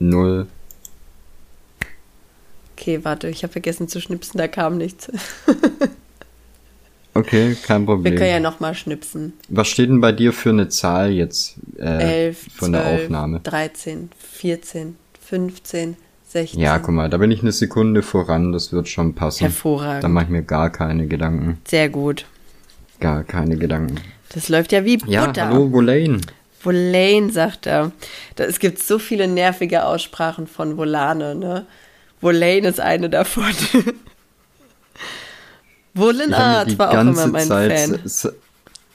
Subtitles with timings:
[0.00, 0.46] Null.
[2.76, 5.12] Okay, warte, ich habe vergessen zu schnipsen, da kam nichts.
[7.14, 8.12] okay, kein Problem.
[8.12, 9.34] Wir können ja nochmal schnipsen.
[9.48, 13.40] Was steht denn bei dir für eine Zahl jetzt äh, 11, von 12, der Aufnahme?
[13.40, 16.58] 13, 14, 15, 16.
[16.58, 19.40] Ja, guck mal, da bin ich eine Sekunde voran, das wird schon passen.
[19.40, 20.04] Hervorragend.
[20.04, 21.58] Da mache ich mir gar keine Gedanken.
[21.68, 22.24] Sehr gut.
[22.98, 24.00] Gar keine Gedanken.
[24.32, 25.12] Das läuft ja wie Butter.
[25.12, 26.20] Ja, hallo, Volane.
[26.62, 27.92] Volane, sagt er.
[28.36, 31.66] Da, es gibt so viele nervige Aussprachen von Volane, ne?
[32.20, 33.44] Volane ist eine davon.
[35.94, 38.00] Volenart war auch immer mein Zeit, Fan.
[38.04, 38.36] se-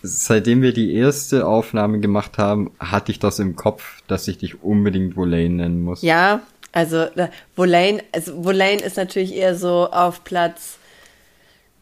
[0.07, 4.61] Seitdem wir die erste Aufnahme gemacht haben, hatte ich das im Kopf, dass ich dich
[4.63, 6.03] unbedingt Volane nennen muss.
[6.03, 6.41] Ja,
[6.71, 10.77] also äh, Volane, also Volane ist natürlich eher so auf Platz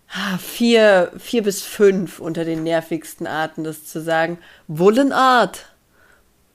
[0.07, 4.37] ah, vier, vier bis fünf unter den nervigsten Arten, das zu sagen.
[4.70, 5.65] Wolenart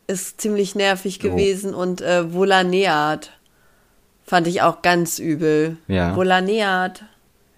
[0.08, 1.30] ist ziemlich nervig Jo.
[1.30, 3.30] gewesen und äh, Volaneat
[4.24, 5.76] fand ich auch ganz übel.
[5.86, 6.16] Ja.
[6.16, 7.04] Volaneat.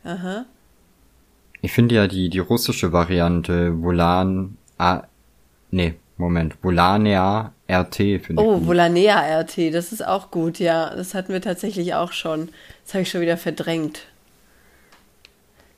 [0.04, 0.44] Aha.
[1.62, 5.02] Ich finde ja die, die russische Variante Volan, A,
[5.70, 8.66] nee, Moment, Volanea RT finde ich Oh.
[8.66, 10.94] Volanea RT, das ist auch gut, ja.
[10.94, 12.48] Das hatten wir tatsächlich auch schon.
[12.84, 14.02] Das habe ich schon wieder verdrängt.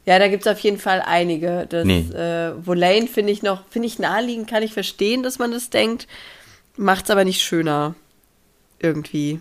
[0.05, 1.67] Ja, da gibt es auf jeden Fall einige.
[1.69, 2.01] Das Nee.
[2.13, 6.09] äh, Volane finde ich noch, finde ich naheliegend, kann ich verstehen, dass man das denkt.
[6.77, 7.95] Macht's aber nicht schöner.
[8.79, 9.41] Irgendwie.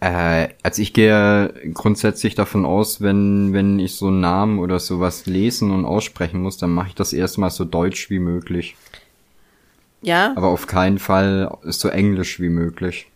[0.00, 5.26] Äh, also ich gehe grundsätzlich davon aus, wenn, wenn ich so einen Namen oder sowas
[5.26, 8.76] lesen und aussprechen muss, dann mache ich das erstmal so deutsch wie möglich.
[10.02, 13.06] Ja, Aber auf keinen Fall so englisch wie möglich.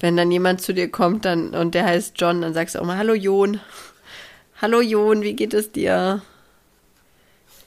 [0.00, 2.86] wenn dann jemand zu dir kommt dann, und der heißt John, dann sagst du auch
[2.86, 3.60] mal, hallo Jon.
[4.60, 6.22] Hallo Jon, wie geht es dir?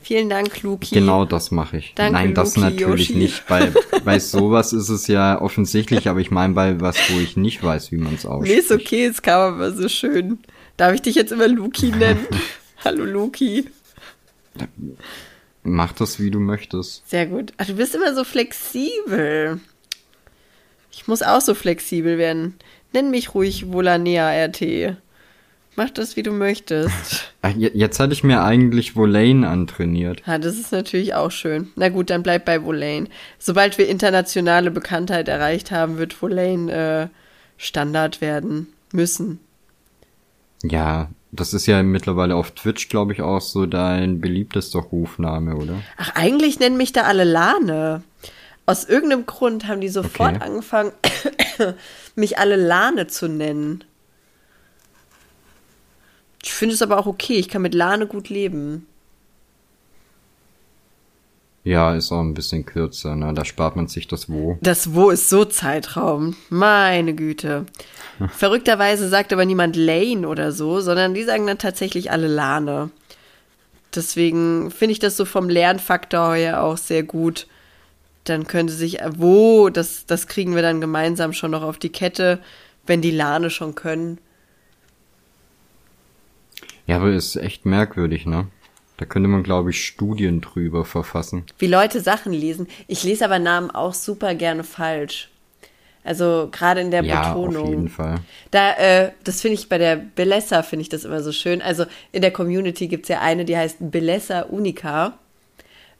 [0.02, 0.95] Vielen Dank, Luki.
[0.95, 1.93] Genau das mache ich.
[1.95, 3.20] Danke, Nein, das Luki, natürlich Yoshi.
[3.20, 3.48] nicht.
[3.48, 3.71] Bei,
[4.05, 7.92] bei sowas ist es ja offensichtlich, aber ich meine bei was, wo ich nicht weiß,
[7.92, 8.54] wie man es ausspricht.
[8.55, 10.39] Nee, ist okay, es kam aber so schön.
[10.77, 12.26] Darf ich dich jetzt immer Luki nennen?
[12.86, 13.65] Hallo Luki.
[15.64, 17.08] Mach das, wie du möchtest.
[17.10, 17.52] Sehr gut.
[17.58, 19.60] Ach, du bist immer so flexibel.
[20.92, 22.55] Ich muss auch so flexibel werden.
[22.93, 24.95] Nenn mich ruhig Volanea RT.
[25.80, 27.32] Mach das, wie du möchtest.
[27.42, 30.22] Ach, Jetzt hatte ich mir eigentlich Volane antrainiert.
[30.28, 31.70] Ja, das ist natürlich auch schön.
[31.78, 33.08] Na gut, dann bleib bei Volane.
[33.38, 37.08] Sobald wir internationale Bekanntheit erreicht haben, wird Volane äh,
[37.56, 39.40] Standard werden müssen.
[40.64, 45.76] Ja, das ist ja mittlerweile auf Twitch, glaube ich, auch so dein beliebtester Rufname, oder?
[45.96, 48.04] Ach, eigentlich nennen mich da alle Lane.
[48.66, 50.44] Aus irgendeinem Grund haben die sofort Okay.
[50.44, 50.92] angefangen,
[52.16, 53.86] mich alle Lane zu nennen.
[56.44, 57.36] Ich finde es aber auch okay.
[57.36, 58.86] Ich kann mit Lane gut leben.
[61.64, 63.33] Ja, ist auch ein bisschen kürzer, ne?
[63.33, 64.58] Da spart man sich das Wo.
[64.61, 66.36] Das Wo ist so Zeitraum.
[66.49, 67.66] Meine Güte.
[68.38, 72.89] Verrückterweise sagt aber niemand Lane oder so, sondern die sagen dann tatsächlich alle Lane.
[73.94, 77.48] Deswegen finde ich das so vom Lernfaktor her auch sehr gut.
[78.23, 82.39] Dann könnte sich Wo, das, das kriegen wir dann gemeinsam schon noch auf die Kette,
[82.86, 84.20] wenn die Lane schon können.
[86.89, 88.48] Ja, aber ist echt merkwürdig, ne?
[88.98, 91.45] Da könnte man, glaube ich, Studien drüber verfassen.
[91.60, 92.67] Wie Leute Sachen lesen.
[92.88, 95.30] Ich lese aber Namen auch super gerne falsch.
[96.04, 97.64] Also gerade in der Ja, Betonung.
[97.64, 98.16] auf jeden Fall.
[98.49, 101.61] Da, äh, das finde ich bei der Belessa, finde ich das immer so schön.
[101.61, 105.14] Also in der Community gibt es ja eine, die heißt Belessa Unica,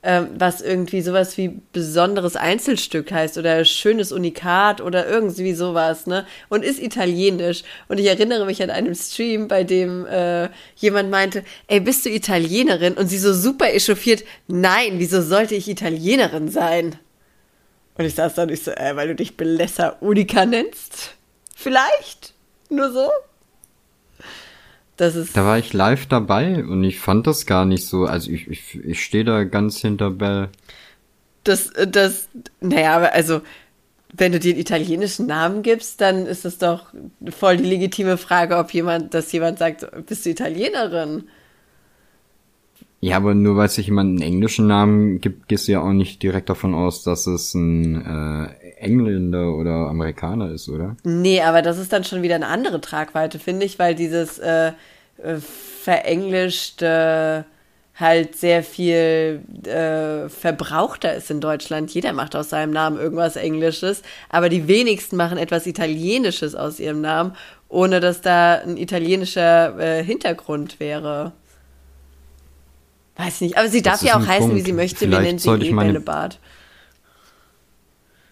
[0.02, 6.26] ähm, was irgendwie sowas wie besonderes Einzelstück heißt oder schönes Unikat oder irgendwie sowas, ne?
[6.48, 7.64] Und ist italienisch.
[7.90, 12.10] Und ich erinnere mich an einem Stream, bei dem äh, jemand meinte, ey, bist du
[12.10, 12.94] Italienerin?
[12.94, 16.96] Und sie so super echauffiert, nein, wieso sollte ich Italienerin sein?
[17.98, 21.16] Und ich saß da und ich so, äh, weil du dich Belessa Unica nennst?
[21.54, 22.34] Vielleicht?
[22.70, 23.10] Nur so?
[25.00, 25.38] Das ist.
[25.38, 28.04] Da war ich live dabei und ich fand das gar nicht so.
[28.04, 30.50] Also ich, ich, ich stehe da ganz hinter Bell.
[31.46, 32.28] Das, das,
[32.60, 33.40] naja, aber also,
[34.12, 36.88] wenn du dir einen italienischen Namen gibst, dann ist es doch
[37.30, 41.24] voll die legitime Frage, ob jemand, dass jemand sagt, bist du Italienerin?
[43.00, 46.22] Ja, aber nur weil sich jemand einen englischen Namen gibt, gehst du ja auch nicht
[46.22, 50.96] direkt davon aus, dass es ein äh, Engländer oder Amerikaner ist, oder?
[51.04, 54.72] Nee, aber das ist dann schon wieder eine andere Tragweite, finde ich, weil dieses äh,
[55.22, 55.38] äh,
[55.84, 57.46] verenglischte
[57.96, 61.94] halt sehr viel äh, verbrauchter ist in Deutschland.
[61.94, 67.02] Jeder macht aus seinem Namen irgendwas Englisches, aber die wenigsten machen etwas Italienisches aus ihrem
[67.02, 67.36] Namen,
[67.68, 71.34] ohne dass da ein italienischer äh, Hintergrund wäre.
[73.18, 74.66] Weiß nicht, aber sie darf ja auch heißen, wie Punkt.
[74.66, 75.02] sie möchte.
[75.02, 76.40] Wir Vielleicht nennen sie eh meine- Bällebad.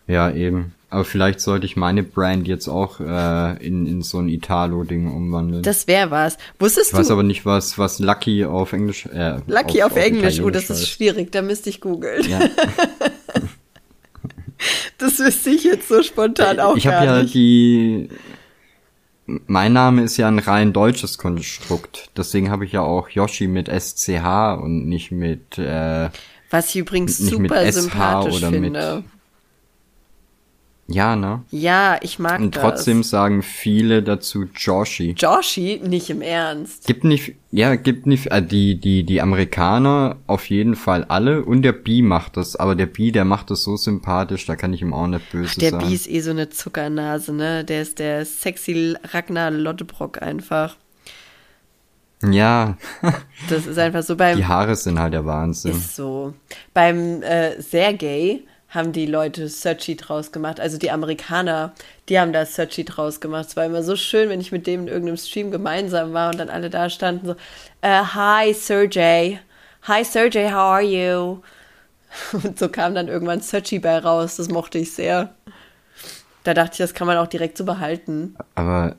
[0.08, 0.74] Ja, eben.
[0.90, 5.62] Aber vielleicht sollte ich meine Brand jetzt auch äh, in, in so ein Italo-Ding umwandeln.
[5.62, 6.38] Das wäre was.
[6.60, 7.14] Wusstest ich weiß du?
[7.14, 9.06] aber nicht, was, was Lucky auf Englisch.
[9.08, 10.40] Äh, Lucky auf, Englisch.
[10.40, 11.32] Oh, das ist schwierig.
[11.34, 12.28] Da müsste ich googeln.
[12.30, 12.40] Ja.
[14.98, 17.36] Das wüsste ich jetzt so spontan auch ich habe gar ja nicht.
[17.36, 18.10] die.
[19.26, 22.10] Mein Name ist ja ein rein deutsches Konstrukt.
[22.18, 25.60] Deswegen habe ich ja auch Yoshi mit SCH und nicht mit.
[25.60, 26.10] Äh,
[26.50, 29.04] Was ich übrigens super sympathisch finde.
[30.90, 31.44] Ja, ne?
[31.52, 32.64] Ja, ich mag Und das.
[32.64, 35.16] trotzdem sagen viele dazu Joshi.
[35.18, 36.88] Joshi, nicht im Ernst.
[36.88, 41.62] Gibt nicht, ja, gibt nicht, äh, die, die, die Amerikaner auf jeden Fall alle und
[41.64, 44.82] der B macht das, aber der B, der macht das so sympathisch, da kann ich
[44.82, 45.86] ihm auch nicht böse Der sein.
[45.88, 47.66] B ist eh so eine Zuckernase, ne?
[47.66, 50.78] Der ist der sexy Ragnar Lottebrock einfach.
[52.24, 52.78] Ja,
[53.50, 55.72] Das ist einfach so beim die Haare sind halt der Wahnsinn.
[55.74, 56.34] Ist so.
[56.74, 60.60] Beim äh, Sergei haben die Leute Searchy draus gemacht.
[60.60, 61.74] Also die Amerikaner,
[62.10, 63.48] die haben da Searchy draus gemacht.
[63.48, 66.38] Es war immer so schön, wenn ich mit dem in irgendeinem Stream gemeinsam war und
[66.38, 67.36] dann alle da standen so,
[67.82, 69.40] äh, Hi Sergey.
[69.84, 71.42] Hi Sergey, how are you?
[72.34, 74.38] Und so kam dann irgendwann Searchy bei raus.
[74.38, 75.34] Das mochte ich sehr.
[76.44, 78.36] Da dachte ich, das kann man auch direkt so behalten.
[78.56, 78.96] Aber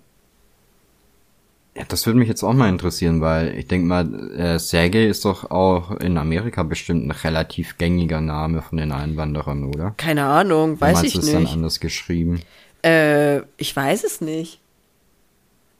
[1.78, 5.24] ja, das würde mich jetzt auch mal interessieren, weil ich denke mal, äh, Sergei ist
[5.24, 9.94] doch auch in Amerika bestimmt ein relativ gängiger Name von den Einwanderern, oder?
[9.96, 11.52] Keine Ahnung, weiß ich ist dann nicht.
[11.52, 12.42] anders geschrieben.
[12.84, 14.58] Äh, ich weiß es nicht.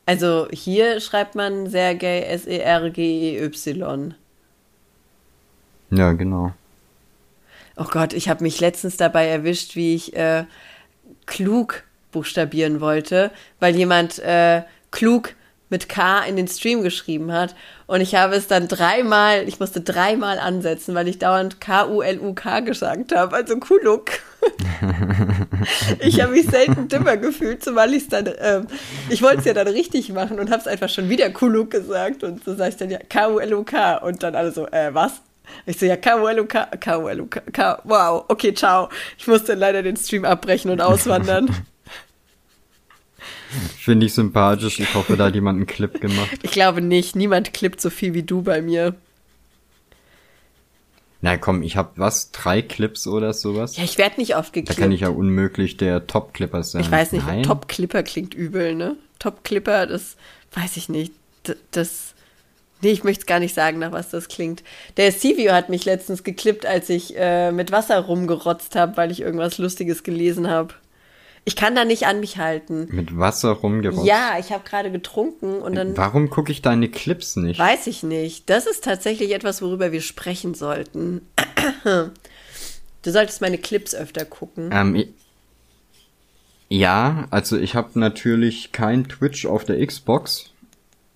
[0.07, 4.15] Also hier schreibt man Sergei S-E-R-G-E-Y.
[5.91, 6.53] Ja, genau.
[7.77, 10.45] Oh Gott, ich habe mich letztens dabei erwischt, wie ich äh,
[11.27, 15.35] klug buchstabieren wollte, weil jemand äh, klug
[15.71, 17.55] mit K in den Stream geschrieben hat.
[17.87, 23.15] Und ich habe es dann dreimal, ich musste dreimal ansetzen, weil ich dauernd K-U-L-U-K gesagt
[23.15, 24.11] habe, also Kuluk.
[26.01, 28.67] ich habe mich selten dümmer gefühlt, zumal ich es dann, ähm,
[29.09, 32.25] ich wollte es ja dann richtig machen und habe es einfach schon wieder Kuluk gesagt.
[32.25, 33.99] Und so sage ich dann ja K-U-L-U-K.
[33.99, 35.23] Und dann alle so, äh, was?
[35.67, 38.89] Ich so, ja, K-U-L-U-K, K-U-L-U-K, wow, okay, ciao.
[39.17, 41.55] Ich musste leider den Stream abbrechen und auswandern.
[43.79, 44.81] Finde ich sympathisch.
[44.81, 46.39] Ich hoffe, da hat jemand einen Clip gemacht.
[46.43, 48.95] Ich glaube nicht, niemand klippt so viel wie du bei mir.
[51.21, 52.31] Na komm, ich habe was?
[52.31, 53.77] Drei Clips oder sowas?
[53.77, 54.79] Ja, ich werde nicht oft da geklippt.
[54.79, 56.83] kann ich ja unmöglich der Top-Clipper sein.
[56.83, 57.25] Ich weiß nicht?
[57.45, 58.97] Top-Clipper klingt übel, ne?
[59.19, 60.17] Top-Clipper, das
[60.53, 61.13] weiß ich nicht.
[61.47, 62.15] D das.
[62.81, 64.63] Nee, ich möchte gar nicht sagen, nach was das klingt.
[64.97, 69.21] Der Sivio hat mich letztens geklippt, als ich äh, mit Wasser rumgerotzt habe, weil ich
[69.21, 70.75] irgendwas Lustiges gelesen habe.
[71.49, 72.89] Ich kann da nicht an mich halten.
[72.91, 74.05] Mit Wasser rumgerotzt.
[74.07, 77.59] Ja, ich habe gerade getrunken und dann Warum gucke ich deine Clips nicht?
[77.59, 78.51] weiß ich nicht.
[78.51, 81.23] Das ist tatsächlich etwas, worüber wir sprechen sollten.
[81.85, 84.69] Du solltest meine Clips öfter gucken.
[84.75, 85.05] Ähm,
[86.69, 90.51] ja, also ich habe natürlich kein Twitch auf der Xbox.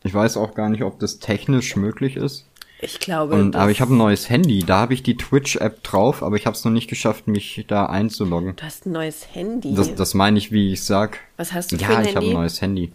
[0.02, 2.46] Ich weiß auch gar nicht, ob das technisch möglich ist.
[2.84, 3.34] Ich glaube.
[3.36, 6.46] Und, aber ich habe ein neues Handy, da habe ich die Twitch-App drauf, aber ich
[6.46, 8.56] habe es noch nicht geschafft, mich da einzuloggen.
[8.56, 9.72] Du hast ein neues Handy.
[9.74, 11.20] Das, das meine ich, wie ich sag.
[11.36, 12.30] Was hast du für Ja, ein ich habe Handy?
[12.30, 12.92] ein neues Handy.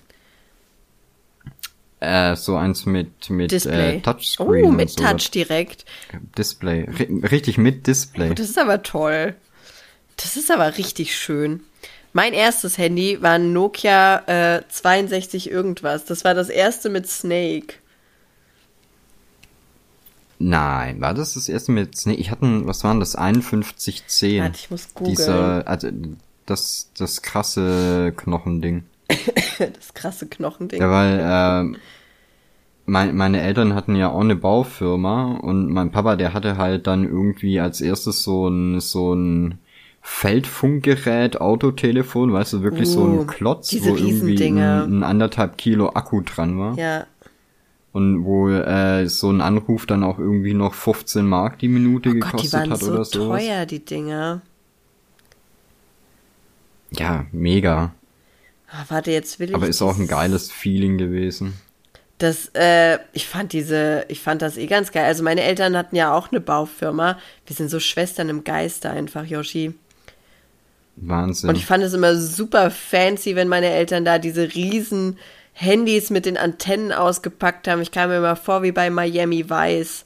[2.00, 3.96] Äh, so eins mit mit Display.
[3.98, 4.96] Äh, Touchscreen oh, mit.
[4.98, 5.86] Touch direkt.
[6.38, 8.36] Display, Ri- richtig mit Display.
[8.36, 9.36] Das ist aber toll.
[10.18, 11.62] Das ist aber richtig schön.
[12.14, 16.06] Mein erstes Handy war ein Nokia äh, 62 irgendwas.
[16.06, 17.76] Das war das erste mit Snake.
[20.40, 24.44] Nein, war das das erste mit nee, ich hatte ein, was waren das 5110.
[24.44, 25.16] Warte, ich muss googeln.
[25.16, 25.90] Dieser also
[26.46, 28.84] das das krasse Knochending.
[29.60, 30.80] Das krasse Knochending.
[30.80, 31.20] Ja, weil
[31.74, 31.78] äh,
[32.86, 37.04] mein, meine Eltern hatten ja auch eine Baufirma und mein Papa, der hatte halt dann
[37.04, 39.58] irgendwie als erstes so ein so ein
[40.02, 45.58] Feldfunkgerät, Autotelefon, weißt du, wirklich so Uh, ein Klotz, diese wo irgendwie ein, ein anderthalb
[45.58, 46.78] Kilo Akku dran war.
[46.78, 47.06] Ja.
[47.98, 52.14] Und wo äh, so ein Anruf dann auch irgendwie noch 15 Mark die Minute Oh
[52.14, 53.44] Gott, die gekostet waren hat so oder sowas.
[53.44, 54.44] teuer, die Dinger.
[56.92, 57.96] Ja, mega.
[58.70, 59.56] Ah, warte, jetzt will ich.
[59.56, 61.56] Aber ist auch ein geiles Feeling gewesen.
[62.20, 65.06] Das, äh, ich fand diese, ich fand das eh ganz geil.
[65.06, 67.18] Also meine Eltern hatten ja auch eine Baufirma.
[67.48, 69.74] Wir sind so Schwestern im Geiste einfach, Yoshi.
[70.98, 71.50] Wahnsinn.
[71.50, 75.18] Und ich fand es immer super fancy, wenn meine Eltern da diese riesen
[75.60, 77.82] Handys mit den Antennen ausgepackt haben.
[77.82, 80.06] Ich kam mir immer vor wie bei Miami Vice.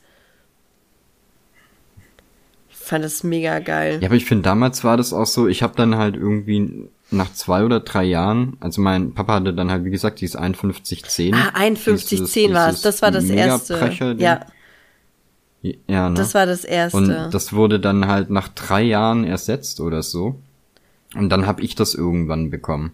[2.70, 4.00] Ich fand das mega geil.
[4.02, 7.34] Ja, aber ich finde, damals war das auch so, ich habe dann halt irgendwie nach
[7.34, 11.34] zwei oder drei Jahren, also mein Papa hatte dann halt, wie gesagt, dieses 5110.
[11.34, 12.82] Ah, 5110 war es.
[12.82, 13.78] Das war das erste.
[14.20, 14.46] Ja,
[15.62, 16.16] Ja, ne?
[16.16, 16.98] das war das erste.
[16.98, 20.40] Und das wurde dann halt nach drei Jahren ersetzt oder so.
[21.14, 22.94] Und dann habe ich das irgendwann bekommen.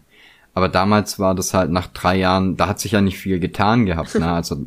[0.57, 3.85] Aber damals war das halt nach drei Jahren, da hat sich ja nicht viel getan
[3.85, 4.25] gehabt, ne?
[4.31, 4.57] Also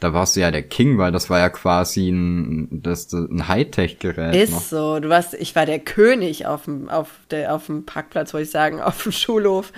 [0.00, 4.34] da warst du ja der King, weil das war ja quasi ein, das, ein Hightech-Gerät.
[4.34, 4.60] Ist noch.
[4.60, 4.98] so.
[4.98, 8.50] Du warst, ich war der König auf dem, auf der, auf dem Parkplatz, wollte ich
[8.50, 9.72] sagen, auf dem Schulhof.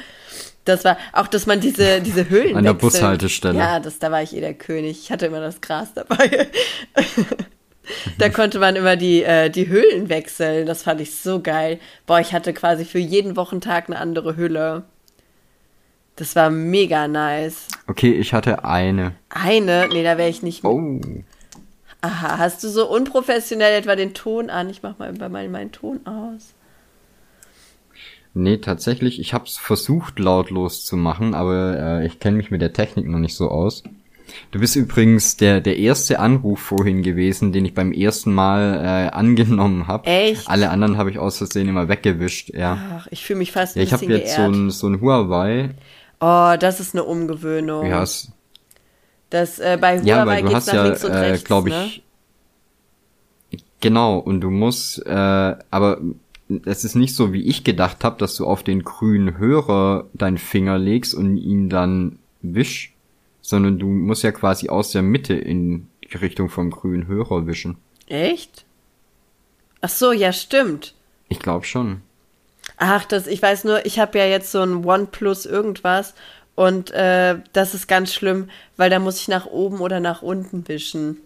[0.65, 2.93] Das war auch, dass man diese, diese Höhlen An der wechselt.
[2.93, 3.59] Bushaltestelle.
[3.59, 5.03] Ja, das, da war ich eh der König.
[5.03, 6.49] Ich hatte immer das Gras dabei.
[8.17, 10.65] da konnte man immer die, äh, die Höhlen wechseln.
[10.65, 11.79] Das fand ich so geil.
[12.07, 14.85] Boah, ich hatte quasi für jeden Wochentag eine andere Hülle.
[16.19, 17.69] Das war mega nice.
[17.87, 19.15] Okay, ich hatte eine.
[19.31, 19.89] Eine?
[19.89, 20.65] Nee, da wäre ich nicht.
[20.65, 21.01] Oh.
[22.01, 24.69] Aha, hast du so unprofessionell etwa den Ton an?
[24.69, 26.55] Ich mach mal mal meinen Ton aus.
[28.35, 32.73] Nee, tatsächlich, ich hab's versucht lautlos zu machen, aber äh, ich kenne mich mit der
[32.73, 33.85] Technik noch nicht so aus.
[34.51, 39.15] Du bist übrigens der, der erste Anruf vorhin gewesen, den ich beim ersten Mal äh,
[39.17, 40.07] angenommen habe.
[40.07, 40.49] Echt?
[40.49, 42.79] Alle anderen habe ich aus Versehen immer weggewischt, ja.
[42.99, 44.53] Ach, ich fühle mich fast ein ja, ich bisschen habe jetzt geehrt.
[44.53, 45.71] so ein, so ein Huawei.
[46.21, 47.87] Oh, das ist eine Umgewöhnung.
[47.87, 48.05] Ja,
[49.31, 51.69] das, äh, bei Huawei ja, weil du hast nach ja, links und äh, rechts, glaube
[51.69, 51.85] ne?
[51.85, 52.03] ich,
[53.81, 55.11] genau, und du musst, äh,
[55.71, 56.01] aber
[56.65, 60.39] es ist nicht so, wie ich gedacht habe, dass du auf den grünen Hörer deinen
[60.39, 62.95] Finger legst und ihn dann wisch,
[63.43, 67.77] sondern du musst ja quasi aus der Mitte in die Richtung vom grünen Hörer wischen.
[68.07, 68.65] Echt?
[69.83, 70.95] Ach so, ja, stimmt.
[71.29, 72.01] Ich glaube schon.
[72.79, 76.15] Ach, das, ich weiß nur, ich habe ja jetzt so ein OnePlus irgendwas
[76.55, 80.67] und äh, das ist ganz schlimm, weil da muss ich nach oben oder nach unten
[80.69, 81.19] wischen.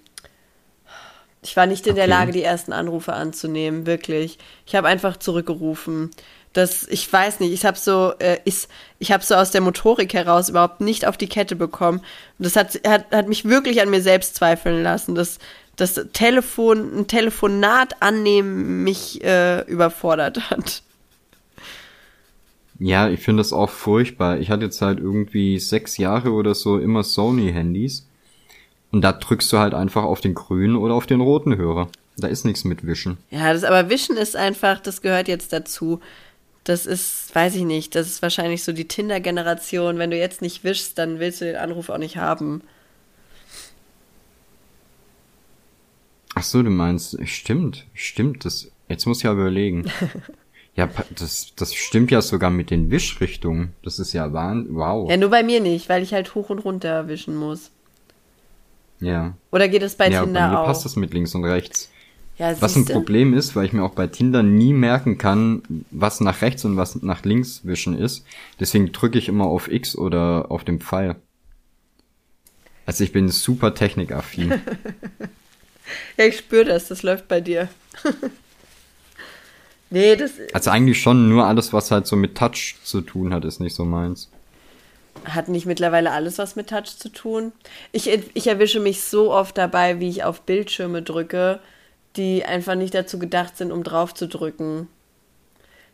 [1.42, 2.10] Ich war nicht in der Okay.
[2.10, 4.38] Lage, die ersten Anrufe anzunehmen, wirklich.
[4.66, 6.10] Ich habe einfach zurückgerufen.
[6.52, 8.68] Das, ich weiß nicht, ich habe so, äh, ist,
[8.98, 11.98] ich habe so aus der Motorik heraus überhaupt nicht auf die Kette bekommen.
[12.38, 15.14] Und das hat, hat, hat mich wirklich an mir selbst zweifeln lassen.
[15.14, 15.38] Das,
[15.76, 20.82] das Telefon, ein Telefonat annehmen mich äh, überfordert hat.
[22.78, 24.38] Ja, ich finde das auch furchtbar.
[24.38, 28.06] Ich hatte jetzt halt irgendwie sechs Jahre oder so immer Sony-Handys.
[28.90, 31.88] Und da drückst du halt einfach auf den grünen oder auf den roten Hörer.
[32.16, 33.16] Da ist nichts mit Wischen.
[33.30, 36.00] Ja, das aber Wischen ist einfach, das gehört jetzt dazu.
[36.64, 39.98] Das ist, weiß ich nicht, das ist wahrscheinlich so die Tinder-Generation.
[39.98, 42.62] Wenn du jetzt nicht wischst, dann willst du den Anruf auch nicht haben.
[46.34, 49.84] Ach so, du meinst, stimmt, stimmt, das, jetzt muss ich ja überlegen.
[50.74, 53.74] ja, das, das stimmt ja sogar mit den Wischrichtungen.
[53.82, 55.08] Das ist ja wahn, wow.
[55.10, 57.70] Ja, nur bei mir nicht, weil ich halt hoch und runter wischen muss.
[59.00, 59.34] Ja.
[59.50, 60.66] Oder geht es bei ja, bei Tinder mir auch?
[60.66, 61.90] passt das mit links und rechts.
[62.38, 62.84] ja, Was ein?
[62.86, 66.76] Problem ist, weil ich mir auch bei Tinder nie merken kann, was nach rechts und
[66.76, 68.24] was nach links wischen ist.
[68.60, 71.16] Deswegen drücke ich immer auf X oder auf den Pfeil.
[72.86, 74.54] Also ich bin super technikaffin.
[76.16, 77.68] Ja, ich spüre das, das läuft bei dir.
[79.92, 83.44] nee, das also eigentlich schon nur alles, was halt so mit Touch zu tun hat,
[83.44, 84.30] ist nicht so meins.
[85.24, 87.52] hat nicht mittlerweile alles was mit Touch zu tun.
[87.92, 91.60] Ich, ich erwische mich so oft dabei, wie ich auf Bildschirme drücke,
[92.16, 94.88] die einfach nicht dazu gedacht sind, um drauf zu drücken.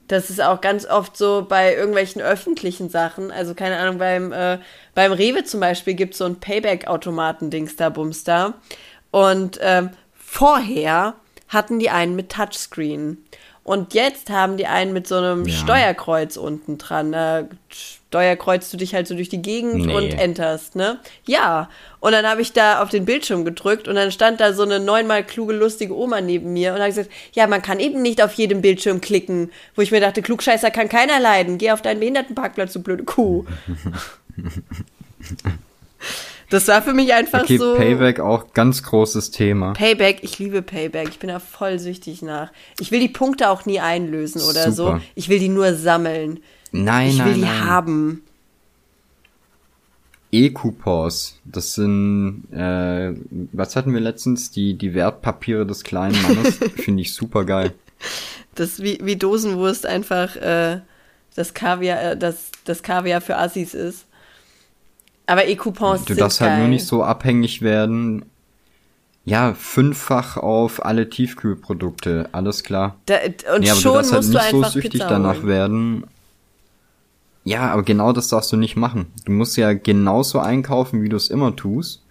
[0.09, 3.31] Das ist auch ganz oft so bei irgendwelchen öffentlichen Sachen.
[3.31, 4.59] Also keine Ahnung, beim, äh,
[4.95, 8.55] beim Rewe zum Beispiel gibt es so ein Payback-Automaten-Dings da, Bums da.
[9.11, 11.15] Und ähm, vorher
[11.49, 13.19] hatten die einen mit Touchscreen.
[13.69, 15.55] Und jetzt haben die einen mit so einem Ja.
[15.55, 17.13] Steuerkreuz unten dran.
[17.13, 19.95] Da steuerkreuzt du dich halt so durch die Gegend Nee.
[19.95, 20.99] und enterst, ne?
[21.27, 21.69] Ja.
[22.01, 24.81] Und dann habe ich da auf den Bildschirm gedrückt und dann stand da so eine
[24.81, 28.33] neunmal kluge, lustige Oma neben mir und hat gesagt, ja, man kann eben nicht auf
[28.33, 29.53] jedem Bildschirm klicken.
[29.77, 31.59] Wo ich mir dachte, Klugscheißer kann keiner leiden.
[31.59, 33.45] Geh auf deinen Behindertenparkplatz, du blöde Kuh.
[36.51, 37.75] Das war für mich einfach Okay, so.
[37.75, 39.75] Payback auch ganz großes Thema.
[39.75, 41.09] Payback, ich liebe Payback.
[41.09, 42.51] Ich bin da voll süchtig nach.
[42.81, 44.87] Ich will die Punkte auch nie einlösen oder so.
[44.87, 45.01] Super.
[45.15, 46.41] Ich will die nur sammeln.
[46.73, 47.67] Nein, ich will nein, die nein.
[47.67, 48.23] haben.
[50.31, 53.15] E-Coupons, das sind, äh,
[53.53, 54.51] was hatten wir letztens?
[54.51, 56.59] Die, die Wertpapiere des kleinen Mannes.
[56.77, 57.73] Finde ich super geil.
[58.55, 60.81] Das wie, wie Dosenwurst einfach äh,
[61.35, 64.05] das Kaviar, äh, das, das Kaviar für Assis ist.
[65.29, 66.51] Aber E-Coupons Du sind darfst geil.
[66.51, 68.25] halt nur nicht so abhängig werden.
[69.27, 72.97] Ja, fünffach auf alle Tiefkühlprodukte, alles klar.
[73.07, 73.17] Da,
[73.55, 75.47] und nee, aber schon du darfst halt du nicht so süchtig Pizza danach holen.
[75.47, 76.05] werden.
[77.45, 79.07] Ja, aber genau das darfst du nicht machen.
[79.27, 82.03] Du musst ja genauso einkaufen, wie du es immer tust.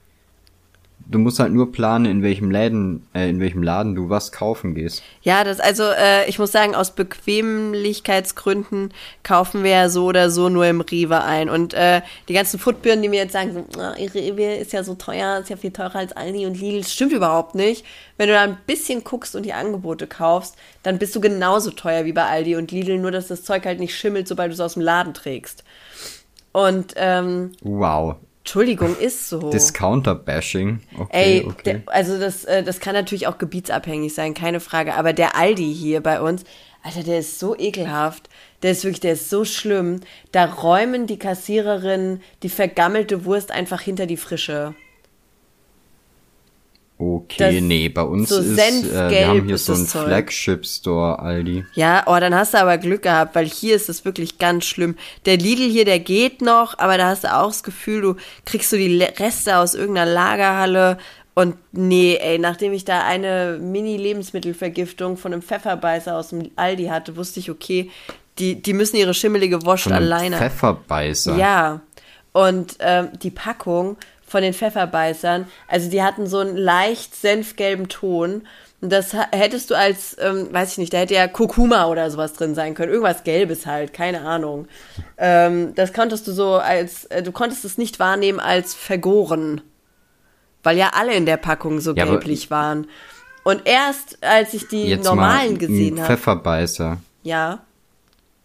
[1.10, 4.76] Du musst halt nur planen, in welchem Läden, äh, in welchem Laden du was kaufen
[4.76, 5.04] gehst.
[5.22, 10.50] Ja, das also äh, ich muss sagen, aus Bequemlichkeitsgründen kaufen wir ja so oder so
[10.50, 11.50] nur im Rewe ein.
[11.50, 14.96] Und äh, die ganzen Foodbirnen, die mir jetzt sagen, so, oh, Rewe ist ja so
[14.96, 17.86] teuer, ist ja viel teurer als Aldi und Lidl, das stimmt überhaupt nicht.
[18.18, 22.06] Wenn du da ein bisschen guckst und die Angebote kaufst, dann bist du genauso teuer
[22.06, 24.60] wie bei Aldi und Lidl, nur dass das Zeug halt nicht schimmelt, sobald du es
[24.60, 25.64] aus dem Laden trägst.
[26.52, 28.16] Und ähm, Wow.
[28.48, 29.50] Entschuldigung, ist so.
[29.50, 30.80] Discounter-Bashing.
[30.98, 31.64] Okay, Ey, okay.
[31.66, 34.94] der, also das, äh, das kann natürlich auch gebietsabhängig sein, keine Frage.
[34.94, 36.46] Aber der Aldi hier bei uns,
[36.82, 38.30] Alter, der ist so ekelhaft.
[38.64, 40.00] Der ist wirklich, der ist so schlimm.
[40.32, 44.76] Da räumen die Kassiererinnen die vergammelte Wurst einfach hinter die frische.
[47.00, 49.86] Okay, Das- nee, bei uns so ist, äh, wir haben hier so einen.
[49.86, 51.64] Flagship-Store, Aldi.
[51.74, 54.96] Ja, oh, dann hast du aber Glück gehabt, weil hier ist es wirklich ganz schlimm.
[55.26, 58.72] Der Lidl hier, der geht noch, aber da hast du auch das Gefühl, du kriegst
[58.72, 60.98] so die Reste aus irgendeiner Lagerhalle.
[61.36, 67.16] Und nee, ey, nachdem ich da eine Mini-Lebensmittelvergiftung von einem Pfefferbeißer aus dem Aldi hatte,
[67.16, 67.92] wusste ich, okay,
[68.40, 70.38] die, die müssen ihre schimmelige Wurst alleine.
[70.38, 71.36] Pfefferbeißer.
[71.38, 71.82] Ja.
[72.34, 73.98] Und ähm, die Packung
[74.28, 78.44] von den Pfefferbeißern, also die hatten so einen leicht senfgelben Ton.
[78.80, 82.34] Und das hättest du als, ähm, weiß ich nicht, da hätte ja Kurkuma oder sowas
[82.34, 82.92] drin sein können.
[82.92, 84.68] Irgendwas Gelbes halt, keine Ahnung.
[85.18, 89.62] Ähm, das konntest du so als, äh, du konntest es nicht wahrnehmen als vergoren.
[90.62, 92.88] Weil ja alle in der Packung so Ja, gelblich waren.
[93.44, 96.14] Und erst als ich die normalen mal gesehen habe.
[96.14, 96.98] Pfefferbeißer.
[97.24, 97.60] Ja.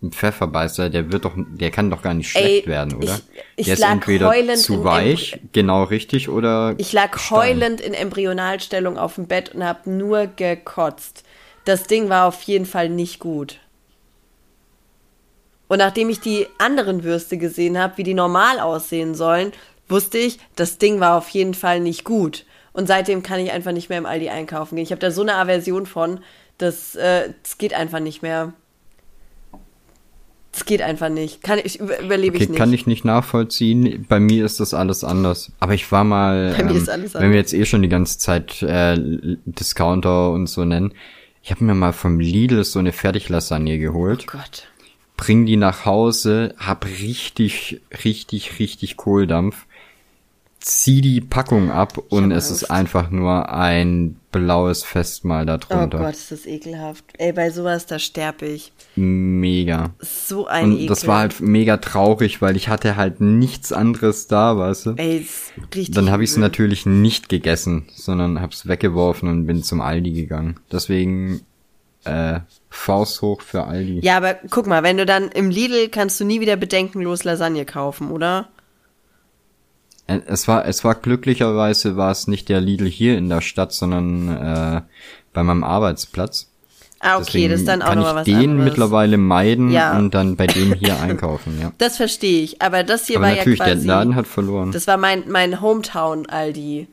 [0.02, 3.14] Ein Pfefferbeißer, der wird doch, der kann doch gar nicht schlecht Ey, werden, oder?
[3.14, 3.22] ich-
[3.56, 7.38] ich der ist entweder heulend zu weich, genau richtig, oder Ich lag Stein.
[7.38, 11.22] heulend in Embryonalstellung auf dem Bett und habe nur gekotzt.
[11.64, 13.60] Das Ding war auf jeden Fall nicht gut.
[15.68, 19.52] Und nachdem ich die anderen Würste gesehen habe, wie die normal aussehen sollen,
[19.88, 22.44] wusste ich, das Ding war auf jeden Fall nicht gut.
[22.72, 24.82] Und seitdem kann ich einfach nicht mehr im Aldi einkaufen gehen.
[24.84, 26.20] Ich habe da so eine Aversion von,
[26.58, 28.52] das, äh, das geht einfach nicht mehr.
[30.52, 31.42] Das geht einfach nicht.
[31.42, 32.58] Kann ich, über- überlebe Okay, ich nicht.
[32.58, 34.04] kann ich nicht nachvollziehen.
[34.08, 35.50] Bei mir ist das alles anders.
[35.60, 37.88] Aber ich war mal, Bei mir ähm, ist alles wenn wir jetzt eh schon die
[37.88, 38.98] ganze Zeit äh,
[39.46, 40.92] Discounter und so nennen,
[41.42, 44.26] ich habe mir mal vom Lidl so eine Fertiglasagne geholt.
[44.28, 44.68] oh Gott.
[45.16, 49.66] bring die nach Hause, hab richtig, richtig, richtig Kohldampf,
[50.62, 52.70] zieh die Packung ab und es ist Angst.
[52.70, 55.98] einfach nur ein blaues Festmahl Oh darunter.
[55.98, 57.04] Gott, ist das ekelhaft.
[57.18, 58.72] Ey, bei sowas, da sterbe ich.
[58.96, 59.90] Mega.
[60.00, 60.86] So ein Und Ekel.
[60.86, 64.90] das war halt mega traurig, weil ich hatte halt nichts anderes da, weißt du?
[64.96, 65.94] Ey, ist richtig.
[65.94, 70.60] Dann habe ich es natürlich nicht gegessen, sondern hab's weggeworfen und bin zum Aldi gegangen.
[70.70, 71.42] Deswegen
[72.04, 74.00] äh, Faust hoch für Aldi.
[74.02, 77.64] Ja, aber guck mal, wenn du dann im Lidl kannst du nie wieder bedenkenlos Lasagne
[77.64, 78.48] kaufen, oder?
[80.06, 83.72] Äh, Es war, es war glücklicherweise war es nicht der Lidl hier in der Stadt,
[83.72, 84.82] sondern äh,
[85.32, 86.48] bei meinem Arbeitsplatz.
[87.04, 88.64] Ah, okay, Deswegen das ist dann auch kann nochmal ich was den anderes.
[88.70, 89.96] mittlerweile meiden Ja.
[89.98, 91.72] und dann bei dem hier einkaufen, ja.
[91.78, 93.86] Das verstehe ich, aber das hier Aber war natürlich, ja der quasi.
[93.88, 94.70] Laden hat verloren.
[94.70, 96.86] Das war mein, mein Hometown Aldi.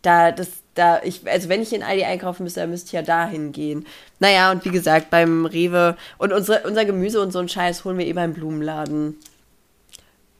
[0.00, 3.02] Da, das, da, ich, also wenn ich in Aldi einkaufen müsste, dann müsste ich ja
[3.02, 3.84] dahin gehen.
[4.20, 7.98] Naja, und wie gesagt, beim Rewe und unsere, unser Gemüse und so ein Scheiß holen
[7.98, 9.16] wir eh beim Blumenladen.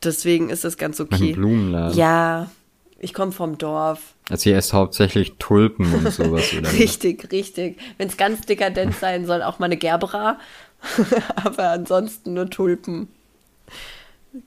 [0.02, 1.32] Deswegen ist das ganz okay.
[1.32, 1.98] Beim Blumenladen.
[1.98, 2.50] Ja,
[2.98, 4.14] ich komme vom Dorf.
[4.28, 6.72] Also hier ist hauptsächlich Tulpen und sowas, oder?
[6.72, 7.78] Richtig, richtig.
[7.96, 10.38] Wenn es ganz dekadent sein soll, auch mal eine Gerbera.
[11.36, 13.08] Aber ansonsten nur Tulpen.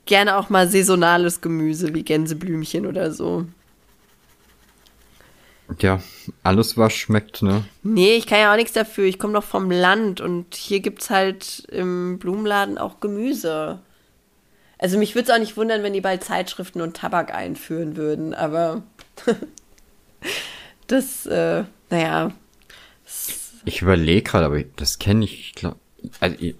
[0.05, 3.45] Gerne auch mal saisonales Gemüse wie Gänseblümchen oder so.
[5.79, 6.01] Ja,
[6.43, 7.63] alles was schmeckt, ne?
[7.83, 9.05] Nee, ich kann ja auch nichts dafür.
[9.05, 13.79] Ich komme doch vom Land und hier gibt's halt im Blumenladen auch Gemüse.
[14.81, 18.33] Also mich würde es auch nicht wundern, wenn die bald Zeitschriften und Tabak einführen würden,
[18.33, 18.81] aber
[20.87, 22.31] das, äh, naja.
[23.65, 25.75] Ich überlege gerade, aber das kenne ich, glaub,
[26.19, 26.55] also, ich-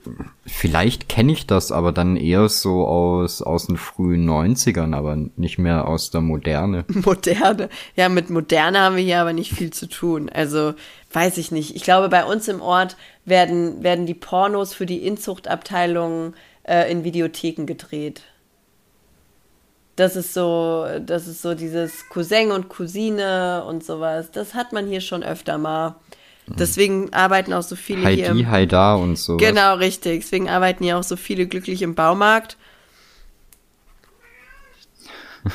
[0.46, 5.58] vielleicht kenne ich das, aber dann eher so aus, aus den frühen 90ern, aber nicht
[5.58, 6.86] mehr aus der Moderne.
[6.90, 7.70] Moderne.
[7.96, 10.30] Ja, mit Moderne haben wir hier aber nicht viel zu tun.
[10.30, 10.76] Also,
[11.12, 11.76] weiß ich nicht.
[11.76, 16.36] Ich glaube, bei uns im Ort werden, werden die Pornos für die Inzuchtabteilung
[16.72, 18.22] äh, in Videotheken gedreht.
[19.98, 24.32] Das ist so, das ist so dieses Cousin und Cousine und sowas.
[24.32, 25.96] Das hat man hier schon öfter mal.
[26.48, 28.30] Deswegen arbeiten auch so viele hier.
[28.30, 29.38] Heidi, Im, Haida und so.
[29.38, 30.22] genau, richtig.
[30.22, 32.58] Deswegen arbeiten hier auch so viele glücklich im Baumarkt.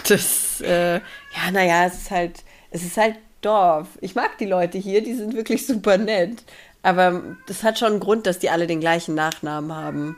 [0.08, 3.86] Das, äh, ja, naja, es ist halt, es ist halt Dorf.
[4.00, 6.42] Ich mag die Leute hier, die sind wirklich super nett.
[6.82, 10.16] Aber das hat schon einen Grund, dass die alle den gleichen Nachnamen haben.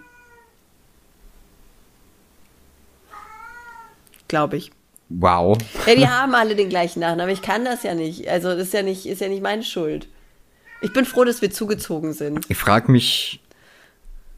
[4.28, 4.70] Glaube ich.
[5.08, 5.58] Wow.
[5.86, 7.32] Ja, die haben alle den gleichen Nachnamen.
[7.32, 8.28] Ich kann das ja nicht.
[8.28, 10.08] Also das ist ja nicht, ist ja nicht meine Schuld.
[10.80, 12.44] Ich bin froh, dass wir zugezogen sind.
[12.48, 13.40] Ich frage mich,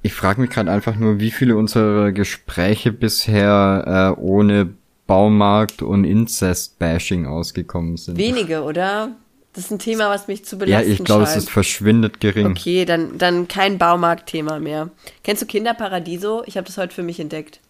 [0.03, 4.71] ich frage mich gerade einfach nur, wie viele unserer Gespräche bisher äh, ohne
[5.07, 8.17] Baumarkt und Incest-Bashing ausgekommen sind.
[8.17, 9.17] Wenige, oder?
[9.53, 12.47] Das ist ein Thema, was mich zu belasten Ja, ich glaube, es ist verschwindet gering.
[12.47, 14.91] Okay, dann, dann kein Baumarkt-Thema mehr.
[15.25, 16.45] Kennst du Kinderparadiso?
[16.47, 17.61] Ich habe das heute für mich entdeckt.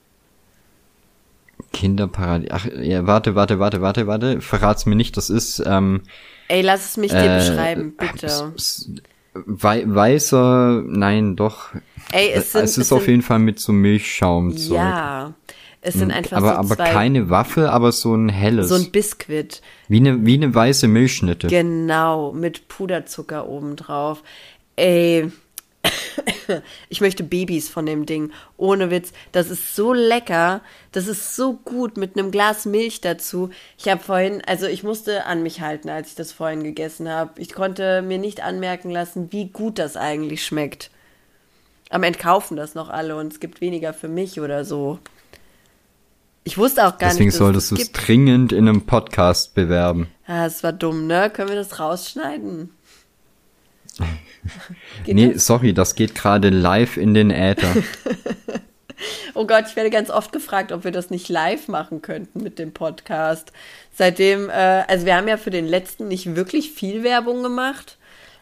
[1.73, 2.51] Kinderparadies.
[2.53, 4.41] Ach, ja, warte, warte, warte, warte, warte.
[4.41, 6.03] Verrat's mir nicht, das ist, ähm,
[6.49, 8.27] Ey, lass es mich dir äh, beschreiben, bitte.
[8.27, 8.91] s- s-
[9.35, 11.69] wei weißer, nein, doch.
[12.13, 14.53] Ey, es sind, es ist es auf sind, jeden Fall mit so Milchschaum.
[14.57, 15.35] Ja,
[15.81, 18.69] es sind einfach aber, so aber zwei, keine Waffel, aber so ein helles.
[18.69, 19.63] so ein Biskuit.
[19.89, 21.47] wie eine, wie eine weiße Milchschnitte.
[21.47, 24.23] Genau, mit Puderzucker obendrauf.
[24.77, 25.31] Ey,
[26.89, 28.33] ich möchte Babys von dem Ding.
[28.57, 29.13] Ohne Witz.
[29.33, 30.61] Das ist so lecker.
[30.93, 33.51] Das ist so gut mit einem Glas Milch dazu.
[33.79, 37.41] Ich habe vorhin, also ich musste an mich halten, als ich das vorhin gegessen habe.
[37.41, 40.91] Ich konnte mir nicht anmerken lassen, wie gut das eigentlich schmeckt.
[41.91, 44.99] Am Ende kaufen das noch alle und es gibt weniger für mich oder so.
[46.45, 49.55] Ich wusste auch gar Deswegen nicht, dass solltest du es es dringend in einem Podcast
[49.55, 50.09] bewerben.
[50.27, 51.31] Ah, das war dumm, ne?
[51.31, 52.71] Können wir das rausschneiden?
[55.07, 55.47] Nee, das?
[55.47, 57.75] sorry, das geht gerade live in den Äther.
[59.35, 62.59] Oh Gott, ich werde ganz oft gefragt, ob wir das nicht live machen könnten mit
[62.59, 63.51] dem Podcast.
[63.95, 67.97] Seitdem, äh, also wir haben ja für den letzten nicht wirklich viel Werbung gemacht,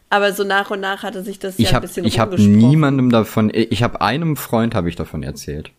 [0.09, 2.31] aber so nach und nach hatte sich das ja Ich ein habe bisschen ich hab
[2.31, 2.57] rumgesprochen.
[2.57, 5.71] niemandem davon, ich habe einem Freund habe ich davon erzählt.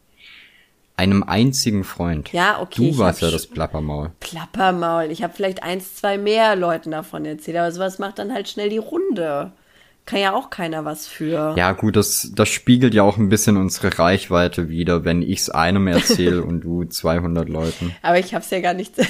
[0.97, 2.33] Einem einzigen Freund.
[2.33, 4.13] Ja, okay, ich Du warst hab ja das Plappermaul.
[4.21, 5.11] Plappermaul.
[5.11, 8.71] Ich habe vielleicht eins, zwei mehr Leuten davon erzählt, aber sowas macht dann halt schnell
[8.71, 9.53] die Runde.
[10.11, 11.55] Kann ja auch keiner was für.
[11.57, 15.87] Ja, gut, das, das spiegelt ja auch ein bisschen unsere Reichweite wider, wenn ich's einem
[15.87, 17.95] erzähle und du 200 Leuten.
[18.03, 18.95] Aber ich hab's ja gar nicht.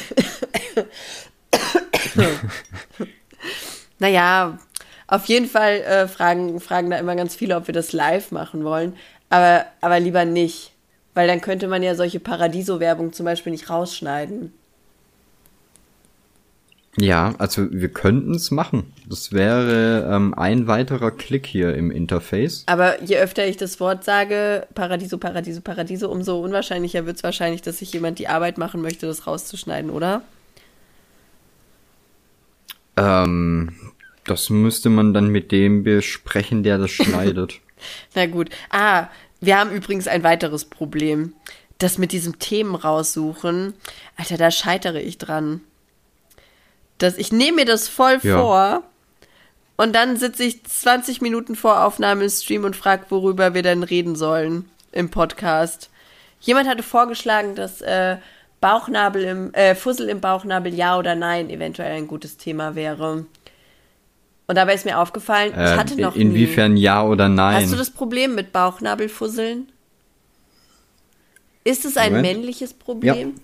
[3.99, 4.59] naja,
[5.07, 8.63] auf jeden Fall äh, fragen, fragen da immer ganz viele, ob wir das live machen
[8.63, 8.95] wollen.
[9.31, 10.73] Aber, aber lieber nicht.
[11.15, 14.53] Weil dann könnte man ja solche Paradiso-Werbung zum Beispiel nicht rausschneiden.
[16.97, 18.93] Ja, also wir können's machen.
[19.09, 22.65] Das wäre ähm, ein weiterer Klick hier im Interface.
[22.67, 27.63] Aber je öfter ich das Wort sage, Paradiso, Paradiso, Paradiso, umso unwahrscheinlicher wird es wahrscheinlich,
[27.63, 30.23] dass sich jemand die Arbeit machen möchte, das rauszuschneiden, oder?
[32.97, 33.73] Ähm,
[34.25, 37.61] das müsste man dann mit dem besprechen, der das schneidet.
[38.17, 38.51] Na gut.
[38.71, 39.07] Ah,
[39.41, 41.35] wir haben übrigens ein weiteres Problem.
[41.79, 43.75] Das mit diesem Themen raussuchen.
[44.17, 45.63] Alter, da scheitere ich dran.
[47.01, 48.39] Das, ich nehme mir das voll Ja.
[48.41, 48.83] vor
[49.77, 53.83] und dann sitze ich 20 Minuten vor Aufnahme im Stream und frage, worüber wir denn
[53.83, 55.91] reden sollen im Podcast.
[56.41, 58.17] Jemand hatte vorgeschlagen, dass äh,
[58.61, 63.25] Bauchnabel im, äh, Fussel im Bauchnabel ja oder nein eventuell ein gutes Thema wäre.
[64.47, 66.23] Und dabei ist mir aufgefallen, ich Äh, hatte noch nie.
[66.23, 67.63] inwiefern ja oder nein?
[67.63, 69.71] Hast du das Problem mit Bauchnabelfusseln?
[71.65, 72.37] Ist es ein Moment.
[72.39, 73.35] männliches Problem?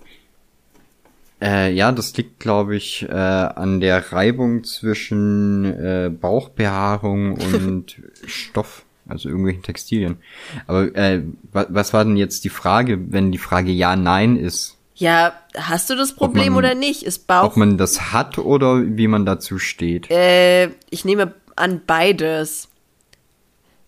[1.41, 8.85] Äh, ja, das liegt, glaube ich, äh, an der Reibung zwischen äh, Bauchbehaarung und Stoff,
[9.07, 10.17] also irgendwelchen Textilien.
[10.65, 14.77] Aber äh, wa was war denn jetzt die Frage, wenn die Frage ja, nein ist?
[14.95, 17.03] Ja, hast du das Problem man- oder nicht?
[17.03, 17.43] Ist Bauch.
[17.43, 20.09] Ob man das hat oder wie man dazu steht?
[20.09, 22.69] äh, ich nehme an beides.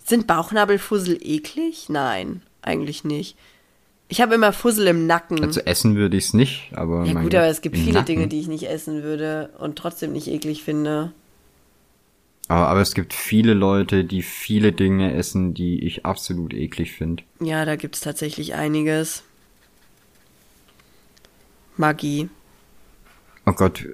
[0.05, 1.89] Sind Bauchnabelfussel eklig?
[1.89, 3.35] Nein, eigentlich nicht.
[4.11, 5.43] Ich habe immer Fussel im Nacken.
[5.43, 8.05] Also essen würde ich es nicht, aber ja gut, Gott, aber es gibt viele Nacken.
[8.07, 11.13] Dinge, die ich nicht essen würde und trotzdem nicht eklig finde.
[12.47, 17.21] Aber, aber es gibt viele Leute, die viele Dinge essen, die ich absolut eklig finde.
[17.39, 19.21] Ja, da gibt's tatsächlich einiges.
[21.77, 22.29] Magie.
[23.45, 23.85] Oh Gott,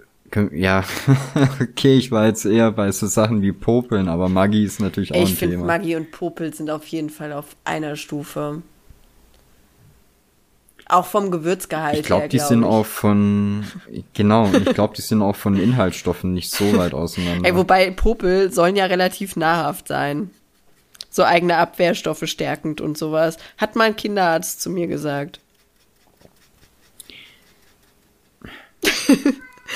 [0.53, 0.83] ja,
[1.61, 5.21] okay, ich war jetzt eher bei so Sachen wie Popeln, aber Maggi ist natürlich auch
[5.21, 5.67] Ich ein finde, Thema.
[5.67, 8.61] Maggi und Popel sind auf jeden Fall auf einer Stufe.
[10.87, 12.65] Auch vom Gewürzgehalt ich glaube, die glaub sind ich.
[12.67, 13.65] auch von,
[14.13, 17.47] genau, ich glaube, die sind auch von Inhaltsstoffen nicht so weit auseinander.
[17.47, 20.29] Ey, wobei Popel sollen ja relativ nahrhaft sein.
[21.09, 23.37] So eigene Abwehrstoffe stärkend und sowas.
[23.57, 25.39] Hat mal ein Kinderarzt zu mir gesagt.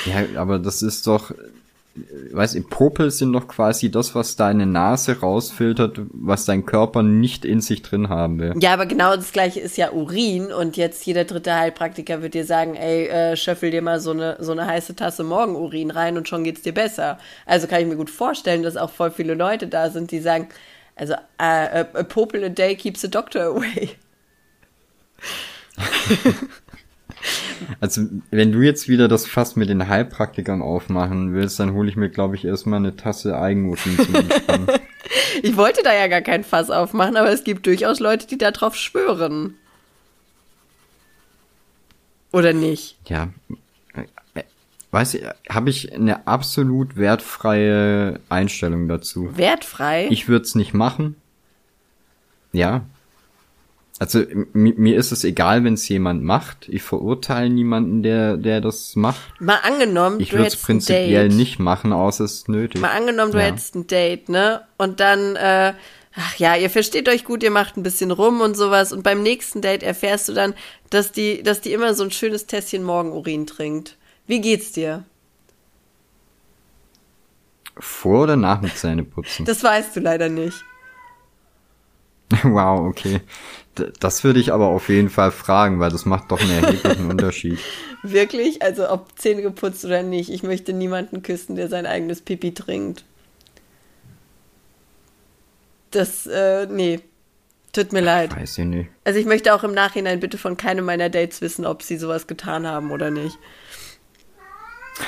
[0.06, 1.32] ja, aber das ist doch,
[1.96, 7.46] weiß ich, Popel sind doch quasi das, was deine Nase rausfiltert, was dein Körper nicht
[7.46, 8.54] in sich drin haben will.
[8.60, 12.46] Ja, aber genau das gleiche ist ja Urin und jetzt jeder dritte Heilpraktiker wird dir
[12.46, 16.28] sagen, ey, äh, schöffel dir mal so eine, so eine heiße Tasse Morgenurin rein und
[16.28, 17.18] schon geht's dir besser.
[17.46, 20.48] Also kann ich mir gut vorstellen, dass auch voll viele Leute da sind, die sagen,
[20.96, 23.90] also äh, a popel a day keeps the doctor away.
[27.80, 31.96] Also, wenn du jetzt wieder das Fass mit den Heilpraktikern aufmachen willst, dann hole ich
[31.96, 34.68] mir, glaube ich, erstmal eine Tasse Eigenurin zum Entspannen.
[35.44, 38.76] ich wollte da ja gar kein Fass aufmachen, aber es gibt durchaus Leute, die darauf
[38.76, 39.56] schwören.
[42.32, 42.98] Oder nicht?
[43.08, 43.30] Ja.
[44.36, 44.44] Äh,
[44.92, 49.36] weiß ich, habe ich eine absolut wertfreie Einstellung dazu.
[49.36, 50.08] Wertfrei?
[50.10, 51.16] Ich würde es nicht machen.
[52.52, 52.86] Ja.
[54.00, 56.70] Also mir ist es egal, wenn es jemand macht.
[56.70, 59.42] Ich verurteile niemanden, der der das macht.
[59.42, 62.80] Mal angenommen, ich würde es prinzipiell nicht machen, außer es ist nötig.
[62.80, 63.46] Mal angenommen, du ja.
[63.46, 64.62] hättest ein Date, ne?
[64.78, 65.74] Und dann, äh,
[66.16, 68.94] ach ja, ihr versteht euch gut, ihr macht ein bisschen rum und sowas.
[68.94, 70.54] Und beim nächsten Date erfährst du dann,
[70.90, 73.98] dass die, dass die immer so ein schönes Tässchen Morgenurin trinkt.
[74.28, 75.04] Wie geht's dir?
[77.78, 79.44] Vor oder nach dem Zähneputzen?
[79.44, 80.64] Das weißt du leider nicht.
[82.44, 83.22] Wow, okay.
[84.00, 87.60] Das würde ich aber auf jeden Fall fragen, weil das macht doch einen erheblichen Unterschied.
[88.04, 88.62] Wirklich?
[88.62, 90.30] Also ob Zähne geputzt oder nicht.
[90.30, 93.04] Ich möchte niemanden küssen, der sein eigenes Pipi trinkt.
[95.92, 97.02] Das, äh, nee.
[97.72, 98.36] Tut mir leid.
[98.36, 98.90] Weiß ich nicht.
[99.04, 102.26] Also ich möchte auch im Nachhinein bitte von keinem meiner Dates wissen, ob sie sowas
[102.26, 103.38] getan haben oder nicht.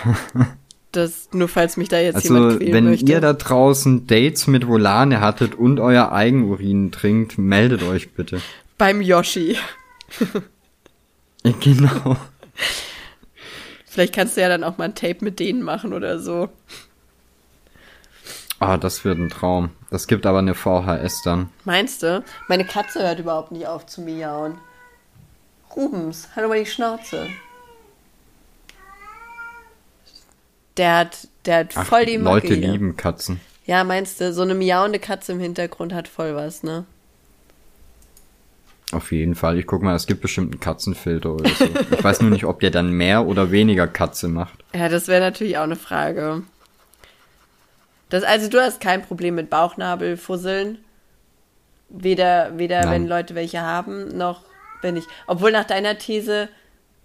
[0.91, 3.09] Das, nur falls mich da jetzt also, jemand quälen wenn möchte.
[3.09, 8.41] ihr da draußen Dates mit Volane hattet und euer Eigenurin trinkt, meldet euch bitte.
[8.81, 9.55] Beim Yoshi.
[11.43, 12.17] genau.
[13.85, 16.49] Vielleicht kannst du ja dann auch mal ein Tape mit denen machen oder so.
[18.57, 19.69] Ah, oh, das wird ein Traum.
[19.91, 21.51] Das gibt aber eine VHS dann.
[21.63, 22.23] Meinst du?
[22.47, 24.57] Meine Katze hört überhaupt nicht auf zu miauen.
[25.75, 27.29] Rubens, hallo mal die Schnauze.
[30.77, 32.71] Der hat, der hat Ach, voll die Macke Leute hier.
[32.71, 33.41] lieben Katzen.
[33.63, 36.85] Ja, meinst du, so eine miauende Katze im Hintergrund hat voll was, ne?
[38.93, 39.57] Auf jeden Fall.
[39.57, 41.65] Ich guck mal, es gibt bestimmt einen Katzenfilter oder so.
[41.65, 44.63] ich weiß nur nicht, ob der dann mehr oder weniger Katze macht.
[44.73, 46.43] Ja, das wäre natürlich auch eine Frage.
[48.09, 50.79] Das, also du hast kein Problem mit Bauchnabelfusseln.
[51.89, 54.43] Weder, weder wenn Leute welche haben, noch
[54.81, 55.05] wenn ich.
[55.27, 56.47] Obwohl nach deiner These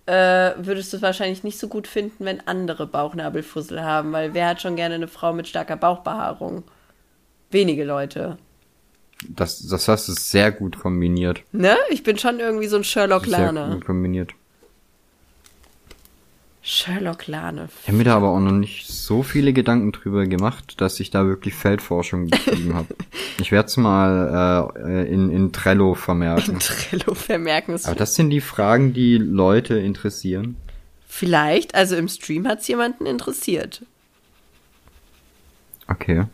[0.06, 4.48] äh, würdest du es wahrscheinlich nicht so gut finden, wenn andere Bauchnabelfussel haben, weil wer
[4.48, 6.62] hat schon gerne eine Frau mit starker Bauchbehaarung?
[7.50, 8.38] Wenige Leute.
[9.28, 11.42] Das, das hast du sehr gut kombiniert.
[11.52, 11.76] Ne?
[11.90, 13.66] Ich bin schon irgendwie so ein Sherlock Lane.
[13.66, 14.34] Sehr gut kombiniert.
[16.62, 17.68] Sherlock Lane.
[17.82, 21.10] Ich habe mir da aber auch noch nicht so viele Gedanken drüber gemacht, dass ich
[21.10, 22.88] da wirklich Feldforschung betrieben habe.
[23.38, 26.54] Ich werde es mal äh, in, in Trello vermerken.
[26.54, 27.78] In Trello vermerken.
[27.84, 30.56] Aber das sind die Fragen, die Leute interessieren.
[31.06, 33.82] Vielleicht, also im Stream hat es jemanden interessiert.
[35.86, 36.24] Okay.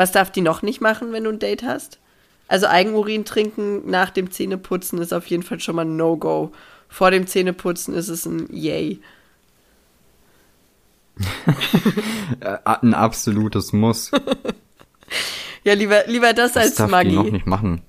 [0.00, 1.98] Was darf die noch nicht machen, wenn du ein Date hast?
[2.48, 6.52] Also Eigenurin trinken nach dem Zähneputzen ist auf jeden Fall schon mal ein No-Go
[6.88, 8.98] vor dem Zähneputzen ist es ein Yay.
[12.64, 14.10] ein absolutes Muss.
[15.64, 17.10] ja, lieber, lieber das, das als darf Maggi.
[17.10, 17.82] Die noch nicht machen.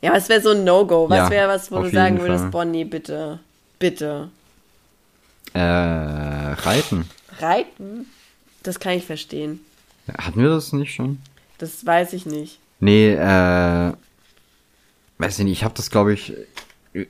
[0.00, 1.10] Ja, was wäre so ein No-Go?
[1.10, 3.40] Was ja, wäre was, wo du sagen würdest, Bonnie, bitte,
[3.80, 4.28] bitte?
[5.52, 7.10] Äh, reiten.
[7.40, 8.06] Reiten?
[8.62, 9.64] Das kann ich verstehen.
[10.16, 11.18] Hatten wir das nicht schon?
[11.58, 12.58] Das weiß ich nicht.
[12.80, 13.92] Nee, äh,
[15.18, 16.34] weiß ich nicht, ich habe das, glaube ich,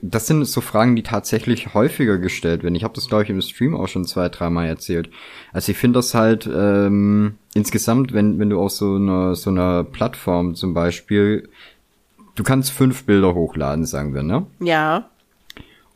[0.01, 2.75] das sind so Fragen, die tatsächlich häufiger gestellt werden.
[2.75, 5.09] Ich habe das, glaube ich, im Stream auch schon zwei, dreimal erzählt.
[5.53, 9.83] Also ich finde das halt ähm, insgesamt, wenn, wenn du auf so einer so einer
[9.83, 11.49] Plattform zum Beispiel,
[12.35, 14.45] du kannst fünf Bilder hochladen, sagen wir, ne?
[14.59, 15.09] Ja.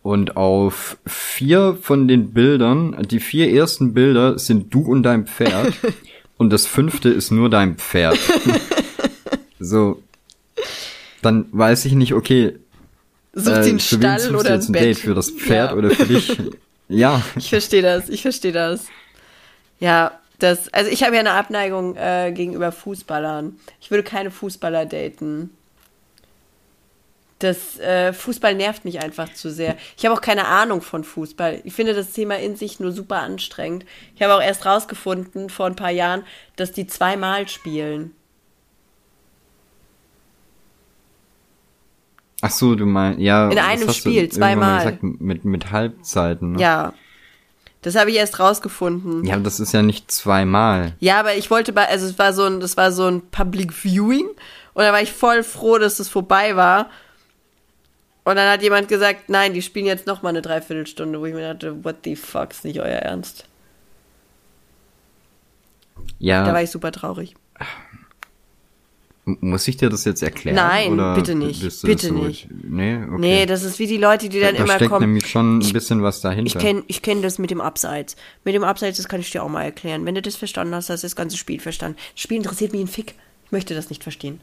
[0.02, 5.74] Und auf vier von den Bildern, die vier ersten Bilder sind du und dein Pferd.
[6.44, 8.20] und das fünfte ist nur dein Pferd.
[9.60, 10.04] so.
[11.22, 12.58] Dann weiß ich nicht, okay,
[13.32, 14.74] Sucht äh, einen Stall oder ein, ein.
[14.74, 15.78] Date für das Pferd ja.
[15.78, 16.38] oder für dich?
[16.90, 17.22] ja.
[17.38, 18.88] Ich verstehe das, ich verstehe das.
[19.80, 23.56] Ja, das, also ich habe ja eine Abneigung äh, gegenüber Fußballern.
[23.80, 25.50] Ich würde keine Fußballer daten.
[27.40, 29.76] Das äh, Fußball nervt mich einfach zu sehr.
[29.98, 31.62] Ich habe auch keine Ahnung von Fußball.
[31.66, 33.86] Ich finde das Thema in sich nur super anstrengend.
[34.16, 36.24] Ich habe auch erst rausgefunden vor ein paar Jahren,
[36.56, 38.12] dass die zweimal spielen.
[42.46, 43.50] Ach so, du meinst, ja.
[43.50, 44.80] In einem Spiel, zweimal.
[44.80, 46.54] Gesagt, mit, mit Halbzeiten.
[46.54, 46.62] Ne?
[46.62, 46.94] Ja.
[47.84, 49.26] Das habe ich erst rausgefunden.
[49.26, 50.94] Ja, aber das ist ja nicht zweimal.
[51.00, 53.74] Ja, aber ich wollte bei, also es war so ein, das war so ein Public
[53.74, 54.28] Viewing
[54.74, 56.90] und da war ich voll froh, dass das vorbei war.
[58.26, 61.34] Und dann hat jemand gesagt, nein, die spielen jetzt noch mal eine Dreiviertelstunde, wo ich
[61.34, 63.46] mir dachte, what the fuck, ist nicht euer Ernst.
[66.20, 66.46] Ja.
[66.46, 67.36] Da war ich super traurig.
[69.26, 70.56] Muss ich dir das jetzt erklären?
[70.56, 71.62] Nein, bitte nicht.
[71.84, 72.50] Bitte so- nicht.
[72.52, 73.16] Nee, okay.
[73.20, 75.06] Nee, das ist wie die Leute, die dann da immer steckt kommen.
[75.06, 76.58] nämlich schon ein bisschen was dahinter.
[76.58, 78.18] Ich kenne ich kenn das mit dem Abseits.
[78.44, 80.06] Mit dem Abseits, das kann ich dir auch mal erklären.
[80.06, 81.98] Wenn du das verstanden hast, hast du das ganze Spiel verstanden.
[82.14, 83.16] Das Spiel interessiert mich ein Fick.
[83.46, 84.42] Ich möchte das nicht verstehen.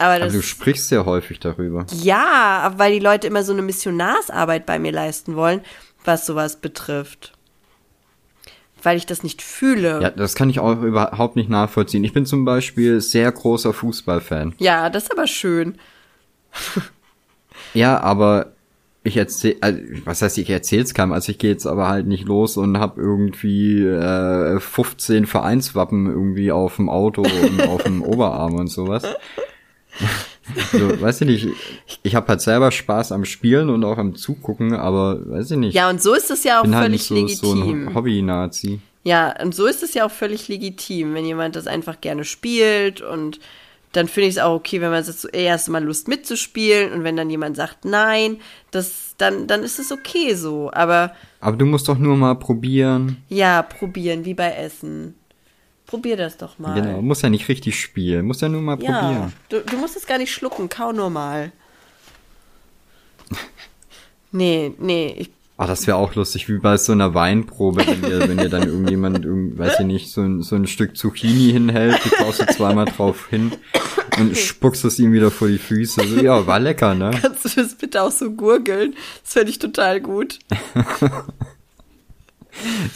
[0.00, 1.86] Aber Aber du sprichst sehr häufig darüber.
[2.02, 5.60] ja, weil die Leute immer so eine Missionarsarbeit bei mir leisten wollen,
[6.04, 7.32] was sowas betrifft.
[8.82, 10.00] Weil ich das nicht fühle.
[10.00, 12.02] Ja, das kann ich auch überhaupt nicht nachvollziehen.
[12.02, 14.54] Ich bin zum Beispiel sehr großer Fußballfan.
[14.58, 15.76] Ja, das ist aber schön.
[17.74, 18.52] Ja, aber
[19.02, 22.24] ich erzähl, also, was heißt, ich erzähl's keinem, also ich gehe jetzt aber halt nicht
[22.26, 28.54] los und hab irgendwie äh, 15 Vereinswappen irgendwie auf dem Auto und auf dem Oberarm
[28.54, 29.04] und sowas.
[30.72, 31.48] So, weiß ich nicht,
[32.02, 35.74] ich habe halt selber Spaß am Spielen und auch am Zugucken, aber weiß ich nicht.
[35.74, 37.88] Ja, und so ist es ja auch bin halt nicht völlig so, so legitim.
[37.88, 38.80] ein Hobby-Nazi.
[39.04, 43.00] Ja, und so ist es ja auch völlig legitim, wenn jemand das einfach gerne spielt
[43.00, 43.38] und
[43.92, 47.16] dann finde ich es auch okay, wenn man das zuerst mal Lust mitzuspielen und wenn
[47.16, 48.38] dann jemand sagt nein,
[48.72, 53.18] das dann dann ist es okay so, aber Aber du musst doch nur mal probieren.
[53.28, 55.14] ja, probieren wie bei Essen.
[55.90, 56.80] Probier das doch mal.
[56.80, 59.32] Genau, muss ja nicht richtig spielen, muss ja nur mal Ja, probieren.
[59.48, 61.50] du, du musst es gar nicht schlucken, kau nur mal.
[64.32, 68.26] Nee, nee, ich, Ah, das wäre auch lustig, wie bei so einer Weinprobe, wenn dir,
[68.28, 72.00] wenn dir dann irgendjemand, irgend, weiß ich nicht, so ein, so ein Stück Zucchini hinhält,
[72.04, 73.52] du kaust du zweimal drauf hin
[74.18, 76.06] und spuckst es ihm wieder vor die Füße.
[76.06, 77.10] So, ja, war lecker, ne?
[77.20, 78.94] kannst du das bitte auch so gurgeln?
[79.24, 80.38] Das fände ich total gut.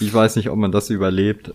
[0.00, 1.54] Ich weiß nicht, ob man das überlebt.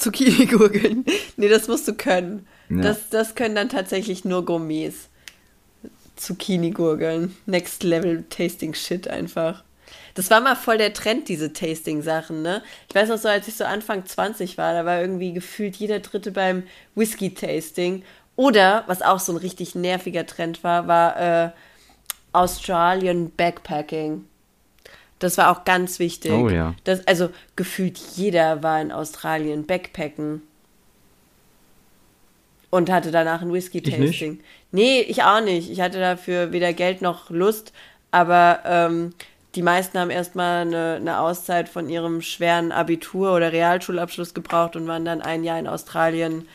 [0.00, 1.04] Zucchini gurgeln.
[1.36, 2.46] Nee, das musst du können.
[2.68, 2.82] Ja.
[2.82, 5.08] Das, das können dann tatsächlich nur Gourmets.
[6.16, 7.36] Zucchini gurgeln.
[7.46, 9.64] Next Level Tasting Shit einfach.
[10.14, 12.62] Das war mal voll der Trend, diese Tasting-Sachen, ne?
[12.88, 16.00] Ich weiß noch so, als ich so Anfang 20 war, da war irgendwie gefühlt jeder
[16.00, 18.02] Dritte beim Whisky-Tasting.
[18.36, 21.50] Oder, was auch so ein richtig nerviger Trend war, war äh,
[22.32, 24.26] Australian Backpacking.
[25.20, 26.32] Das war auch ganz wichtig.
[26.32, 26.74] Oh ja.
[26.84, 30.42] Das, also gefühlt jeder war in Australien Backpacken.
[32.70, 34.40] Und hatte danach ein Whisky-Tasting.
[34.70, 35.70] Nee, ich auch nicht.
[35.70, 37.72] Ich hatte dafür weder Geld noch Lust,
[38.12, 39.12] aber ähm,
[39.56, 44.86] die meisten haben erstmal eine, eine Auszeit von ihrem schweren Abitur oder Realschulabschluss gebraucht und
[44.86, 46.46] waren dann ein Jahr in Australien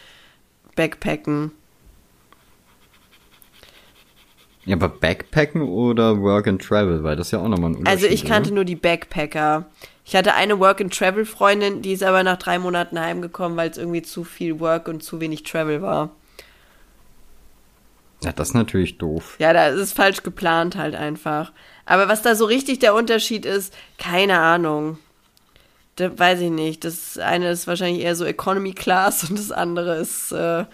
[0.76, 1.52] Backpacken.
[4.66, 8.04] Ja, aber Backpacken oder Work and Travel, weil das ist ja auch nochmal ein Unterschied.
[8.04, 8.56] Also ich kannte oder?
[8.56, 9.66] nur die Backpacker.
[10.06, 14.24] Ich hatte eine Work-and-Travel-Freundin, die ist aber nach drei Monaten heimgekommen, weil es irgendwie zu
[14.24, 16.12] viel Work und zu wenig Travel war.
[18.24, 19.36] Ja, das ist natürlich doof.
[19.40, 21.52] Ja, da ist es falsch geplant halt einfach.
[21.86, 25.00] Aber was da so richtig der Unterschied ist, keine Ahnung.
[25.96, 26.84] Da weiß ich nicht.
[26.84, 30.66] Das eine ist wahrscheinlich eher so Economy Class und das andere ist, äh,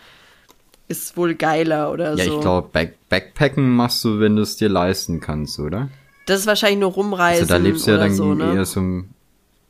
[0.91, 2.35] ist wohl geiler oder Ja, so.
[2.35, 5.89] ich glaube, Back Backpacken machst du, wenn du es dir leisten kannst, oder?
[6.27, 8.53] das ist wahrscheinlich nur rumreisen Also da lebst du ja dann so, ne?
[8.53, 9.09] eher so, ein-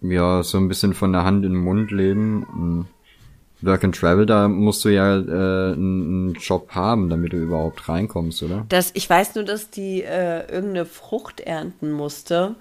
[0.01, 2.43] ja, so ein bisschen von der Hand in den Mund leben.
[2.43, 2.87] Und
[3.61, 7.87] Work and Travel, da musst du ja äh, einen einen Job haben, damit du überhaupt
[7.87, 8.65] reinkommst, oder?
[8.69, 12.55] Das, ich weiß nur, dass die äh, irgendeine Frucht ernten musste.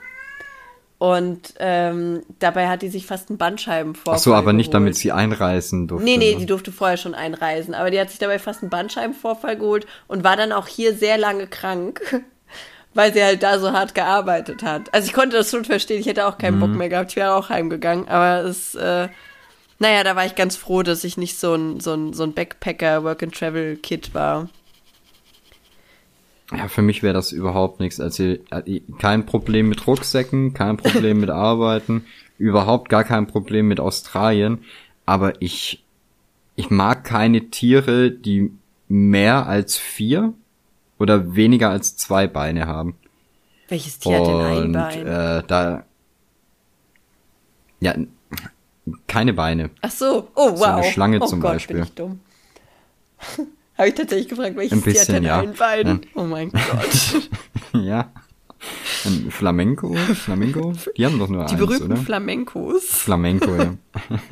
[1.00, 5.00] Und ähm, dabei hat die sich fast einen Bandscheibenvorfall Ach so, aber nicht damit geholt.
[5.02, 6.04] sie einreisen durfte.
[6.04, 6.40] Nee, nee, ne?
[6.40, 7.72] die durfte vorher schon einreisen.
[7.72, 11.16] Aber die hat sich dabei fast einen Bandscheibenvorfall geholt und war dann auch hier sehr
[11.16, 12.22] lange krank,
[12.94, 14.92] weil sie halt da so hart gearbeitet hat.
[14.92, 16.00] Also ich konnte das schon verstehen.
[16.00, 16.60] Ich hätte auch keinen Mhm.
[16.60, 17.12] Bock mehr gehabt.
[17.12, 18.06] Ich wäre auch heimgegangen.
[18.06, 19.08] Aber es, äh,
[19.78, 22.34] naja, da war ich ganz froh, dass ich nicht so ein, so ein, so ein
[22.34, 24.50] Backpacker-Work-and-Travel-Kid war.
[26.56, 28.00] Ja, für mich wäre das überhaupt nichts.
[28.00, 32.04] Also äh, kein Problem mit Rucksäcken, kein Problem mit Arbeiten,
[32.38, 34.64] überhaupt gar kein Problem mit Australien.
[35.06, 35.84] Aber ich,
[36.56, 38.50] ich mag keine Tiere, die
[38.88, 40.34] mehr als vier
[40.98, 42.96] oder weniger als zwei Beine haben.
[43.68, 45.06] Welches Tier hat denn ein Und Bein?
[45.06, 45.84] äh, da
[47.80, 47.94] ja
[49.06, 49.70] keine Beine.
[49.80, 50.58] Ach so, oh wow.
[50.58, 51.76] So eine Schlange oh zum Gott, Beispiel.
[51.76, 52.20] bin ich dumm.
[53.80, 55.40] Habe ich tatsächlich gefragt, welches Ein Tier hat bisschen, denn ja.
[55.40, 55.86] ein Bein?
[55.86, 55.98] Ja.
[56.14, 57.30] Oh mein Gott.
[57.72, 58.12] ja.
[59.06, 61.96] Ein Flamenco, Flamenco, die haben doch nur Die eins, berühmten oder?
[61.96, 62.84] Flamencos.
[62.84, 63.74] Flamenco, ja.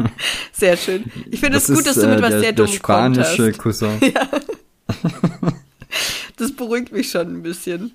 [0.53, 1.11] Sehr schön.
[1.31, 3.17] Ich finde es Das gut, dass du mit äh, was der, sehr der dumm kommt
[3.17, 3.59] spanische hast.
[3.59, 3.99] Cousin.
[6.37, 7.93] Das beruhigt mich schon ein bisschen.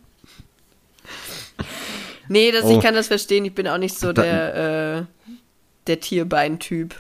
[2.28, 2.76] Nee, das, Oh.
[2.76, 3.45] ich kann das verstehen.
[3.45, 5.04] Ich bin auch nicht so der, äh,
[5.88, 6.95] der Tierbein-Typ.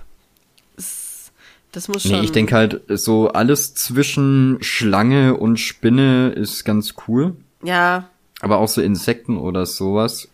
[1.73, 2.11] Das, das muss schon.
[2.13, 7.35] Nee, ich denke halt, so alles zwischen Schlange und Spinne ist ganz cool.
[7.63, 8.09] Ja,
[8.41, 10.27] Aber auch so Insekten oder sowas.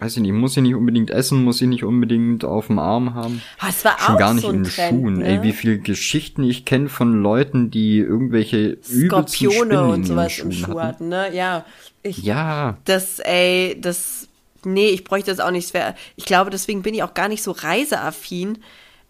[0.00, 3.14] weiß ich nicht, muss ich nicht unbedingt essen, muss ich nicht unbedingt auf dem Arm
[3.14, 3.40] haben.
[3.62, 5.14] Oh, es war Schon auch gar nicht so ein in den Trend, Schuhen.
[5.14, 5.26] ne?
[5.26, 10.52] Ey, wie viele Geschichten ich kenne von Leuten, die irgendwelche Skorpione und sowas im Schuhen
[10.52, 10.80] Schuh hatten.
[10.80, 11.34] hatten, ne?
[11.34, 11.64] Ja.
[12.02, 14.28] Ich, Ja, Das, ey, das.
[14.66, 15.72] Nee, ich bräuchte das auch nicht.
[16.16, 18.58] Ich glaube, deswegen bin ich auch gar nicht so reiseaffin,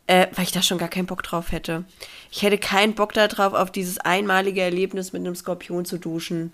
[0.06, 1.84] äh, weil ich da schon gar keinen Bock drauf hätte.
[2.30, 6.52] Ich hätte keinen Bock darauf, auf dieses einmalige Erlebnis mit einem Skorpion zu duschen.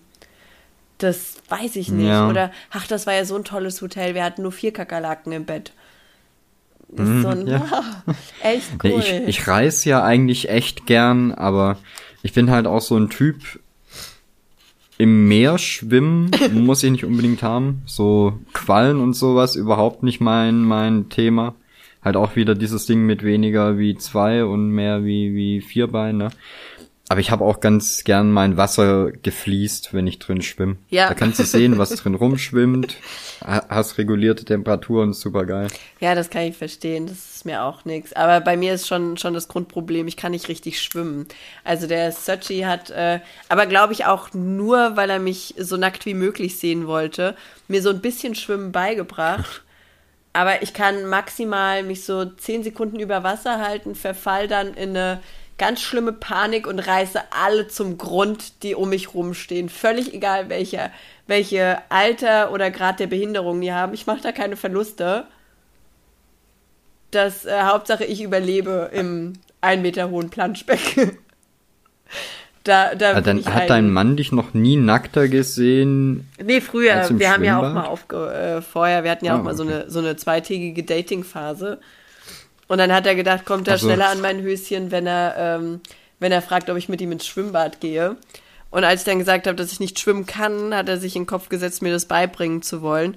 [0.99, 2.09] Das weiß ich nicht.
[2.09, 2.29] Ja.
[2.29, 4.15] Oder, ach, das war ja so ein tolles Hotel.
[4.15, 5.73] Wir hatten nur vier Kakerlaken im Bett.
[6.89, 7.85] Das ist so ein, Mhm, ja.
[8.43, 8.99] echt cool.
[8.99, 11.79] Nee, ich, ich reise ja eigentlich echt gern, aber
[12.23, 13.37] ich bin halt auch so ein Typ.
[14.99, 17.83] Im Meer schwimmen muss ich nicht unbedingt haben.
[17.87, 21.55] So Quallen und sowas überhaupt nicht mein, mein Thema.
[22.03, 26.31] Halt auch wieder dieses Ding mit weniger wie zwei und mehr wie, wie vier Beine.
[27.11, 30.77] Aber ich habe auch ganz gern mein Wasser gefliest, wenn ich drin schwimme.
[30.91, 31.09] Ja.
[31.09, 32.15] Da kannst du sehen, was drin
[32.55, 32.97] rumschwimmt.
[33.45, 35.67] Ha- Hast regulierte Temperaturen, super geil.
[35.99, 37.09] Ja, das kann ich verstehen.
[37.09, 38.13] Das ist mir auch nichts.
[38.13, 41.27] Aber bei mir ist schon, schon das Grundproblem, ich kann nicht richtig schwimmen.
[41.65, 46.07] Also der Sochi hat, äh, aber glaube ich auch nur, weil er mich so nackt
[46.07, 47.35] wie möglich sehen wollte,
[47.67, 49.65] mir so ein bisschen Schwimmen beigebracht.
[50.33, 55.21] Aber ich kann maximal mich so zehn Sekunden über Wasser halten, verfall dann in eine
[55.59, 59.69] ganz schlimme Panik und reiße alle zum Grund, die um mich rumstehen.
[59.69, 60.91] Völlig egal, welche,
[61.27, 63.93] welche Alter oder Grad der Behinderung die haben.
[63.93, 65.27] Ich mache da keine Verluste.
[67.11, 71.19] Das äh, Hauptsache, ich überlebe im ein Meter hohen Planschbecken.
[72.65, 76.29] da, da bin Dann hat ein- dein Mann dich noch nie nackter gesehen.
[76.43, 77.09] Nee, früher.
[77.11, 77.85] Wir haben ja auch Schwimmbad?
[77.85, 79.73] mal aufge äh, vorher, wir hatten ja Ah, auch mal so okay.
[79.75, 81.81] eine, so eine zweitägige Dating-Phase.
[82.69, 83.87] Und dann hat er gedacht, kommt er Ach so.
[83.89, 85.81] schneller an mein Höschen, wenn er, ähm,
[86.21, 88.17] wenn er fragt, ob ich mit ihm ins Schwimmbad gehe.
[88.71, 91.23] Und als ich dann gesagt habe, dass ich nicht schwimmen kann, hat er sich in
[91.23, 93.17] den Kopf gesetzt, mir das beibringen zu wollen.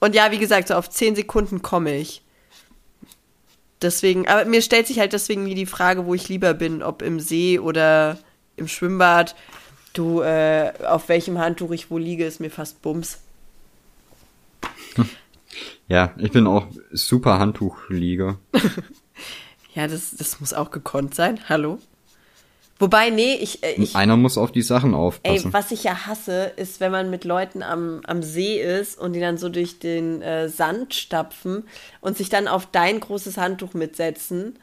[0.00, 2.22] Und ja, wie gesagt, so auf zehn Sekunden komme ich.
[3.82, 7.02] Deswegen, aber mir stellt sich halt deswegen nie die Frage, wo ich lieber bin, ob
[7.02, 8.18] im See oder
[8.56, 9.34] im Schwimmbad.
[9.92, 13.18] Du, äh, auf welchem Handtuch ich wo liege, ist mir fast Bums.
[15.86, 18.38] Ja, ich bin auch super Handtuchlieger.
[19.74, 21.40] Ja, das, das muss auch gekonnt sein.
[21.48, 21.80] Hallo?
[22.78, 25.52] Wobei, nee, ich, äh, ich Einer muss auf die Sachen ey, aufpassen.
[25.52, 29.20] was ich ja hasse, ist, wenn man mit Leuten am, am See ist und die
[29.20, 31.64] dann so durch den äh, Sand stapfen
[32.00, 34.58] und sich dann auf dein großes Handtuch mitsetzen.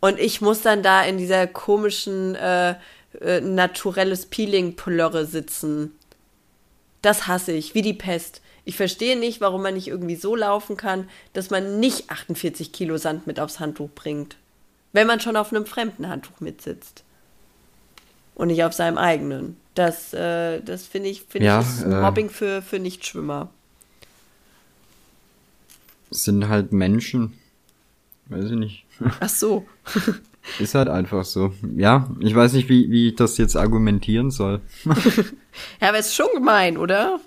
[0.00, 2.74] Und ich muss dann da in dieser komischen äh,
[3.20, 5.92] äh, naturelles Peeling-Plörre sitzen.
[7.02, 8.40] Das hasse ich, wie die Pest.
[8.64, 12.98] Ich verstehe nicht, warum man nicht irgendwie so laufen kann, dass man nicht 48 Kilo
[12.98, 14.36] Sand mit aufs Handtuch bringt.
[14.92, 17.04] Wenn man schon auf einem fremden Handtuch mitsitzt.
[18.34, 19.56] Und nicht auf seinem eigenen.
[19.74, 23.50] Das, äh, das finde ich, finde Ja, ich, ist äh, Mobbing für, für Nichtschwimmer.
[26.10, 27.39] Sind halt Menschen.
[28.30, 28.84] Weiß ich nicht.
[29.20, 29.66] Ach so.
[30.58, 31.52] Ist halt einfach so.
[31.76, 34.60] Ja, ich weiß nicht, wie, wie ich das jetzt argumentieren soll.
[35.80, 37.18] Ja, aber ist schon gemein, oder?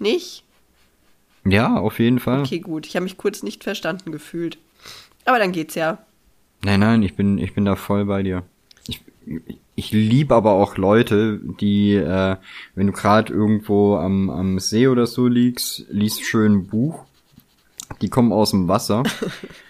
[0.00, 0.42] Nicht?
[1.44, 2.40] Ja, auf jeden Fall.
[2.40, 2.86] Okay, gut.
[2.86, 4.58] Ich habe mich kurz nicht verstanden gefühlt.
[5.24, 5.98] Aber dann geht's ja.
[6.62, 8.42] Nein, nein, ich bin, ich bin da voll bei dir.
[8.88, 9.00] Ich,
[9.76, 12.36] ich liebe aber auch Leute, die, äh,
[12.74, 17.04] wenn du gerade irgendwo am, am See oder so liegst, liest schön ein Buch,
[18.02, 19.04] die kommen aus dem Wasser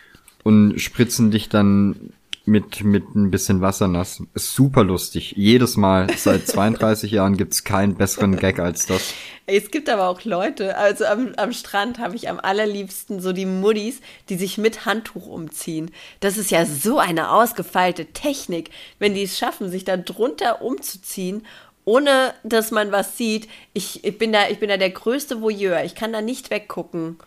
[0.49, 2.15] und spritzen dich dann
[2.47, 4.23] mit, mit ein bisschen Wasser nass.
[4.33, 5.35] Ist super lustig.
[5.37, 6.07] Jedes Mal.
[6.17, 9.13] Seit 32 Jahren gibt's keinen besseren Gag als das.
[9.45, 13.45] Es gibt aber auch Leute, also am, am Strand habe ich am allerliebsten so die
[13.45, 15.91] Muddis, die sich mit Handtuch umziehen.
[16.21, 21.45] Das ist ja so eine ausgefeilte Technik, wenn die es schaffen, sich da drunter umzuziehen,
[21.85, 23.51] ohne dass man was sieht.
[23.75, 25.85] Ich, ich, bin, da, ich bin da der größte Voyeur.
[25.85, 27.19] Ich kann da nicht weggucken.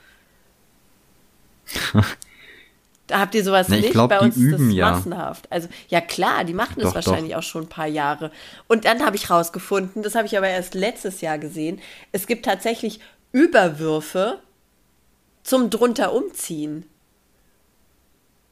[3.11, 4.91] Habt ihr sowas Na, ich nicht glaub, bei uns ist das ja.
[4.91, 5.51] massenhaft.
[5.51, 7.07] Also ja klar, die machen das Doch, doch.
[7.07, 8.31] wahrscheinlich auch schon ein paar Jahre.
[8.67, 11.79] Und dann habe ich rausgefunden, das habe ich aber erst letztes Jahr gesehen,
[12.11, 12.99] es gibt tatsächlich
[13.31, 14.39] Überwürfe
[15.43, 16.85] zum drunter umziehen.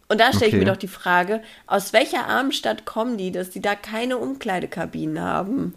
[0.07, 0.59] Und da stelle ich Okay.
[0.65, 5.21] mir doch die Frage, aus welcher armen Stadt kommen die, dass die da keine Umkleidekabinen
[5.21, 5.75] haben?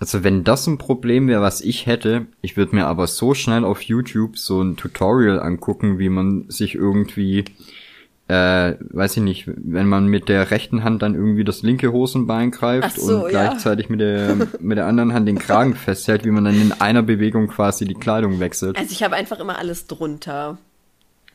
[0.00, 3.64] Also wenn das ein Problem wäre, was ich hätte, ich würde mir aber so schnell
[3.64, 7.44] auf YouTube so ein Tutorial angucken, wie man sich irgendwie,
[8.28, 12.52] äh, weiß ich nicht, wenn man mit der rechten Hand dann irgendwie das linke Hosenbein
[12.52, 13.48] greift so, und ja.
[13.48, 17.02] gleichzeitig mit der mit der anderen Hand den Kragen festhält, wie man dann in einer
[17.02, 18.78] Bewegung quasi die Kleidung wechselt.
[18.78, 20.58] Also ich habe einfach immer alles drunter,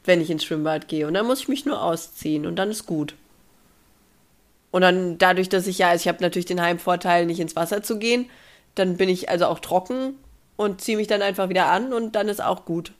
[0.05, 1.05] wenn ich ins Schwimmbad gehe.
[1.05, 3.15] Und dann muss ich mich nur ausziehen und dann ist gut.
[4.71, 7.83] Und dann dadurch, dass ich ja, also ich habe natürlich den Heimvorteil, nicht ins Wasser
[7.83, 8.25] zu gehen,
[8.75, 10.15] dann bin ich also auch trocken
[10.55, 12.93] und ziehe mich dann einfach wieder an und dann ist auch gut.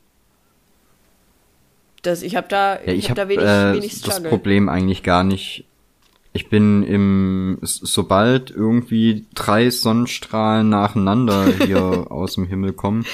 [2.02, 4.28] Das, ich habe da, Ja, ich hab habe da wenig, äh, wenig das Struggle.
[4.30, 5.64] Problem eigentlich gar nicht.
[6.32, 13.06] Ich bin im, sobald irgendwie drei Sonnenstrahlen nacheinander hier aus dem Himmel kommen,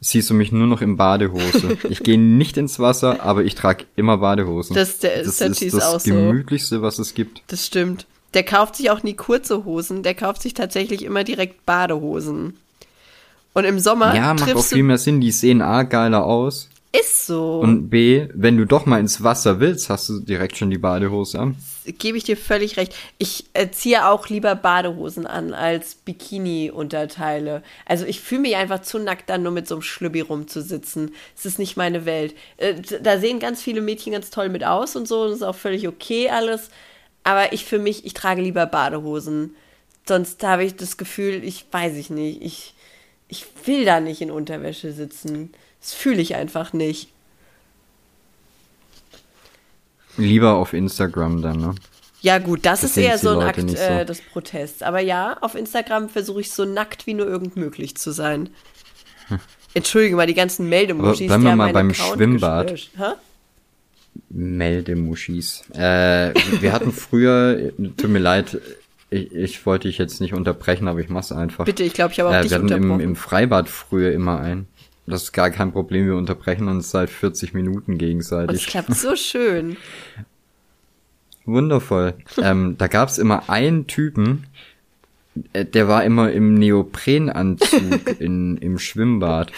[0.00, 1.78] siehst du mich nur noch in Badehose.
[1.88, 4.74] Ich gehe nicht ins Wasser, aber ich trage immer Badehosen.
[4.74, 6.10] Das- der das ist ist das so.
[6.10, 7.42] gemütlichste, was es gibt.
[7.46, 8.06] Das stimmt.
[8.34, 12.58] Der kauft sich auch nie kurze Hosen, der kauft sich tatsächlich immer direkt Badehosen.
[13.54, 15.20] Und im Sommer Ja, macht auch viel mehr Sinn.
[15.20, 16.68] Die sehen A geiler aus.
[16.92, 17.60] Ist so.
[17.60, 21.38] Und B, wenn du doch mal ins Wasser willst, hast du direkt schon die Badehose
[21.38, 21.56] an.
[21.84, 22.94] Gebe ich dir völlig recht.
[23.18, 27.62] Ich äh, ziehe auch lieber Badehosen an als Bikini-Unterteile.
[27.84, 31.12] Also ich fühle mich einfach zu nackt, dann nur mit so einem Schlübbi rumzusitzen.
[31.36, 32.34] Es ist nicht meine Welt.
[32.56, 35.22] Äh, da sehen ganz viele Mädchen ganz toll mit aus und so.
[35.22, 36.70] Und das ist auch völlig okay alles.
[37.28, 39.54] Aber ich für mich, ich trage lieber Badehosen.
[40.06, 42.40] Sonst habe ich das Gefühl, ich weiß ich nicht.
[42.40, 42.72] Ich,
[43.28, 45.52] ich will da nicht in Unterwäsche sitzen.
[45.78, 47.10] Das fühle ich einfach nicht.
[50.16, 51.74] Lieber auf Instagram dann, ne?
[52.22, 53.76] Ja, gut, das, Das ist eher so ein Leute Akt so.
[53.76, 54.80] äh, des Protests.
[54.80, 58.48] Aber ja, auf Instagram versuche ich so nackt wie nur irgend möglich zu sein.
[59.74, 62.90] Entschuldige mal, die ganzen Meldemuschis, Aber bleiben wir mal beim Account Schwimmbad.
[64.30, 65.64] Meldemuschis.
[65.74, 68.60] Äh, wir hatten früher, tut mir leid,
[69.10, 71.64] ich, ich wollte dich jetzt nicht unterbrechen, aber ich mach's einfach.
[71.64, 74.40] Bitte, ich glaube, ich habe auch äh, dich wir hatten im, im Freibad früher immer
[74.40, 74.66] ein.
[75.06, 78.66] Das ist gar kein Problem, wir unterbrechen uns seit 40 Minuten Und es gegenseitig.
[78.66, 79.76] klappt so schön.
[81.46, 82.14] Wundervoll.
[82.42, 84.44] ähm, da gab's immer einen Typen,
[85.54, 89.50] äh, der war immer im Neoprenanzug in, im Schwimmbad.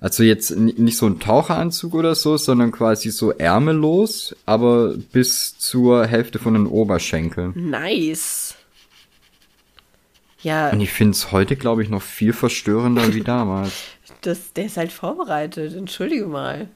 [0.00, 6.06] Also jetzt nicht so ein Taucheranzug oder so, sondern quasi so ärmellos, aber bis zur
[6.06, 7.52] Hälfte von den Oberschenkeln.
[7.54, 8.54] Nice.
[10.42, 13.72] Ja, Und ich find's heute, glaube ich, noch viel verstörender wie damals.
[14.22, 15.74] das, der ist halt vorbereitet.
[15.74, 16.68] Entschuldige mal.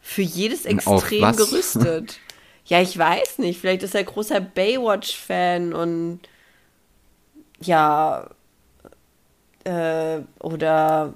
[0.00, 2.18] Für jedes Extrem gerüstet.
[2.66, 3.60] ja, ich weiß nicht.
[3.60, 6.20] Vielleicht ist er großer Baywatch-Fan und
[7.60, 8.30] ja,
[9.64, 11.14] äh, oder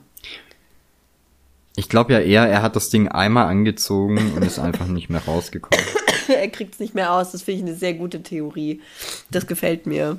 [1.75, 5.23] Ich glaube ja eher, er hat das Ding einmal angezogen und ist einfach nicht mehr
[5.25, 5.85] rausgekommen.
[6.29, 7.33] er kriegt es nicht mehr aus.
[7.33, 8.83] Das finde ich eine sehr gute Theorie.
[9.31, 10.19] Das gefällt mir.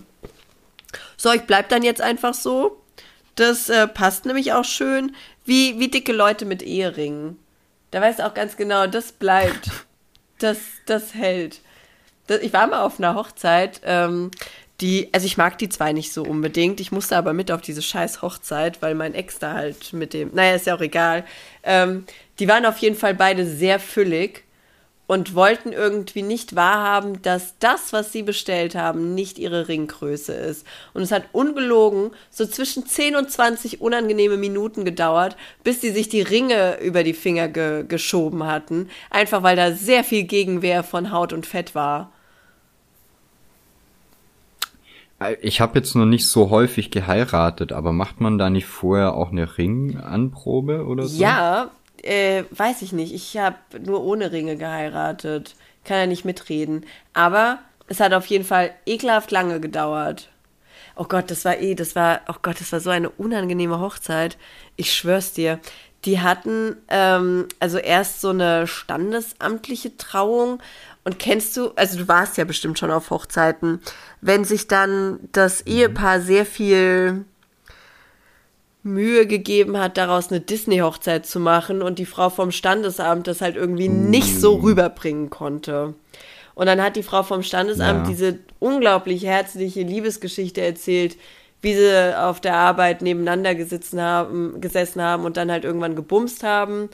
[1.17, 2.81] So, ich bleib dann jetzt einfach so.
[3.35, 5.15] Das äh, passt nämlich auch schön.
[5.45, 7.37] Wie, wie dicke Leute mit Eheringen.
[7.91, 9.69] Da weißt du auch ganz genau, das bleibt.
[10.39, 11.61] Das, das hält.
[12.27, 14.29] Das, ich war mal auf einer Hochzeit, ähm,
[14.83, 16.81] die, also ich mag die zwei nicht so unbedingt.
[16.81, 20.31] Ich musste aber mit auf diese scheiß Hochzeit, weil mein Ex da halt mit dem,
[20.33, 21.23] naja, ist ja auch egal.
[21.63, 22.05] Ähm,
[22.39, 24.43] die waren auf jeden Fall beide sehr füllig
[25.07, 30.67] und wollten irgendwie nicht wahrhaben, dass das, was sie bestellt haben, nicht ihre Ringgröße ist.
[30.93, 36.09] Und es hat ungelogen so zwischen 10 und 20 unangenehme Minuten gedauert, bis sie sich
[36.09, 38.89] die Ringe über die Finger ge geschoben hatten.
[39.09, 42.11] Einfach weil da sehr viel Gegenwehr von Haut und Fett war.
[45.12, 49.13] Äh, Ich habe jetzt noch nicht so häufig geheiratet, aber macht man da nicht vorher
[49.13, 51.21] auch eine Ringanprobe oder so?
[51.21, 51.71] Ja,
[52.01, 53.13] äh, weiß ich nicht.
[53.13, 55.55] Ich habe nur ohne Ringe geheiratet.
[55.83, 56.85] Kann ja nicht mitreden.
[57.13, 60.29] Aber es hat auf jeden Fall ekelhaft lange gedauert.
[60.95, 64.37] Oh Gott, das war eh, das war, oh Gott, das war so eine unangenehme Hochzeit.
[64.75, 65.59] Ich schwör's dir.
[66.05, 70.59] Die hatten ähm, also erst so eine standesamtliche Trauung.
[71.05, 73.81] Und kennst du, also du warst ja bestimmt schon auf Hochzeiten,
[74.21, 77.25] wenn sich dann das Ehepaar sehr viel
[78.83, 83.55] Mühe gegeben hat, daraus eine Disney-Hochzeit zu machen und die Frau vom Standesamt das halt
[83.55, 85.93] irgendwie nicht so rüberbringen konnte.
[86.55, 88.11] Und dann hat die Frau vom Standesamt Ja.
[88.11, 91.17] diese unglaublich herzliche Liebesgeschichte erzählt,
[91.61, 93.55] wie sie auf der Arbeit nebeneinander
[93.97, 96.89] haben, gesessen haben und dann halt irgendwann gebumst haben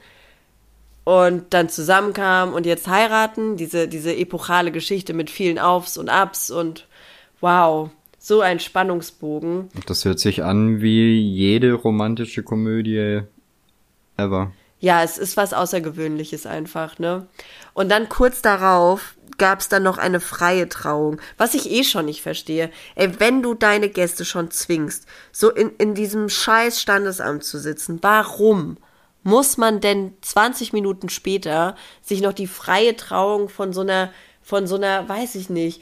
[1.09, 3.57] und dann zusammenkamen und jetzt heiraten.
[3.57, 6.85] Diese, diese epochale Geschichte mit vielen Aufs und Abs und
[7.41, 7.89] wow,
[8.19, 9.69] so ein Spannungsbogen.
[9.87, 13.21] Das hört sich an wie jede romantische Komödie
[14.17, 14.51] ever.
[14.79, 17.25] Ja, es ist was Außergewöhnliches einfach, ne?
[17.73, 22.05] Und dann kurz darauf gab es dann noch eine freie Trauung, was ich eh schon
[22.05, 22.69] nicht verstehe.
[22.93, 27.97] Ey, wenn du deine Gäste schon zwingst, so in, in diesem scheiß Standesamt zu sitzen,
[28.03, 28.77] warum
[29.23, 34.11] muss man denn 20 Minuten später sich noch die freie Trauung von so einer,
[34.41, 35.81] von so einer, weiß ich nicht,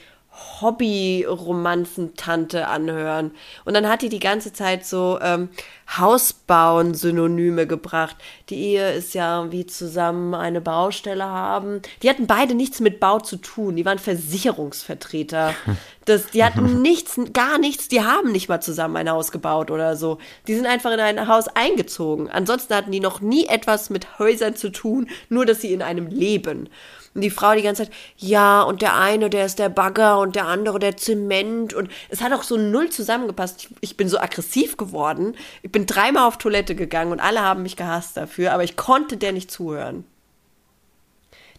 [0.61, 3.31] Hobby-Romanzentante anhören.
[3.65, 5.49] Und dann hat die die ganze Zeit so ähm,
[5.97, 8.15] Hausbauen-Synonyme gebracht.
[8.49, 11.81] Die Ehe ist ja wie zusammen eine Baustelle haben.
[12.03, 13.75] Die hatten beide nichts mit Bau zu tun.
[13.75, 15.53] Die waren Versicherungsvertreter.
[16.07, 17.89] Das, die hatten nichts, gar nichts.
[17.89, 20.19] Die haben nicht mal zusammen ein Haus gebaut oder so.
[20.47, 22.29] Die sind einfach in ein Haus eingezogen.
[22.29, 26.07] Ansonsten hatten die noch nie etwas mit Häusern zu tun, nur dass sie in einem
[26.07, 26.69] leben.
[27.17, 30.35] Und die Frau die ganze Zeit, ja, und der eine, der ist der Bagger und
[30.35, 31.73] der andere der Zement.
[31.73, 33.63] Und es hat auch so null zusammengepasst.
[33.63, 35.33] Ich, ich bin so aggressiv geworden.
[35.63, 39.17] Ich bin dreimal auf Toilette gegangen und alle haben mich gehasst dafür, aber ich konnte
[39.17, 40.03] der nicht zuhören.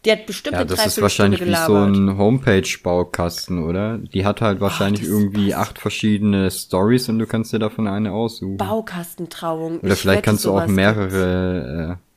[0.05, 3.99] Die hat bestimmt Ja, eine das ist wahrscheinlich wie so ein Homepage-Baukasten, oder?
[3.99, 8.13] Die hat halt wahrscheinlich das irgendwie acht verschiedene Stories und du kannst dir davon eine
[8.13, 8.59] aussuchen.
[8.59, 9.81] Baukastentrauung.
[9.81, 12.08] Oder Ich vielleicht kannst du auch mehrere, äh,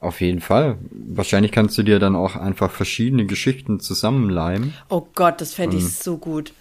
[0.00, 0.78] auf jeden Fall.
[0.90, 4.74] Wahrscheinlich kannst du dir dann auch einfach verschiedene Geschichten zusammenleimen.
[4.88, 6.54] Oh Gott, das fände ich so gut.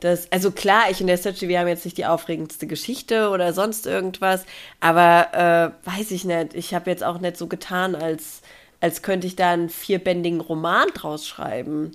[0.00, 3.52] Das, also klar, ich und der Searchy, wir haben jetzt nicht die aufregendste Geschichte oder
[3.52, 4.44] sonst irgendwas,
[4.80, 6.54] aber äh, weiß ich nicht.
[6.54, 8.42] Ich habe jetzt auch nicht so getan, als,
[8.80, 11.92] als könnte ich da einen vierbändigen Roman draus schreiben.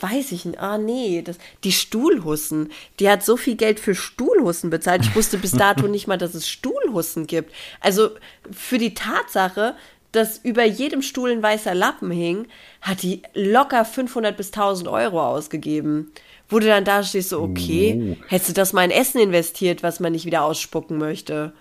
[0.00, 0.58] Weiß ich nicht.
[0.58, 1.22] Ah, nee.
[1.22, 2.70] Das, die Stuhlhussen.
[3.00, 5.02] Die hat so viel Geld für Stuhlhussen bezahlt.
[5.02, 7.52] Ich wusste bis dato nicht mal, dass es Stuhlhussen gibt.
[7.80, 8.10] Also
[8.50, 9.74] für die Tatsache,
[10.16, 12.46] dass über jedem Stuhl ein weißer Lappen hing,
[12.80, 16.10] hat die locker 500 bis 1000 Euro ausgegeben.
[16.48, 19.98] Wo du dann da stehst, so, okay, hättest du das mal in Essen investiert, was
[19.98, 21.52] man nicht wieder ausspucken möchte.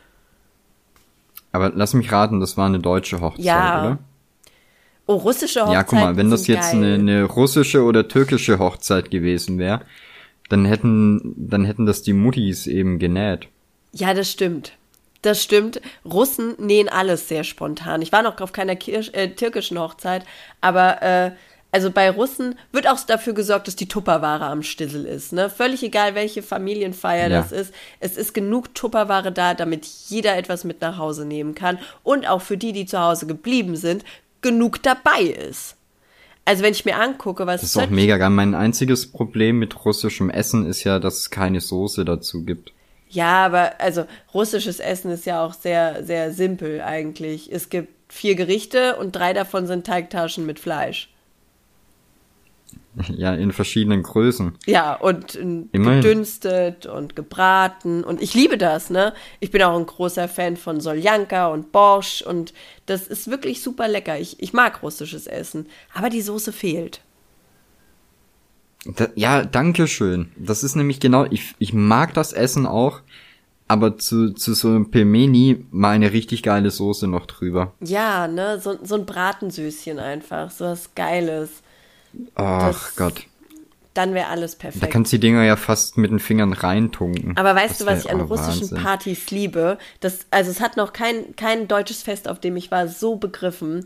[1.51, 3.79] Aber lass mich raten, das war eine deutsche Hochzeit, Ja.
[3.81, 3.99] oder?
[5.07, 9.09] Oh, russische Hochzeiten Ja, guck mal, wenn das jetzt eine, eine russische oder türkische Hochzeit
[9.11, 9.81] gewesen wäre,
[10.49, 13.47] dann hätten, dann hätten das die Muttis eben genäht.
[13.93, 14.73] Ja, das stimmt.
[15.25, 15.81] Das stimmt.
[16.05, 18.01] Russen nähen alles sehr spontan.
[18.01, 20.23] Ich war noch auf keiner Kirch äh, türkischen Hochzeit,
[20.61, 21.31] aber äh,
[21.71, 25.33] also bei Russen wird auch dafür gesorgt, dass die Tupperware am Stissel ist.
[25.33, 25.49] Ne?
[25.49, 27.41] Völlig egal, welche Familienfeier Ja.
[27.41, 27.73] das ist.
[27.99, 31.79] Es ist genug Tupperware da, damit jeder etwas mit nach Hause nehmen kann.
[32.03, 34.05] Und auch für die, die zu Hause geblieben sind,
[34.41, 35.75] genug dabei ist.
[36.45, 38.29] Also wenn ich mir angucke, was Das ist auch mega geil.
[38.29, 42.71] Mein einziges Problem mit russischem Essen ist ja, dass es keine Soße dazu gibt.
[43.09, 47.51] Ja, aber also russisches Essen ist ja auch sehr, sehr simpel eigentlich.
[47.51, 51.09] Es gibt vier Gerichte und drei davon sind Teigtaschen mit Fleisch.
[53.09, 54.57] Ja, in verschiedenen Größen.
[54.65, 56.01] Ja, und Immerhin.
[56.01, 58.03] gedünstet und gebraten.
[58.05, 59.13] Und ich liebe das, ne?
[59.41, 62.53] Ich bin auch ein großer Fan von Soljanka und Borsch und
[62.85, 64.17] das ist wirklich super lecker.
[64.17, 67.01] Ich, ich mag russisches Essen, aber die Soße fehlt.
[68.85, 70.31] Da, ja, danke schön.
[70.37, 73.01] Das ist nämlich genau, ich, ich mag das Essen auch,
[73.67, 77.73] aber zu, zu so einem Pelmeni mal eine richtig geile Soße noch drüber.
[77.81, 78.59] Ja, ne?
[78.59, 81.49] So, so ein Bratensüßchen einfach, so was Geiles.
[82.35, 83.23] Ach Das- Gott.
[83.95, 84.91] Dann wäre alles Da perfekt.
[84.91, 87.37] kannst du die Dinger ja fast mit den Fingern reintunken.
[87.37, 88.83] Aber weißt Das du, was ich an russischen Wahnsinn.
[88.83, 89.77] Partys liebe?
[90.01, 93.85] Das, also es hat noch kein, kein deutsches Fest, auf dem ich war, so begriffen.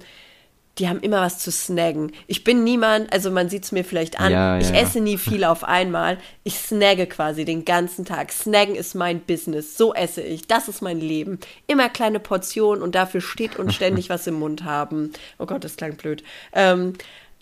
[0.80, 2.14] Die haben immer was zu snaggen.
[2.28, 4.82] Ich bin niemand, also man sieht es mir vielleicht an, Ja, ich ja, ja.
[4.82, 6.18] esse nie viel auf einmal.
[6.44, 8.32] Ich snagge quasi den ganzen Tag.
[8.32, 9.78] Snaggen ist mein Business.
[9.78, 10.48] So esse ich.
[10.48, 11.40] Das ist mein Leben.
[11.68, 15.12] Immer kleine Portionen und dafür steht und ständig was im Mund haben.
[15.38, 16.24] Oh Gott, das klang blöd.
[16.54, 16.94] Ähm,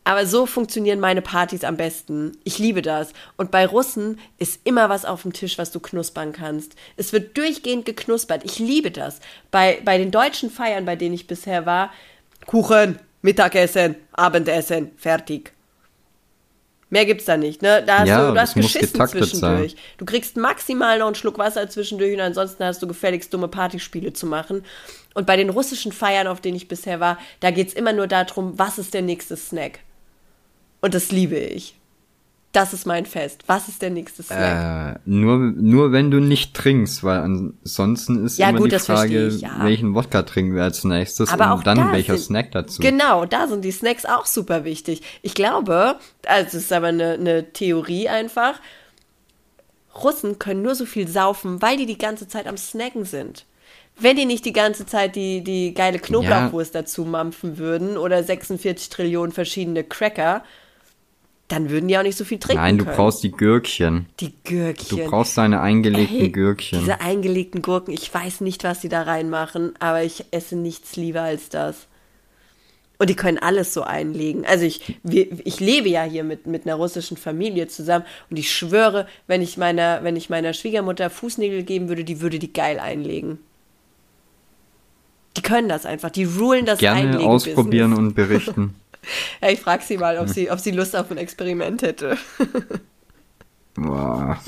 [0.04, 2.38] aber so funktionieren meine Partys am besten.
[2.46, 3.12] Ich liebe das.
[3.36, 6.76] Und bei Russen ist immer was auf dem Tisch, was du knuspern kannst.
[6.96, 8.46] Es wird durchgehend geknuspert.
[8.46, 9.20] Ich liebe das.
[9.52, 11.92] Bei, bei den deutschen Feiern, bei denen ich bisher war,
[12.46, 12.98] Kuchen,
[13.28, 15.52] Mittagessen, Abendessen, fertig.
[16.90, 17.84] Mehr gibt's da nicht, ne?
[17.86, 19.76] Da hast Ja, du, du das hast geschissen zwischendurch.
[19.98, 24.14] Du kriegst maximal noch einen Schluck Wasser zwischendurch und ansonsten hast du gefälligst dumme Partyspiele
[24.14, 24.64] zu machen.
[25.14, 28.58] Und bei den russischen Feiern, auf denen ich bisher war, da geht's immer nur darum,
[28.58, 29.80] was ist der nächste Snack?
[30.80, 31.77] Und das liebe ich.
[32.54, 33.44] Das ist mein Fest.
[33.48, 34.96] Was ist der nächste Snack?
[34.96, 38.86] Äh, nur, nur wenn du nicht trinkst, weil ansonsten ist Ja, immer gut, die das
[38.88, 39.60] Frage, ich, ja.
[39.64, 42.82] welchen Wodka trinken wir als nächstes Aber auch und dann da welcher sind- Snack dazu.
[42.82, 45.02] Genau, da sind die Snacks auch super wichtig.
[45.22, 48.60] Ich glaube, also es ist aber eine, eine Theorie einfach,
[50.04, 53.46] Russen können nur so viel saufen, weil die die ganze Zeit am Snacken sind.
[54.00, 58.90] Wenn die nicht die ganze Zeit die, die geile Knoblauchwurst dazu mampfen würden oder 46
[58.90, 60.44] Trillionen verschiedene Cracker,
[61.48, 62.98] dann würden die auch nicht so viel trinken Nein, du können.
[62.98, 64.08] brauchst die Gürkchen.
[64.20, 64.98] die Gürkchen.
[64.98, 66.80] Du brauchst deine eingelegten Ey, Gürkchen.
[66.80, 71.22] Diese eingelegten Gurken, ich weiß nicht, was die da reinmachen, aber ich esse nichts lieber
[71.22, 71.88] als das.
[73.00, 74.44] Und die können alles so einlegen.
[74.46, 79.08] Also ich, ich lebe ja hier mit, mit einer russischen Familie zusammen und ich schwöre,
[79.28, 83.38] wenn ich meiner, wenn ich meiner Schwiegermutter Fußnägel geben würde, die würde die geil einlegen.
[85.38, 88.08] Die können das einfach, die rulen das Gerne Einlegen ausprobieren Business.
[88.10, 88.76] und berichten.
[89.42, 92.18] Ja, ich frage sie mal, ob sie, ob sie Lust auf ein Experiment hätte.
[93.76, 94.40] Boah.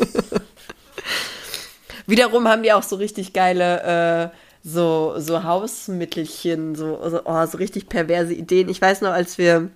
[2.07, 7.57] Wiederum haben die auch so richtig geile, äh, so, so Hausmittelchen, so, so, oh, so
[7.57, 8.69] richtig perverse Ideen.
[8.69, 9.69] Ich weiß noch, als wir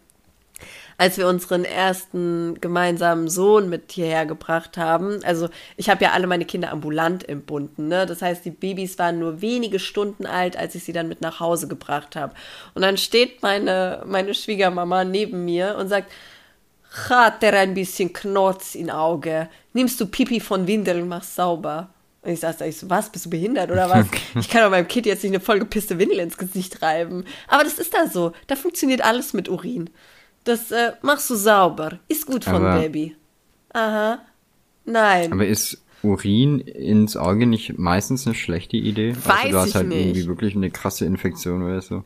[1.03, 5.19] als wir unseren ersten gemeinsamen Sohn mit hierher gebracht haben.
[5.25, 7.89] Also ich habe ja alle meine Kinder ambulant entbunden.
[7.89, 8.05] Ne?
[8.05, 11.41] Das heißt, die Babys waren nur wenige Stunden alt, als ich sie dann mit nach
[11.41, 12.33] Hause gebracht habe.
[12.73, 16.09] Und dann steht meine, meine Schwiegermama neben mir und sagt,
[17.09, 19.49] hat der ein bisschen Knotz in Auge.
[19.73, 21.89] Nimmst du Pipi von Windeln, machst sauber.
[22.21, 24.05] Und ich saß da, ich so, was, bist du behindert oder was?
[24.39, 27.25] Ich kann doch meinem Kind jetzt nicht eine vollgepisste Windel ins Gesicht reiben.
[27.49, 28.31] Aber das ist da so.
[28.47, 29.89] Da funktioniert alles mit Urin.
[30.43, 31.99] Das äh, machst du sauber.
[32.07, 33.15] Ist gut von Aber- Baby.
[33.73, 34.19] Aha.
[34.85, 35.31] Nein.
[35.31, 39.15] Aber ist Urin ins Auge nicht meistens eine schlechte Idee?
[39.23, 39.99] Weiß also du hast ich halt nicht.
[39.99, 42.03] irgendwie wirklich eine krasse Infektion oder so.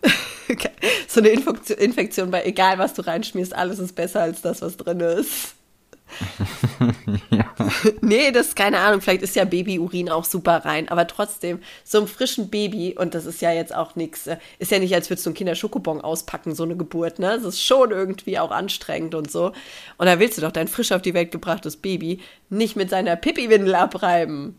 [1.08, 4.78] so eine Infektion, Infektion bei egal was du reinschmierst, alles ist besser als das, was
[4.78, 5.56] drin ist.
[8.02, 9.02] Nee, das ist keine Ahnung.
[9.02, 13.26] Vielleicht ist ja Babyurin auch super rein, aber trotzdem, so einem frischen Baby, und das
[13.26, 14.30] ist ja jetzt auch nichts,
[14.60, 17.28] ist ja nicht, als würdest du ein Kinderschokobon auspacken, so eine Geburt, ne?
[17.28, 19.52] Das ist schon irgendwie auch anstrengend und so.
[19.98, 23.16] Und da willst du doch dein frisch auf die Welt gebrachtes Baby nicht mit seiner
[23.16, 24.56] Pipi-Windel abreiben.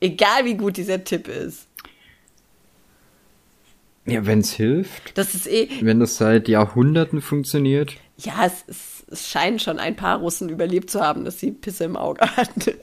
[0.00, 1.66] Egal wie gut dieser Tipp ist.
[4.06, 5.18] Ja, wenn's hilft.
[5.18, 7.96] Das ist eh, Wenn das seit Jahrhunderten funktioniert.
[8.18, 11.84] Ja, es, es, es scheinen schon ein paar Russen überlebt zu haben, dass sie Pisse
[11.84, 12.74] im Auge hatten.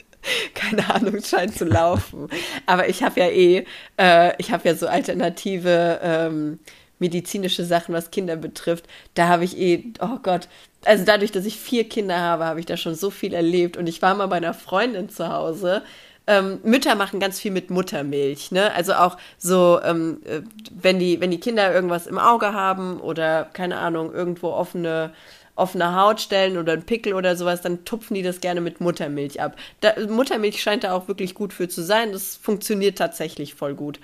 [0.54, 2.30] Keine Ahnung, es scheint zu laufen.
[2.66, 3.66] Aber ich habe ja eh,
[3.98, 6.60] äh, ich habe ja so alternative ähm,
[7.00, 8.86] medizinische Sachen, was Kinder betrifft.
[9.16, 10.48] Da habe ich eh, oh Gott,
[10.86, 13.76] also dadurch, dass ich vier Kinder habe, habe ich da schon so viel erlebt.
[13.76, 15.84] Und ich war mal bei einer Freundin zu Hause.
[16.26, 18.74] Ähm, Mütter machen ganz viel mit Muttermilch, ne?
[18.74, 23.50] Also auch so, ähm, äh, wenn die, wenn die Kinder irgendwas im Auge haben oder
[23.52, 25.12] keine Ahnung, irgendwo offene,
[25.56, 29.58] offene Hautstellen oder ein Pickel oder sowas, dann tupfen die das gerne mit Muttermilch ab.
[29.82, 32.14] Da, Muttermilch scheint da auch wirklich gut für zu sein.
[32.14, 34.00] Das funktioniert tatsächlich voll gut.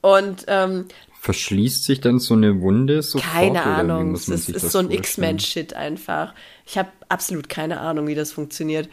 [0.00, 0.86] Und ähm,
[1.20, 3.32] Verschließt sich dann so eine Wunde sofort?
[3.32, 4.92] keine Ahnung, es ist, ist so ein?
[4.92, 6.32] X-Men-Shit einfach.
[6.64, 8.88] Ich habe absolut keine Ahnung, wie das funktioniert.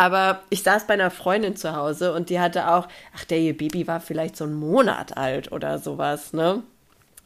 [0.00, 3.54] Aber ich saß bei einer Freundin zu Hause und die hatte auch, ach, der ihr
[3.54, 6.62] Baby war vielleicht so einen Monat alt oder sowas, ne?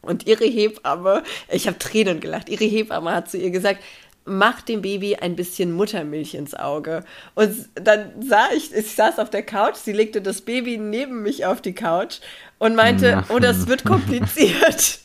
[0.01, 3.81] Und ihre Hebamme, ich habe Tränen gelacht, ihre Hebamme hat zu ihr gesagt,
[4.25, 7.05] mach dem Baby ein bisschen Muttermilch ins Auge.
[7.33, 11.45] Und dann sah ich, ich saß auf der Couch, sie legte das Baby neben mich
[11.45, 12.17] auf die Couch
[12.57, 14.99] und meinte, oh, das wird kompliziert.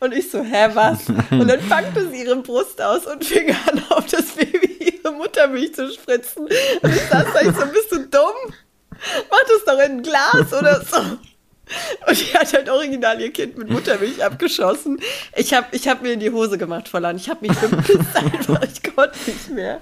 [0.00, 1.08] Und ich so, hä, was?
[1.08, 4.57] Und dann packte sie ihre Brust aus und fing an, auf das Baby
[5.08, 6.44] ihre Muttermilch zu spritzen.
[6.44, 8.54] Und ich saß da, ich so, bist du dumm?
[9.30, 10.98] Mach das doch in ein Glas oder so.
[12.06, 15.00] Und die hat halt original ihr Kind mit Muttermilch abgeschossen.
[15.36, 17.16] Ich habe ich hab mir in die Hose gemacht, Vollan.
[17.16, 18.62] Ich habe mich bepisst einfach.
[18.62, 19.80] Ich konnte nicht mehr.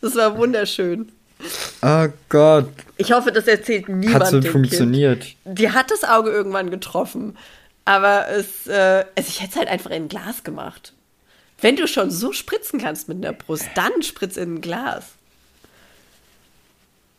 [0.00, 1.10] Das war wunderschön.
[1.80, 2.68] Oh Gott.
[2.98, 5.22] Ich hoffe, das erzählt niemand Hat so funktioniert.
[5.22, 5.58] Kind.
[5.58, 7.36] Die hat das Auge irgendwann getroffen.
[7.84, 10.92] Aber es, äh, also ich hätte es halt einfach in ein Glas gemacht.
[11.62, 15.12] Wenn du schon so spritzen kannst mit einer Brust, dann spritz in ein Glas.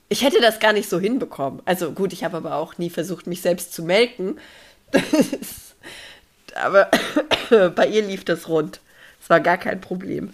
[0.09, 1.61] Ich hätte das gar nicht so hinbekommen.
[1.65, 4.37] Also gut, ich habe aber auch nie versucht, mich selbst zu melken.
[6.55, 6.91] aber
[7.75, 8.79] bei ihr lief das rund.
[9.21, 10.33] Es war gar kein Problem.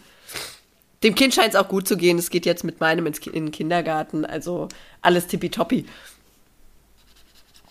[1.03, 2.17] Dem Kind scheint es auch gut zu gehen.
[2.17, 4.25] Es geht jetzt mit meinem in den Kindergarten.
[4.25, 4.67] Also
[5.01, 5.85] alles tippitoppi.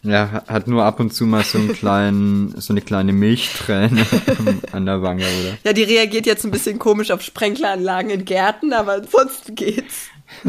[0.02, 4.06] Ja, ha- hat nur ab und zu mal so einen kleinen, so eine kleine Milchträne
[4.72, 5.58] an der Wange, oder?
[5.64, 10.06] Ja, die reagiert jetzt ein bisschen komisch auf Sprenkleranlagen in Gärten, aber ansonsten geht's.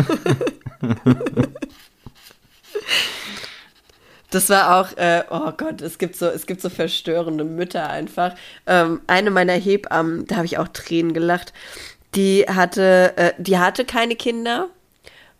[4.31, 8.35] Das war auch, äh, oh Gott, es gibt so, es gibt so verstörende Mütter einfach.
[8.67, 11.51] Ähm, eine meiner Hebammen, da habe ich auch Tränen gelacht.
[12.13, 14.67] Die hatte, äh, die hatte keine Kinder.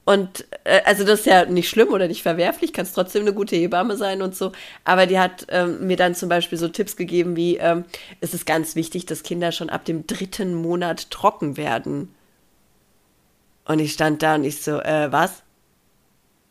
[0.10, 3.34] Und äh, also das ist ja nicht schlimm oder nicht verwerflich, kann es trotzdem eine
[3.34, 4.53] gute Hebamme sein und so.
[4.84, 7.86] Aber die hat ähm, mir dann zum Beispiel so Tipps gegeben wie, ähm,
[8.20, 12.16] es ist ganz wichtig, dass Kinder schon ab dem dritten Monat trocken werden.
[13.66, 15.43] Und ich stand da und ich so, äh, was?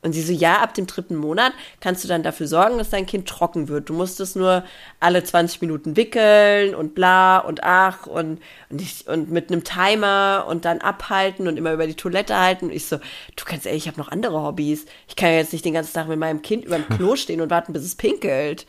[0.01, 3.05] Und sie so, ja, ab dem dritten Monat kannst du dann dafür sorgen, dass dein
[3.05, 3.88] Kind trocken wird.
[3.88, 4.62] Du musst es nur
[5.01, 8.40] alle 20 Minuten wickeln und bla und ach und,
[8.70, 12.66] und, ich, und mit einem Timer und dann abhalten und immer über die Toilette halten.
[12.66, 14.86] Und ich so, du kannst ehrlich, ich habe noch andere Hobbys.
[15.09, 17.40] Ich kann ja jetzt nicht den ganzen Tag mit meinem Kind über dem Klo stehen
[17.40, 18.66] und warten, bis es pinkelt.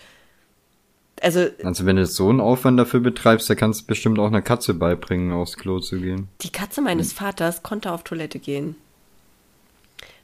[1.22, 4.42] Also, Also wenn du so einen Aufwand dafür betreibst, dann kannst du bestimmt auch einer
[4.42, 6.28] Katze beibringen, aufs Klo zu gehen.
[6.42, 8.76] Die Katze meines Vaters konnte auf Toilette gehen.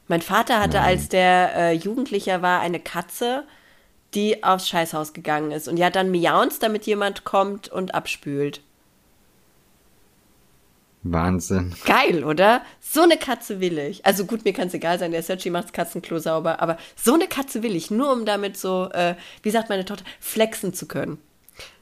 [0.08, 3.44] Mein Vater hatte, als der äh, Jugendlicher war, eine Katze,
[4.14, 5.68] die aufs Scheißhaus gegangen ist.
[5.68, 8.62] Und die hat dann miaunzt, damit jemand kommt und abspült.
[11.04, 11.76] Wahnsinn.
[11.86, 12.62] Geil, oder?
[12.82, 14.06] So eine Katze will ich.
[14.06, 17.14] Also gut, mir kann es egal sein, der Sergi macht das Katzenklo sauber, aber so
[17.14, 20.88] eine Katze will ich, nur um damit so, äh, wie sagt meine Tochter, flexen zu
[20.88, 21.20] können.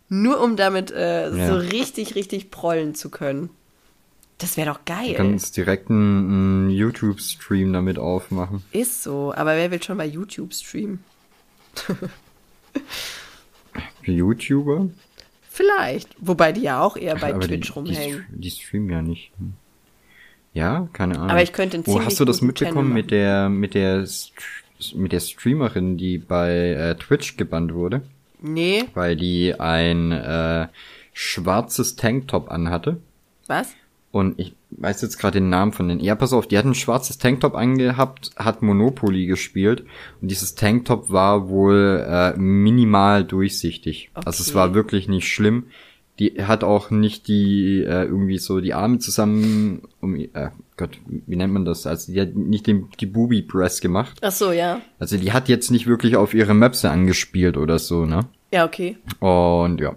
[0.09, 1.47] Nur um damit äh, Ja.
[1.47, 3.49] so richtig, richtig prollen zu können.
[4.37, 5.09] Das wäre doch geil.
[5.09, 8.63] Du kannst direkt einen, einen YouTube-Stream damit aufmachen.
[8.71, 11.03] Ist so, aber wer will schon bei YouTube streamen?
[14.03, 14.89] YouTuber?
[15.49, 16.15] Vielleicht.
[16.19, 18.25] Wobei die ja auch eher bei Aber Twitch die, rumhängen.
[18.31, 19.31] Die, die streamen ja nicht.
[19.37, 19.53] Hm.
[20.53, 21.29] Ja, keine Ahnung.
[21.31, 24.07] Aber ich könnte einen Wo ziemlich hast du das mitbekommen mit der mit der
[24.93, 28.01] mit der Streamerin, die bei äh, Twitch gebannt wurde,
[28.39, 30.67] nee, weil die ein äh,
[31.13, 32.99] schwarzes Tanktop anhatte?
[33.47, 33.75] was?
[34.13, 35.99] Und ich weiß jetzt gerade den Namen von den.
[35.99, 39.85] Ja, pass auf, die hat ein schwarzes Tanktop angehabt, hat Monopoly gespielt
[40.21, 44.11] und dieses Tanktop war wohl äh, minimal durchsichtig.
[44.13, 44.55] Also es Okay.
[44.59, 45.65] war wirklich nicht schlimm.
[46.19, 50.27] Die hat auch nicht die äh, irgendwie so die Arme zusammen um äh,
[50.77, 51.87] Gott, wie nennt man das?
[51.87, 54.19] Also die hat nicht den, die Booby Press gemacht.
[54.21, 54.81] Ach so, ja.
[54.99, 58.27] Also die hat jetzt nicht wirklich auf ihre Möpse angespielt oder so, ne?
[58.51, 58.95] Ja, okay.
[59.19, 59.95] Und ja.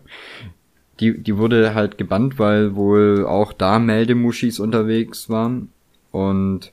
[1.01, 5.72] Die, die wurde halt gebannt, weil wohl auch da Meldemuschis unterwegs waren.
[6.11, 6.72] Und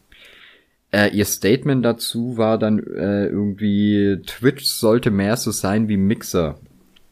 [0.94, 6.60] äh, ihr Statement dazu war dann äh, irgendwie, Twitch sollte mehr so sein wie Mixer.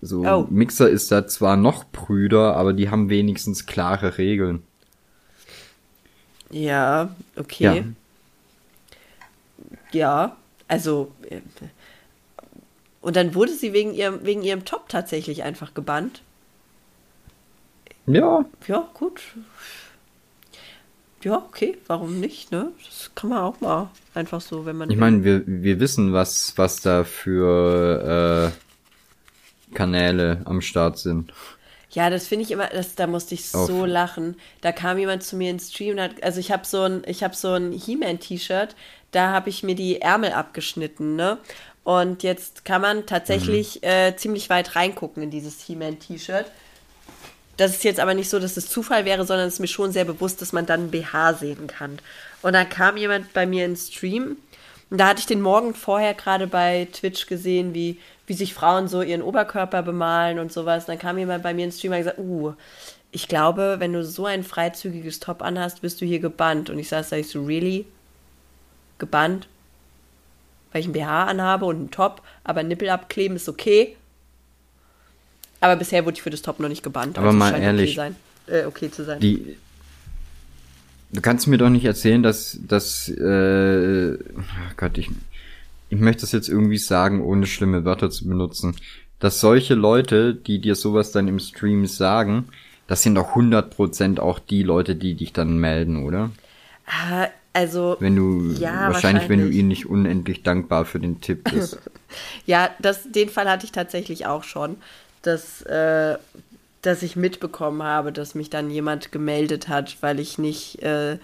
[0.02, 0.48] So, Oh.
[0.50, 4.64] Mixer ist da zwar noch Brüder, aber die haben wenigstens klare Regeln.
[6.50, 7.64] Ja, okay.
[7.64, 7.86] Ja.
[9.92, 10.38] Ja,
[10.68, 11.12] also.
[11.30, 11.42] äh,
[13.02, 16.22] Und dann wurde sie wegen ihrem, wegen ihrem Top tatsächlich einfach gebannt.
[18.08, 19.22] Ja, Ja, gut.
[21.24, 22.72] Ja, okay, warum nicht, ne?
[22.84, 24.90] Das kann man auch mal einfach so, wenn man.
[24.90, 28.52] ich meine, wir, wir wissen, was, was da für
[29.72, 31.32] äh, Kanäle am Start sind.
[31.92, 33.68] Ja, das finde ich immer, das, da musste ich Auf.
[33.68, 34.38] so lachen.
[34.62, 37.24] Da kam jemand zu mir ins Stream und hat, also ich habe so ein, ich
[37.24, 38.76] habe so ein He-Man-T-Shirt,
[39.12, 41.38] da habe ich mir die Ärmel abgeschnitten, ne?
[41.84, 46.46] Und jetzt kann man tatsächlich äh, ziemlich weit reingucken in dieses He-Man-T-Shirt.
[47.62, 49.92] Das ist jetzt aber nicht so, dass es Zufall wäre, sondern es ist mir schon
[49.92, 52.00] sehr bewusst, dass man dann BH sehen kann.
[52.42, 54.38] Und dann kam jemand bei mir ins Stream
[54.90, 58.88] und da hatte ich den Morgen vorher gerade bei Twitch gesehen, wie, wie sich Frauen
[58.88, 60.88] so ihren Oberkörper bemalen und sowas.
[60.88, 62.54] dann kam jemand bei mir ins Stream und hat gesagt, uh,
[63.12, 66.72] ich glaube, wenn du so ein freizügiges Top anhast, wirst du hier gebannt.
[66.72, 67.86] Und ich saß da, ich so, really?
[68.98, 69.48] Gebannt?
[70.72, 73.98] Weil ich ein BH anhabe und einen Top, aber Nippel abkleben ist okay.
[75.62, 77.18] Aber bisher wurde ich für das Top noch nicht gebannt.
[77.18, 78.14] Aber also mal ehrlich, Okay,
[78.48, 79.20] äh, okay zu sein.
[79.20, 79.58] Die.
[81.14, 85.10] Du kannst mir doch nicht erzählen, dass, dass, äh, ach Gott, ich,
[85.90, 88.76] ich möchte das jetzt irgendwie sagen, ohne schlimme Wörter zu benutzen,
[89.20, 92.48] dass solche Leute, die dir sowas dann im Stream sagen,
[92.88, 96.32] das sind doch 100% auch die Leute, die dich dann melden, oder?
[96.88, 99.60] Ah, also, Wenn du, Ja, wahrscheinlich, wenn du wahrscheinlich.
[99.60, 101.78] ihnen nicht unendlich dankbar für den Tipp bist.
[102.46, 104.76] Ja, das, den Fall hatte ich tatsächlich auch schon,
[105.22, 106.18] dass, äh,
[106.82, 111.18] dass ich mitbekommen habe, dass mich dann jemand gemeldet hat, weil ich nicht äh,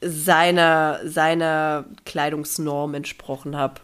[0.00, 3.80] seiner, seiner Kleidungsnorm entsprochen habe.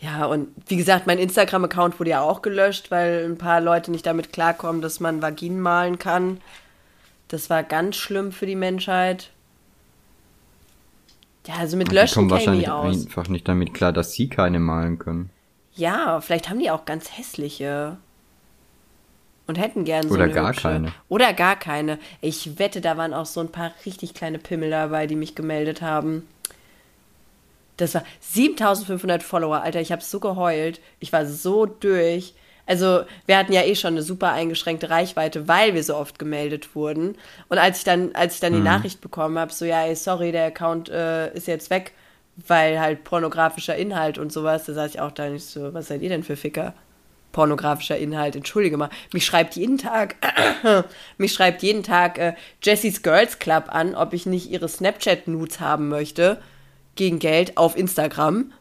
[0.00, 4.06] Ja, und wie gesagt, mein Instagram-Account wurde ja auch gelöscht, weil ein paar Leute nicht
[4.06, 6.40] damit klarkommen, dass man Vaginen malen kann.
[7.28, 9.30] Das war ganz schlimm für die Menschheit.
[11.46, 13.06] Ja, also mit Löschen kommen kenne ich wahrscheinlich aus.
[13.06, 15.30] einfach nicht damit klar, dass sie keine malen können.
[15.74, 17.96] Ja, vielleicht haben die auch ganz hässliche.
[19.46, 20.62] Und hätten gern so Oder eine gar hübsche.
[20.62, 20.92] keine.
[21.08, 21.98] Oder gar keine.
[22.20, 25.82] Ich wette, da waren auch so ein paar richtig kleine Pimmel dabei, die mich gemeldet
[25.82, 26.28] haben.
[27.76, 29.80] Das war 7500 Follower, Alter.
[29.80, 30.80] Ich habe so geheult.
[31.00, 32.34] Ich war so durch.
[32.66, 36.76] Also, wir hatten ja eh schon eine super eingeschränkte Reichweite, weil wir so oft gemeldet
[36.76, 37.16] wurden.
[37.48, 40.30] Und als ich dann, als ich dann die Nachricht bekommen habe, so, ja, ey, sorry,
[40.30, 41.92] der Account äh, ist jetzt weg,
[42.46, 46.02] weil halt pornografischer Inhalt und sowas, da saß ich auch da nicht so, was seid
[46.02, 46.74] ihr denn für Ficker?
[47.32, 48.90] Pornografischer Inhalt, entschuldige mal.
[49.12, 50.16] Mich schreibt jeden Tag,
[51.18, 55.88] mich schreibt jeden Tag äh, Jessys Girls Club an, ob ich nicht ihre Snapchat-Nudes haben
[55.88, 56.40] möchte,
[56.96, 58.52] gegen Geld auf Instagram.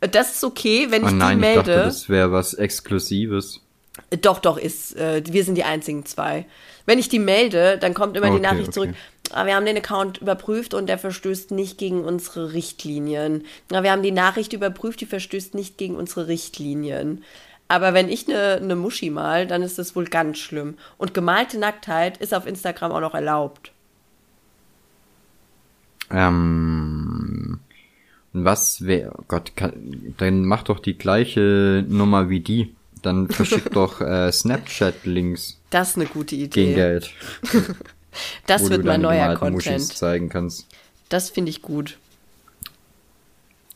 [0.00, 1.72] Das ist okay, wenn ich Oh nein, die ich melde.
[1.72, 3.60] dachte, das wäre was Exklusives.
[4.22, 6.46] Doch, doch, ist, äh, wir sind die einzigen zwei.
[6.88, 8.72] Wenn ich die melde, dann kommt immer die Okay, Nachricht okay.
[8.72, 8.94] zurück,
[9.32, 13.44] ah, wir haben den Account überprüft und der verstößt nicht gegen unsere Richtlinien.
[13.70, 17.24] Ah, wir haben die Nachricht überprüft, die verstößt nicht gegen unsere Richtlinien.
[17.68, 20.78] Aber wenn ich eine ne Muschi mal, dann ist das wohl ganz schlimm.
[20.96, 23.70] Und gemalte Nacktheit ist auf Instagram auch noch erlaubt.
[26.10, 27.60] Ähm,
[28.32, 32.74] was wäre, Gott, kann, dann mach doch die gleiche Nummer wie die.
[33.02, 36.74] Dann verschick doch äh, Snapchat-Links Das ist eine gute gegen Idee.
[36.74, 37.10] Geld.
[38.46, 39.96] Das wo wird mein neuer gemalten Muschis Content.
[39.96, 40.66] zeigen kannst.
[41.08, 41.98] Das finde ich gut.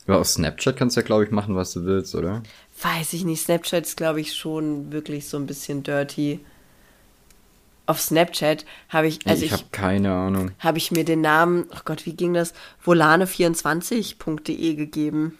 [0.09, 2.43] Ja, auf Snapchat kannst du ja, glaube ich, machen, was du willst, oder?
[2.81, 3.43] Weiß ich nicht.
[3.45, 6.41] Snapchat ist, glaube ich, schon wirklich so ein bisschen dirty.
[7.87, 10.51] Auf Snapchat habe ich, also ich ich, habe keine Ahnung.
[10.59, 12.53] habe ich mir den Namen, oh Gott, wie ging das?
[12.85, 15.39] volane24.de gegeben.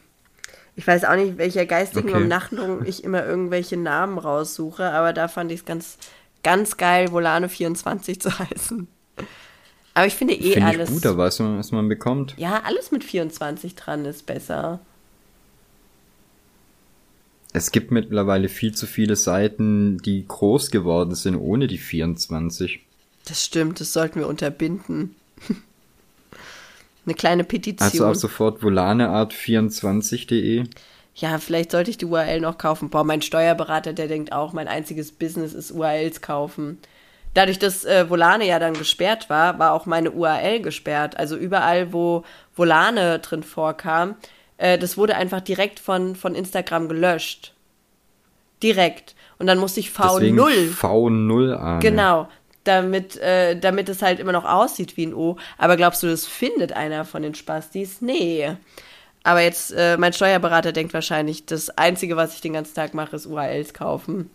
[0.77, 2.23] Ich weiß auch nicht, welcher geistigen Okay.
[2.23, 5.99] Umnachtung ich immer irgendwelche Namen raussuche, aber da fand ich es ganz,
[6.43, 8.89] ganz geil, Volane24 zu heißen.
[9.95, 10.89] Aber ich finde eh Finde alles.
[10.89, 12.35] ich gut, da weiß man, was man bekommt.
[12.39, 14.81] ja, alles mit 24 dran ist besser.
[17.53, 22.81] Es gibt mittlerweile viel zu viele Seiten, die groß geworden sind, ohne die 24.
[23.27, 25.15] Das stimmt, das sollten wir unterbinden.
[27.05, 27.91] Eine kleine Petition.
[27.91, 30.65] Also ab sofort volaneart24.de.
[31.15, 32.89] Ja, vielleicht sollte ich die URL noch kaufen.
[32.89, 36.79] Boah, mein Steuerberater, der denkt auch, mein einziges Business ist URLs kaufen.
[37.35, 41.17] Dadurch, dass äh, Volane ja dann gesperrt war, war auch meine URL gesperrt.
[41.19, 44.17] Also überall, wo Volane drin vorkam,
[44.59, 47.55] äh, das wurde einfach direkt von, von Instagram gelöscht.
[48.63, 49.15] Direkt.
[49.39, 51.81] Und dann musste ich Deswegen V0 V0 an.
[51.81, 52.29] Genau,
[52.65, 55.37] damit, äh, damit es halt immer noch aussieht wie ein O.
[55.59, 58.01] Aber glaubst du, das findet einer von den Spastis?
[58.01, 58.57] Nee.
[59.25, 63.15] Aber jetzt, äh, mein Steuerberater denkt wahrscheinlich, das Einzige, was ich den ganzen Tag mache,
[63.17, 64.31] ist URLs kaufen.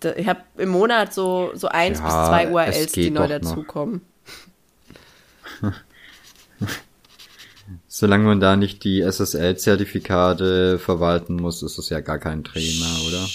[0.00, 4.02] Da, ich habe im Monat so, so eins Ja, bis zwei URLs, die neu dazukommen.
[7.88, 13.26] Solange man da nicht die SSL-Zertifikate verwalten muss, ist es ja gar kein Thema, oder?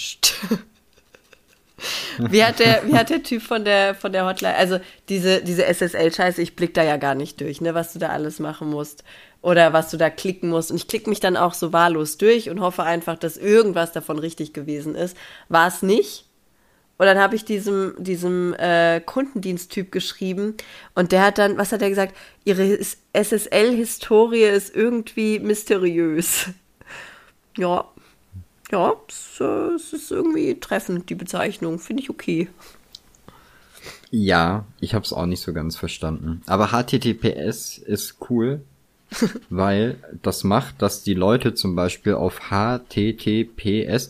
[2.29, 5.65] Wie hat der, wie hat der Typ von der, von der Hotline, also diese, diese
[5.65, 9.03] SSL-Scheiße, ich blick da ja gar nicht durch, ne, was du da alles machen musst
[9.41, 10.71] oder was du da klicken musst.
[10.71, 14.19] Und ich klicke mich dann auch so wahllos durch und hoffe einfach, dass irgendwas davon
[14.19, 15.15] richtig gewesen ist.
[15.47, 16.25] War es nicht.
[16.97, 20.55] Und dann habe ich diesem, diesem äh, Kundendiensttyp geschrieben
[20.95, 22.13] und der hat dann, was hat er gesagt?
[22.43, 26.47] Ihre His- SSL-Historie ist irgendwie mysteriös.
[27.57, 27.85] Ja,
[28.71, 31.79] ja, es, äh, es ist irgendwie treffend, die Bezeichnung.
[31.79, 32.49] Finde ich okay.
[34.11, 36.41] Ja, ich habe es auch nicht so ganz verstanden.
[36.47, 38.61] Aber HTTPS ist cool,
[39.49, 44.09] weil das macht, dass die Leute zum Beispiel auf https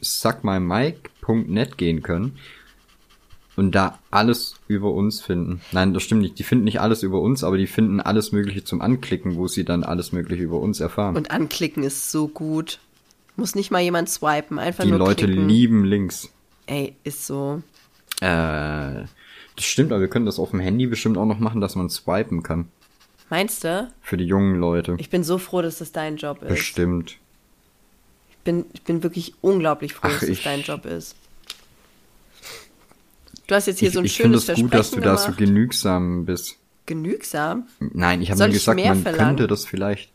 [0.00, 2.38] suckmymic.net gehen können
[3.60, 5.60] und da alles über uns finden.
[5.70, 6.38] Nein, das stimmt nicht.
[6.38, 9.64] Die finden nicht alles über uns, aber die finden alles Mögliche zum Anklicken, wo sie
[9.64, 11.14] dann alles Mögliche über uns erfahren.
[11.16, 12.78] Und anklicken ist so gut.
[13.36, 15.46] Muss nicht mal jemand swipen, einfach die nur Leute klicken.
[15.48, 16.30] lieben Links.
[16.66, 17.62] Ey, ist so.
[18.20, 18.24] Äh,
[19.56, 21.88] das stimmt, aber wir können das auf dem Handy bestimmt auch noch machen, dass man
[21.90, 22.68] swipen kann.
[23.28, 23.90] Meinst du?
[24.02, 24.96] Für die jungen Leute.
[24.98, 26.48] Ich bin so froh, dass das dein Job ist.
[26.48, 27.18] Bestimmt.
[28.30, 31.14] Ich bin, ich bin wirklich unglaublich froh, Ach, dass es ich- dein Job ist.
[33.50, 35.02] Du hast jetzt hier Ich, so ein ich finde schönes es gut, dass du Versprechen
[35.02, 35.38] da so gemacht.
[35.38, 36.56] genügsam bist.
[36.86, 37.66] Genügsam?
[37.80, 39.26] Nein, ich habe nur ich gesagt, man verlangen?
[39.38, 40.12] könnte das vielleicht.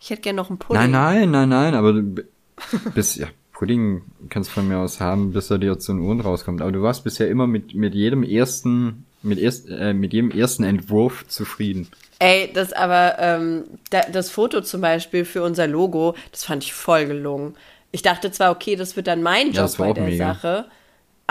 [0.00, 0.90] Ich hätte gern noch einen Pudding.
[0.90, 2.02] Nein, nein, nein, nein, aber du
[2.94, 4.00] bist, ja, Pudding
[4.30, 6.62] kannst von mir aus haben, bis er dir zu den Ohren rauskommt.
[6.62, 10.64] Aber du warst bisher immer mit, mit jedem ersten, mit erst, äh, mit jedem ersten
[10.64, 11.88] Entwurf zufrieden.
[12.20, 16.72] Ey, das aber, ähm, da, das Foto zum Beispiel für unser Logo, das fand ich
[16.72, 17.54] voll gelungen.
[17.90, 20.04] Ich dachte zwar, okay, das wird dann mein Job Ja, das war bei auch der
[20.04, 20.34] mega.
[20.34, 20.64] Sache,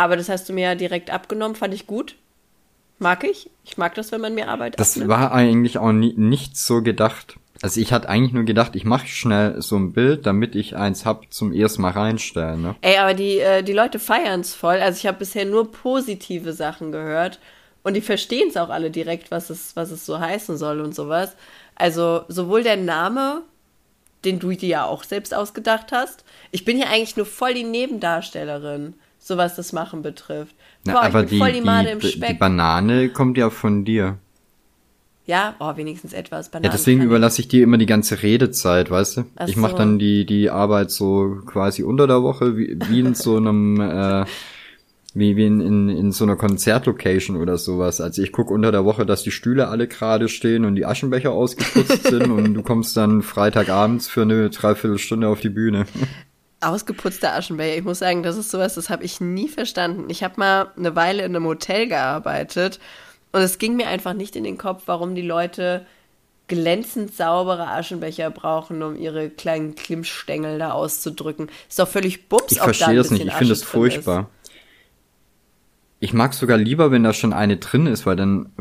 [0.04, 2.16] aber das hast du mir ja direkt abgenommen, fand ich gut.
[3.00, 3.50] Mag ich.
[3.66, 5.10] Ich mag das, wenn man mir Arbeit Das abnimmt.
[5.10, 7.38] war eigentlich auch nie, nicht so gedacht.
[7.64, 11.06] Also ich hatte eigentlich nur gedacht, ich mache schnell so ein Bild, damit ich eins
[11.06, 12.62] hab zum ersten Mal reinstellen.
[12.62, 12.76] Ne?
[12.82, 14.78] Ey, aber die, äh, die Leute feiern es voll.
[14.82, 17.40] Also ich habe bisher nur positive Sachen gehört
[17.84, 20.94] und die verstehen es auch alle direkt, was es, was es so heißen soll und
[20.96, 21.36] sowas.
[21.76, 23.42] Also sowohl der Name,
[24.26, 26.24] den du dir ja auch selbst ausgedacht hast.
[26.52, 28.94] Ich bin ja eigentlich nur voll die Nebendarstellerin,
[29.24, 30.56] so was das Machen betrifft.
[30.84, 32.34] Na, Boah, aber die, voll die Made im die, die.
[32.34, 34.18] Banane kommt ja von dir.
[35.26, 36.72] ja, oh, wenigstens etwas Ja, Bananen.
[36.72, 39.26] deswegen überlasse ich dir immer die ganze Redezeit, weißt du?
[39.36, 39.78] Ach ich mache so.
[39.78, 44.26] dann die die Arbeit so quasi unter der Woche, wie, wie in so einem äh,
[45.14, 48.00] wie, wie in, in, in so einer Konzertlocation oder sowas.
[48.00, 51.32] Also ich guck unter der Woche, dass die Stühle alle gerade stehen und die Aschenbecher
[51.32, 55.86] ausgeputzt sind und du kommst dann Freitagabends für eine Dreiviertelstunde auf die Bühne.
[56.62, 57.78] Ausgeputzter Aschenbecher.
[57.78, 60.10] Ich muss sagen, das ist sowas, das habe ich nie verstanden.
[60.10, 62.80] Ich habe mal eine Weile in einem Hotel gearbeitet
[63.32, 65.86] und es ging mir einfach nicht in den Kopf, warum die Leute
[66.48, 71.50] glänzend saubere Aschenbecher brauchen, um ihre kleinen Klimmstängel da auszudrücken.
[71.70, 73.26] Ist doch völlig bums, Ich verstehe das nicht.
[73.26, 73.72] Ich finde das drin ist.
[73.72, 74.30] furchtbar.
[76.00, 78.52] Ich mag sogar lieber, wenn da schon eine drin ist, weil dann,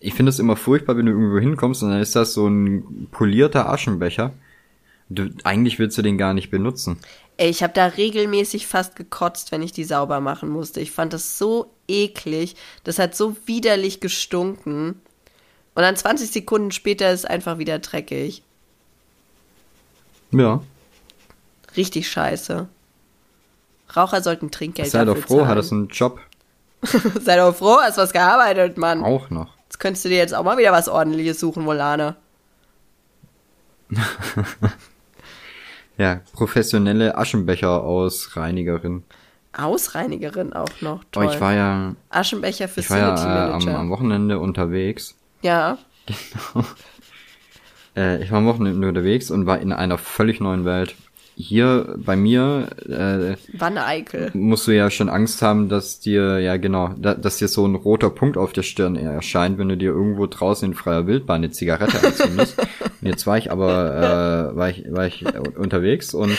[0.00, 3.08] ich finde es immer furchtbar, wenn du irgendwo hinkommst und dann ist das so ein
[3.10, 4.32] polierter Aschenbecher
[5.10, 6.98] Du, eigentlich willst du den gar nicht benutzen.
[7.38, 10.80] Ey, ich habe da regelmäßig fast gekotzt, wenn ich die sauber machen musste.
[10.80, 12.56] Ich fand das so eklig.
[12.82, 15.00] Das hat so widerlich gestunken.
[15.76, 18.42] Und dann 20 Sekunden später ist es einfach wieder dreckig.
[20.32, 20.60] Ja.
[21.76, 22.68] Richtig scheiße.
[23.94, 25.48] Raucher sollten Trinkgeld Sei doch froh, zahlen.
[25.48, 26.18] hat das einen Job.
[27.22, 29.04] Sei doch froh, hast was gearbeitet, Mann.
[29.04, 29.54] Auch noch.
[29.66, 32.16] Jetzt könntest du dir jetzt auch mal wieder was ordentliches suchen, Volane.
[35.98, 39.02] Ja, professionelle Aschenbecher-Ausreinigerin.
[39.52, 41.00] Ausreinigerin auch noch.
[41.00, 41.30] Oh, Toll.
[41.32, 45.16] ich war ja, Aschenbecher ich war ja Facility äh, am, am Wochenende unterwegs.
[45.42, 45.78] ja.
[47.96, 50.94] Äh, ich war am Wochenende unterwegs und war in einer völlig neuen Welt.
[51.40, 54.32] Hier bei mir äh, Wanne Eickel.
[54.34, 57.76] musst du ja schon Angst haben, dass dir, ja genau, da, dass dir so ein
[57.76, 61.52] roter Punkt auf der Stirn erscheint, wenn du dir irgendwo draußen in freier Wildbahn eine
[61.52, 62.58] Zigarette anzündest.
[62.58, 62.68] Und
[63.02, 65.24] jetzt war ich aber, äh, war ich, war ich
[65.56, 66.36] unterwegs und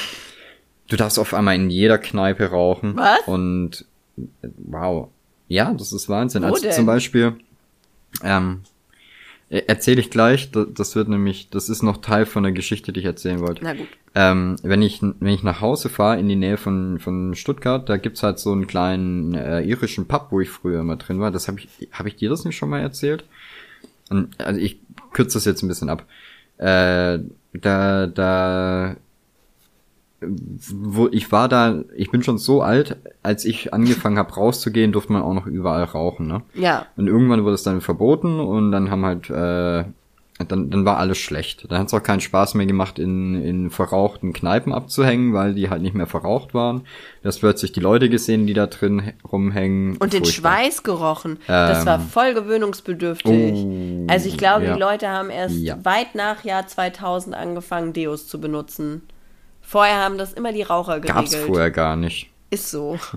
[0.90, 2.98] du darfst auf einmal in jeder Kneipe rauchen.
[2.98, 3.26] Was?
[3.26, 3.86] Und
[4.18, 5.08] äh, wow.
[5.48, 6.44] Ja, das ist Wahnsinn.
[6.44, 6.74] Wo also denn?
[6.74, 7.38] zum Beispiel,
[8.22, 8.64] ähm,
[9.50, 13.00] erzähle ich gleich, das, das wird nämlich, das ist noch Teil von der Geschichte, die
[13.00, 13.64] ich erzählen wollte.
[13.64, 13.88] Na gut.
[14.16, 17.98] Ähm, wenn ich wenn ich nach Hause fahre in die Nähe von von Stuttgart, da
[17.98, 21.32] gibt's halt so einen kleinen äh, irischen Pub, wo ich früher immer drin war.
[21.32, 23.24] Das habe ich habe ich dir das nicht schon mal erzählt?
[24.10, 24.80] Und, also ich
[25.14, 26.06] kürze das jetzt ein bisschen ab.
[26.58, 27.20] Äh,
[27.54, 28.96] da da
[30.22, 35.14] wo ich war da, ich bin schon so alt, als ich angefangen habe rauszugehen, durfte
[35.14, 36.42] man auch noch überall rauchen, ne?
[36.54, 36.86] Ja.
[36.98, 39.86] Und irgendwann wurde es dann verboten und dann haben halt, äh,
[40.48, 41.70] dann, dann war alles schlecht.
[41.70, 45.70] Dann hat es auch keinen Spaß mehr gemacht, in, in verrauchten Kneipen abzuhängen, weil die
[45.70, 46.84] halt nicht mehr verraucht waren.
[47.22, 49.98] Du hast plötzlich die Leute gesehen, die da drin rumhängen.
[49.98, 50.24] Und den.
[50.24, 51.40] Schweiß gerochen.
[51.48, 51.86] das Ähm.
[51.88, 53.54] war voll gewöhnungsbedürftig.
[53.54, 54.74] Oh, also ich glaube, ja.
[54.74, 55.78] die Leute haben erst Ja.
[55.84, 59.02] weit nach Jahr 2000 angefangen, Deos zu benutzen.
[59.70, 61.32] Vorher haben das immer die Raucher geregelt.
[61.32, 62.32] Gab's vorher gar nicht.
[62.50, 62.98] Ist so.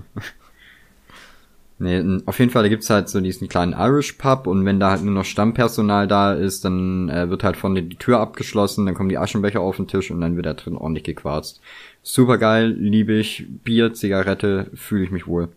[1.79, 4.91] Nee, auf jeden Fall, da gibt's halt so diesen kleinen Irish Pub und wenn da
[4.91, 8.95] halt nur noch Stammpersonal da ist, dann äh, wird halt vorne die Tür abgeschlossen, dann
[8.95, 11.59] kommen die Aschenbecher auf den Tisch und dann wird da drin ordentlich gequarzt.
[12.01, 13.47] Super geil, liebe ich.
[13.65, 15.49] Bier, Zigarette, fühle ich mich wohl.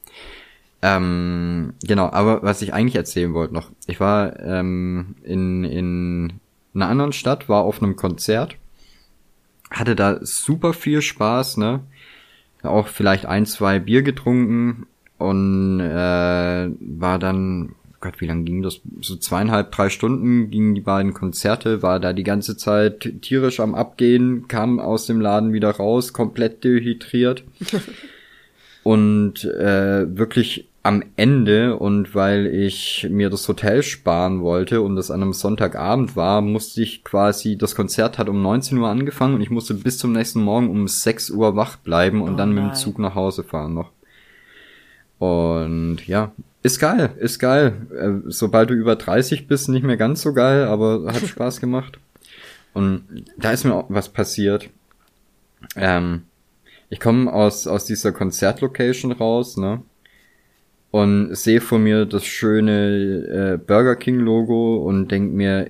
[0.83, 6.41] Ähm, genau, aber was ich eigentlich erzählen wollte noch, ich war ähm, in, in
[6.75, 8.57] einer anderen Stadt, war auf einem Konzert,
[9.71, 11.81] hatte da super viel Spaß, ne?
[12.63, 14.87] Auch vielleicht ein, zwei Bier getrunken
[15.19, 18.81] und äh, war dann, Gott, wie lang ging das?
[19.01, 23.75] So zweieinhalb, drei Stunden gingen die beiden Konzerte, war da die ganze Zeit tierisch am
[23.75, 27.45] Abgehen, kam aus dem Laden wieder raus, komplett dehydriert.
[28.83, 35.11] und äh, wirklich am Ende und weil ich mir das Hotel sparen wollte und das
[35.11, 39.41] an einem Sonntagabend war, musste ich quasi, das Konzert hat um 19 Uhr angefangen und
[39.41, 42.59] ich musste bis zum nächsten Morgen um 6 Uhr wach bleiben und Oh dann mit
[42.59, 42.77] dem nein.
[42.77, 43.91] Zug nach Hause fahren noch.
[45.19, 46.31] Und ja,
[46.63, 47.89] ist geil, ist geil.
[47.99, 51.99] Äh, sobald du über 30 bist, nicht mehr ganz so geil, aber hat Spaß gemacht.
[52.75, 54.71] Und da ist mir auch was passiert.
[55.75, 56.27] Ähm,
[56.91, 59.83] ich komme aus, aus dieser Konzertlocation raus, ne?
[60.97, 65.69] Und sehe vor mir das schöne äh, Burger King Logo und denk mir,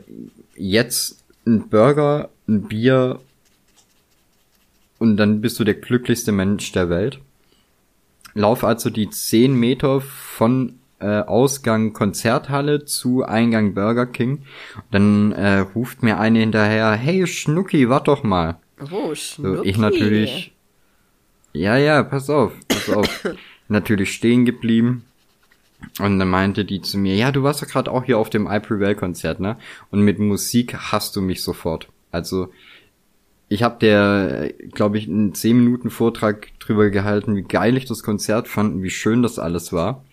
[0.55, 3.19] jetzt ein Burger, ein Bier
[5.01, 7.19] und dann bist du der glücklichste Mensch der Welt.
[8.35, 14.43] Lauf also die 10 Meter von äh, Ausgang Konzerthalle zu Eingang Burger King.
[14.93, 18.61] Dann äh, ruft mir eine hinterher, hey Schnucki, wart doch mal.
[18.81, 19.69] Oh, So, Schnucki.
[19.69, 20.53] ich natürlich.
[21.53, 23.29] Ja, ja, pass auf, pass auf.
[23.69, 25.03] natürlich stehen geblieben.
[25.99, 28.47] Und dann meinte die zu mir, ja, du warst doch gerade auch hier auf dem
[28.47, 29.57] I Prevail Konzert, ne?
[29.91, 31.89] Und mit Musik hast du mich sofort.
[32.11, 32.53] Also,
[33.49, 38.03] ich habe der, glaube ich, einen 10 Minuten Vortrag drüber gehalten, wie geil ich das
[38.03, 40.05] Konzert fand und wie schön das alles war.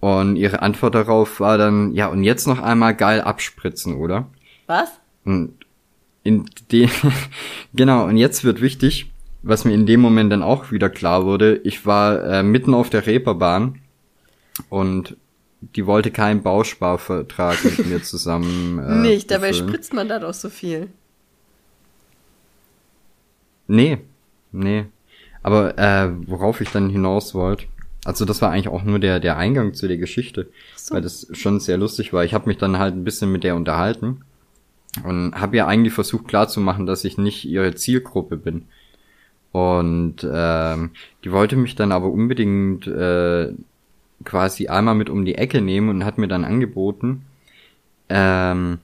[0.00, 4.28] Und ihre Antwort darauf war dann, ja, und jetzt noch einmal geil abspritzen, oder?
[4.66, 4.90] Was?
[5.24, 5.54] Und
[6.22, 6.90] in dem,
[7.74, 9.10] genau, und jetzt wird wichtig,
[9.42, 12.90] was mir in dem Moment dann auch wieder klar wurde, ich war äh, mitten auf
[12.90, 13.80] der Reeperbahn
[14.68, 15.16] und
[15.60, 18.78] die wollte keinen Bausparvertrag mit mir zusammen.
[18.88, 19.68] Äh, Nicht, dabei befüllen.
[19.68, 20.88] spritzt man da doch so viel.
[23.66, 23.98] Nee,
[24.52, 24.86] nee.
[25.42, 27.66] Aber äh, worauf ich dann hinaus wollte,
[28.04, 30.94] also das war eigentlich auch nur der, der Eingang zu der Geschichte, so.
[30.94, 32.24] weil das schon sehr lustig war.
[32.24, 34.22] Ich habe mich dann halt ein bisschen mit der unterhalten
[35.04, 38.66] und habe ja eigentlich versucht klarzumachen, dass ich nicht ihre Zielgruppe bin.
[39.52, 40.90] Und ähm,
[41.24, 43.52] die wollte mich dann aber unbedingt äh,
[44.24, 47.24] quasi einmal mit um die Ecke nehmen und hat mir dann angeboten,
[48.08, 48.78] ähm,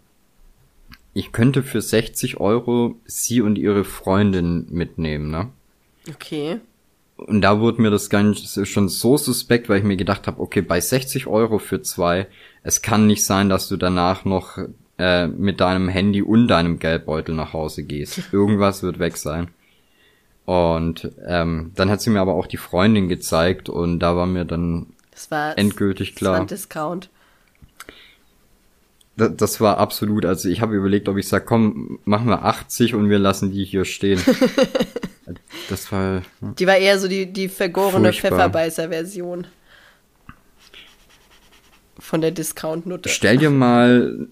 [1.13, 5.49] ich könnte für 60 Euro sie und ihre Freundin mitnehmen, ne?
[6.13, 6.61] Okay.
[7.17, 10.61] Und da wurde mir das Ganze schon so suspekt, weil ich mir gedacht habe, okay,
[10.61, 12.27] bei 60 Euro für zwei,
[12.65, 14.59] es kann nicht sein, dass du danach noch
[14.99, 18.21] äh, mit deinem Handy und deinem Geldbeutel nach Hause gehst.
[18.33, 19.49] Irgendwas wird weg sein.
[20.45, 24.45] Und ähm, dann hat sie mir aber auch die Freundin gezeigt und da war mir
[24.45, 26.41] dann Das war endgültig Das war klar.
[26.43, 27.09] ein Discount.
[29.17, 32.95] Das, das war absolut, also ich habe überlegt, ob ich sage, komm, machen wir 80
[32.95, 34.21] und wir lassen die hier stehen.
[35.69, 38.13] das war Die war eher so die, die vergorene.
[38.13, 39.47] Pfefferbeißer-Version.
[42.01, 43.09] Von der Discount-Nutte.
[43.09, 44.27] Stell dir mal,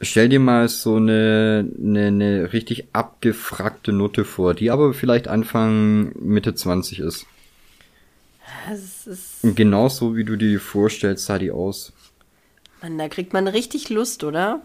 [0.00, 6.12] stell dir mal so eine, eine, eine richtig abgefragte Nutte vor, die aber vielleicht Anfang
[6.18, 7.26] Mitte 20 ist.
[8.68, 9.06] Das ist,
[9.42, 11.92] genauso wie du dir die vorstellst, sah die aus.
[12.82, 14.62] Mann, da kriegt man richtig Lust, oder?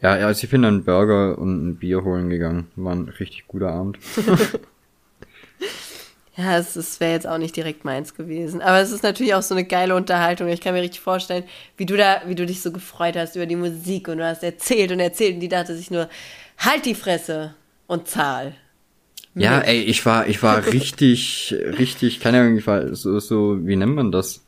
[0.00, 2.68] Ja, also ich bin dann einen Burger und ein Bier holen gegangen.
[2.76, 3.98] War ein richtig guter Abend.
[6.36, 8.60] Ja, es, es wäre jetzt auch nicht direkt meins gewesen.
[8.60, 10.48] Aber es ist natürlich auch so eine geile Unterhaltung.
[10.48, 11.44] Ich kann mir richtig vorstellen,
[11.78, 14.42] wie du da, wie du dich so gefreut hast über die Musik und du hast
[14.42, 16.10] erzählt und erzählt und die dachte sich nur,
[16.58, 17.54] halt die Fresse
[17.86, 18.54] und zahl.
[19.38, 23.76] Ja, ey, ich war, ich war richtig, richtig, keine Ahnung, ich war so, so, wie
[23.76, 24.40] nennt man das?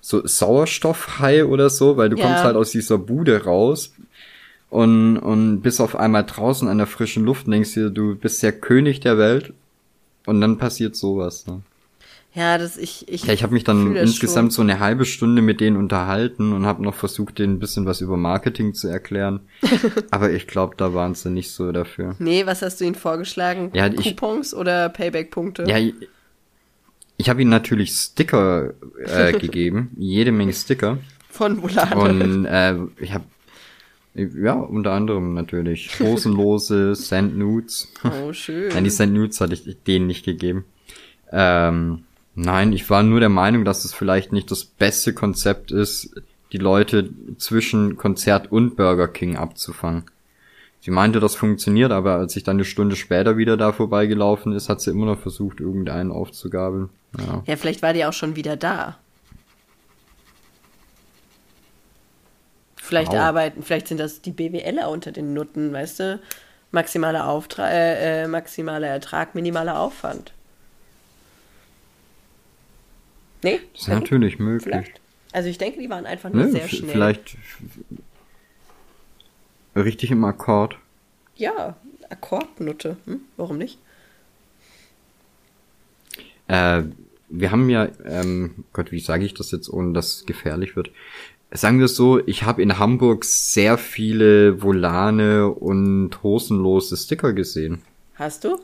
[0.00, 2.22] So Sauerstoffhai oder so, weil du Ja.
[2.24, 3.92] kommst halt aus dieser Bude raus
[4.70, 8.42] und, und bist auf einmal draußen an der frischen Luft und denkst dir, du bist
[8.42, 9.52] der König der Welt
[10.26, 11.60] und dann passiert sowas, ne?
[12.36, 15.58] Ja, das ich ich Ja, ich habe mich dann insgesamt so eine halbe Stunde mit
[15.62, 19.40] denen unterhalten und habe noch versucht, denen ein bisschen was über Marketing zu erklären.
[20.10, 22.14] Aber ich glaube, da waren sie nicht so dafür.
[22.18, 22.26] schon.
[22.26, 23.70] Nee, was hast du ihnen vorgeschlagen?
[23.72, 25.64] Ja, ich- Coupons oder Payback-Punkte?
[25.66, 25.94] Ja, ich,
[27.16, 28.74] ich habe ihnen natürlich Sticker
[29.06, 30.98] äh, gegeben, jede Menge Sticker.
[31.30, 31.96] Von Volane.
[31.96, 33.24] Und äh, ich habe
[34.14, 37.88] ja unter anderem natürlich hosenlose Sand Nudes.
[38.04, 38.68] Oh, schön.
[38.74, 40.66] Nein, die Sand Nudes hatte ich denen nicht gegeben.
[41.32, 42.02] Ähm,
[42.36, 46.14] nein, ich war nur der Meinung, dass es vielleicht nicht das beste Konzept ist,
[46.52, 50.04] die Leute zwischen Konzert und Burger King abzufangen.
[50.80, 54.68] Sie meinte, das funktioniert, aber als ich dann eine Stunde später wieder da vorbeigelaufen ist,
[54.68, 56.90] hat sie immer noch versucht, irgendeinen aufzugabeln.
[57.18, 57.42] Ja.
[57.44, 58.96] Ja, vielleicht war die auch schon wieder da.
[62.76, 63.18] Vielleicht Au.
[63.18, 66.20] arbeiten, vielleicht sind das die BWLer unter den Nutten, weißt du?
[66.70, 70.32] Maximaler Auftrag, äh, äh, maximaler Ertrag, minimaler Aufwand.
[73.46, 73.60] Nee?
[73.74, 74.64] Das ist natürlich möglich.
[74.64, 75.00] Vielleicht.
[75.32, 76.90] Also ich denke, die waren einfach nur Ne, sehr schnell.
[76.90, 77.36] vielleicht
[79.76, 80.76] richtig im Akkord.
[81.36, 81.76] Ja,
[82.08, 82.96] Akkordnutte.
[83.04, 83.20] Hm?
[83.36, 83.78] Warum nicht?
[86.48, 86.82] Äh,
[87.28, 90.90] wir haben ja, ähm, Gott, wie sage ich das jetzt, ohne dass es gefährlich wird?
[91.52, 97.82] Sagen wir es so, ich habe in Hamburg sehr viele Volane und hosenlose Sticker gesehen.
[98.14, 98.58] Hast du?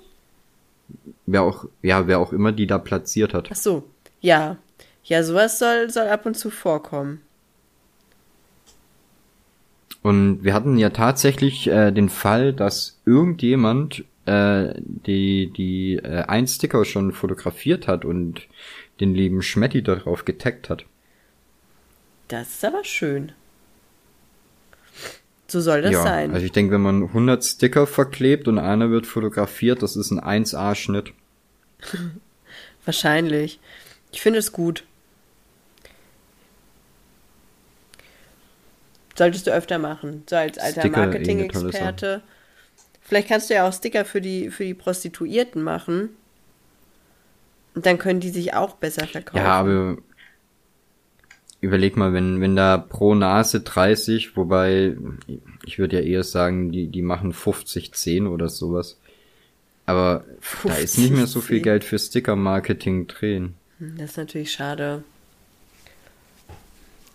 [1.26, 3.48] Wer auch, ja, wer auch immer die da platziert hat.
[3.52, 3.84] Ach so.
[4.20, 4.56] Ja.
[5.04, 7.22] Ja, sowas soll, soll ab und zu vorkommen.
[10.02, 16.46] Und wir hatten ja tatsächlich äh, den Fall, dass irgendjemand äh, die, die äh, ein
[16.46, 18.42] Sticker schon fotografiert hat und
[19.00, 20.84] den lieben Schmetti darauf getaggt hat.
[22.28, 23.32] Das ist aber schön.
[25.46, 26.32] So soll das ja, sein.
[26.32, 30.18] also ich denke, wenn man 100 Sticker verklebt und einer wird fotografiert, das ist ein
[30.18, 31.12] 1A-Schnitt.
[32.86, 33.60] Wahrscheinlich.
[34.12, 34.84] Ich finde es gut.
[39.16, 42.22] Solltest du öfter machen, so als alter Marketing-Experte.
[43.02, 46.10] Vielleicht kannst du ja auch Sticker für die, für die Prostituierten machen.
[47.74, 49.38] Und dann können die sich auch besser verkaufen.
[49.44, 49.96] Ja, aber
[51.60, 54.96] überleg mal, wenn, wenn da pro Nase 30, wobei
[55.64, 58.98] ich würde ja eher sagen, die, die machen 50, 10 oder sowas.
[59.86, 60.24] Aber
[60.64, 61.62] da ist nicht mehr so 50, viel 10.
[61.64, 63.54] Geld für Sticker-Marketing drehen.
[63.78, 65.02] Hm, Das ist natürlich schade.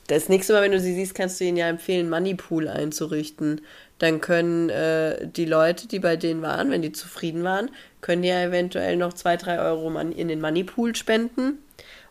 [0.08, 3.62] Das nächste Mal, wenn du sie siehst, kannst du ihnen ja empfehlen, Moneypool einzurichten.
[4.00, 7.70] Dann können äh, die Leute, die bei denen waren, wenn die zufrieden waren,
[8.00, 11.58] können ja eventuell noch zwei, drei Euro in den Moneypool spenden.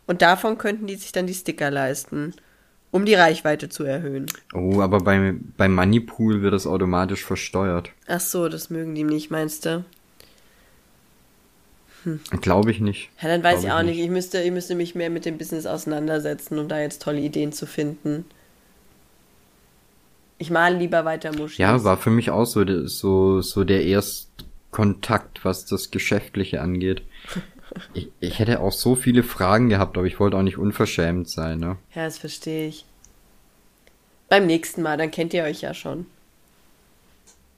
[0.07, 2.35] Und davon könnten die sich dann die Sticker leisten,
[2.91, 4.27] um die Reichweite zu erhöhen.
[4.53, 7.91] Oh, aber bei, bei Moneypool wird das automatisch versteuert.
[8.07, 9.85] Ach so, das mögen die nicht, meinst du?
[12.41, 13.11] Glaube ich nicht.
[13.21, 13.99] Ja, dann weiß Glaub ich auch nicht.
[13.99, 17.53] Ich müsste, ich müsste mich mehr mit dem Business auseinandersetzen, um da jetzt tolle Ideen
[17.53, 18.25] zu finden.
[20.39, 21.59] Ich male lieber weiter Muschis.
[21.59, 27.03] Ja, war für mich auch so, der- so, so der Erstkontakt, was das Geschäftliche angeht.
[27.93, 31.59] Ich, ich hätte auch so viele Fragen gehabt, aber ich wollte auch nicht unverschämt sein,
[31.59, 31.77] ne?
[31.95, 32.87] Ja, das verstehe ich.
[34.31, 36.07] Beim nächsten Mal, dann kennt ihr euch ja schon.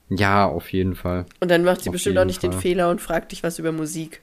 [0.09, 1.25] Ja, auf jeden Fall.
[1.39, 2.61] Und dann macht sie Auf bestimmt auch nicht den Fall.
[2.61, 4.19] Fehler und fragt dich was über Musik.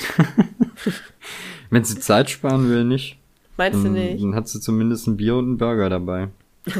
[1.70, 3.18] Wenn sie Zeit sparen will, nicht.
[3.56, 4.22] Meinst du Dann, nicht?
[4.22, 6.28] dann hat sie zumindest ein Bier und einen Burger dabei.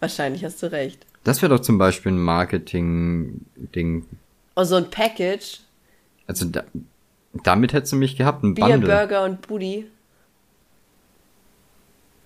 [0.00, 1.06] Wahrscheinlich hast du recht.
[1.24, 4.06] Das wäre doch zum Beispiel ein Marketing-Ding.
[4.56, 5.60] Oh, so ein Package.
[6.26, 6.64] Also da,
[7.44, 8.88] damit hättest du mich gehabt, ein Bier, Bundle.
[8.88, 9.86] Burger und Booty.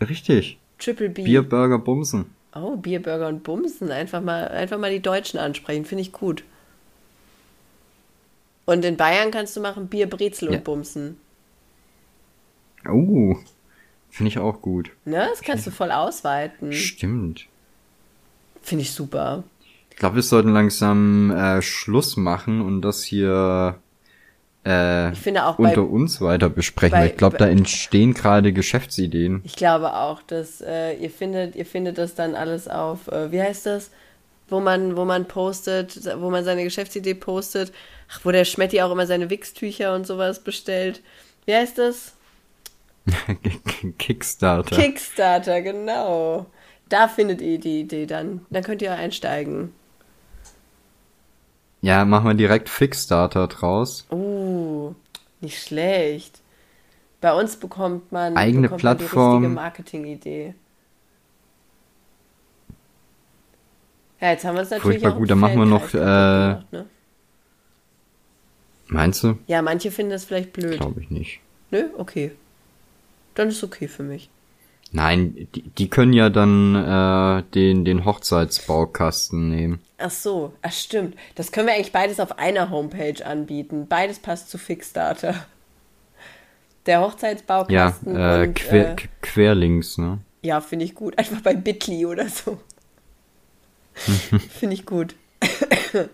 [0.00, 0.58] Richtig.
[0.78, 1.22] Triple B.
[1.22, 2.26] Bier, Burger, Bumsen.
[2.54, 3.90] Oh, Bier, Burger und Bumsen.
[3.90, 5.84] Einfach mal, einfach mal die Deutschen ansprechen.
[5.84, 6.42] Finde ich gut.
[8.73, 10.57] Und in Bayern kannst du machen Bier, Brezel Ja.
[10.59, 11.16] und Bumsen.
[12.89, 13.36] Oh,
[14.11, 14.90] finde ich auch gut.
[15.05, 15.27] Ne?
[15.31, 16.73] Das kannst du voll ausweiten.
[16.73, 17.47] Stimmt.
[18.62, 19.44] Finde ich super.
[19.90, 23.77] Ich glaube, wir sollten langsam äh, Schluss machen und das hier
[24.65, 26.99] äh, Ich finde auch bei, unter uns weiter besprechen.
[26.99, 29.43] bei- ich glaube, da entstehen gerade Geschäftsideen.
[29.44, 33.43] ich glaube auch, dass äh, ihr findet, ihr findet das dann alles auf, äh, wie
[33.43, 33.90] heißt das?
[34.52, 37.72] Wo man, wo man postet, wo man seine Geschäftsidee postet,
[38.10, 41.00] ach, wo der Schmetti auch immer seine Wichstücher und sowas bestellt.
[41.46, 42.12] Wie heißt das?
[43.98, 44.76] Kickstarter.
[44.76, 46.46] Kickstarter, genau.
[46.90, 48.44] Da findet ihr die Idee dann.
[48.50, 49.72] Dann könnt ihr einsteigen.
[51.80, 54.06] ja, machen wir direkt Fixstarter draus.
[54.10, 54.94] Uh,
[55.40, 56.42] nicht schlecht.
[57.22, 59.32] Bei uns bekommt man, Eigene bekommt man die Plattform.
[59.36, 60.54] richtige Marketingidee.
[64.23, 66.73] Ja, jetzt haben wir uns natürlich Furchtbar auch gut, dann machen wir noch, äh, gemacht,
[66.73, 66.86] ne?
[68.86, 69.36] Meinst du?
[69.49, 70.78] Ja, manche finden das vielleicht blöd.
[70.78, 71.40] Glaube ich nicht.
[71.73, 72.31] Nö, okay.
[73.35, 74.31] Dann ist okay für mich.
[74.93, 79.81] Nein, die, die können ja dann äh, den, den Hochzeitsbaukasten nehmen.
[79.99, 81.16] Ach so, ach stimmt.
[81.35, 83.86] Das können wir eigentlich beides auf einer Homepage anbieten.
[83.89, 85.35] Beides passt zu Fixstarter.
[86.86, 90.19] Der Ja, Hochzeitsbaukasten äh, und quer, äh, qu- querlinks, ne?
[90.43, 91.19] Ja, finde ich gut.
[91.19, 92.61] Einfach bei Bitly oder so.
[94.59, 95.14] finde ich gut.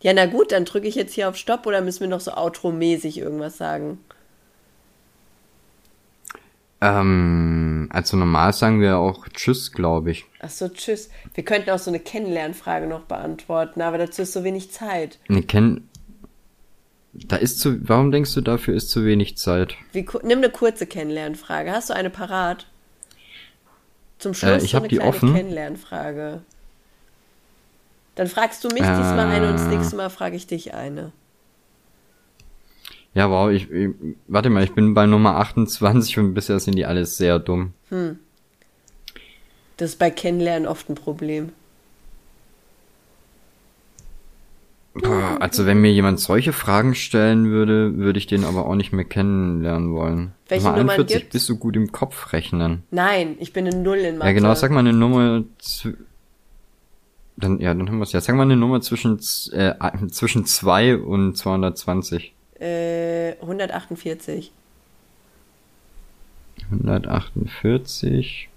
[0.00, 2.32] ja, na gut, dann drücke ich jetzt hier auf Stopp oder müssen wir noch so
[2.32, 3.98] outro-mäßig irgendwas sagen?
[6.80, 10.26] Ähm, also normal sagen wir auch Tschüss, glaube ich.
[10.40, 11.10] Ach so, tschüss.
[11.34, 15.18] Wir könnten auch so eine Kennenlernfrage noch beantworten, aber dazu ist so wenig Zeit.
[15.28, 15.88] Ne, kenn.
[17.14, 17.88] Da ist zu.
[17.88, 19.74] Warum denkst du, dafür ist zu wenig Zeit?
[19.92, 21.72] Wie, nimm eine kurze Kennenlernfrage.
[21.72, 22.66] Hast du eine parat?
[24.18, 25.34] Zum Schluss Äh, ich so eine die kleine offen.
[25.34, 26.42] Kennenlernfrage.
[28.14, 29.76] Dann fragst du mich diesmal eine und das Äh.
[29.76, 31.12] nächste Mal frage ich dich eine.
[33.14, 33.90] Ja, wow, ich, ich.
[34.26, 37.72] Warte mal, ich bin bei Nummer 28 und bisher sind die alles sehr dumm.
[39.78, 41.52] Das ist bei Kennenlernen oft ein Problem.
[44.50, 44.76] Boah,
[45.40, 49.04] also wenn mir jemand solche Fragen stellen würde, würde ich den aber auch nicht mehr
[49.04, 50.32] kennenlernen wollen.
[50.48, 51.32] Welche Nummer Nummern 41, gibt's?
[51.32, 52.82] bist du gut im Kopf rechnen?
[52.90, 54.28] Nein, ich bin eine Null in Mathe.
[54.30, 55.44] Ja, genau, sag mal eine Nummer.
[55.60, 55.94] zw-
[57.36, 58.20] Dann, ja, dann haben wir es ja.
[58.20, 59.18] Sag mal eine Nummer zwischen,
[59.52, 59.74] äh,
[60.10, 62.32] zwischen 2 und 220.
[62.60, 64.50] Äh, 148.
[66.70, 68.48] 148.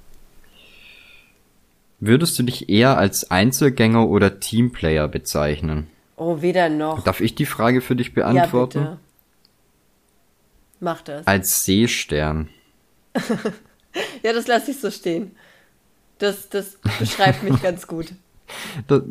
[2.00, 5.88] Würdest du dich eher als Einzelgänger oder Teamplayer bezeichnen?
[6.20, 7.04] Oh, weder noch.
[7.04, 8.80] Darf ich die Frage für dich ja, beantworten?
[8.80, 9.00] bitte.
[10.82, 11.26] Mach das.
[11.26, 12.50] Als Seestern.
[14.22, 15.36] Ja, das lasse ich so stehen.
[16.20, 18.14] Das, das beschreibt mich ganz gut.
[18.88, 19.04] Das,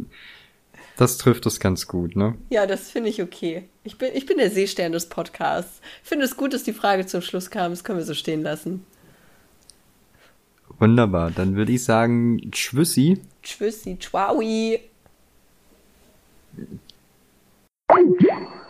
[0.97, 2.37] das trifft es ganz gut, ne?
[2.51, 3.69] Ja, das finde ich okay.
[3.85, 5.81] Ich bin, ich bin der Seestern des Podcasts.
[6.03, 7.71] Ich finde es gut, dass die Frage zum Schluss kam.
[7.71, 8.85] Das können wir so stehen lassen.
[10.81, 11.31] Wunderbar.
[11.31, 13.21] Dann würde ich sagen, Tschüssi.
[13.45, 14.81] Tschüssi, tschaui.
[17.91, 18.68] Thank you.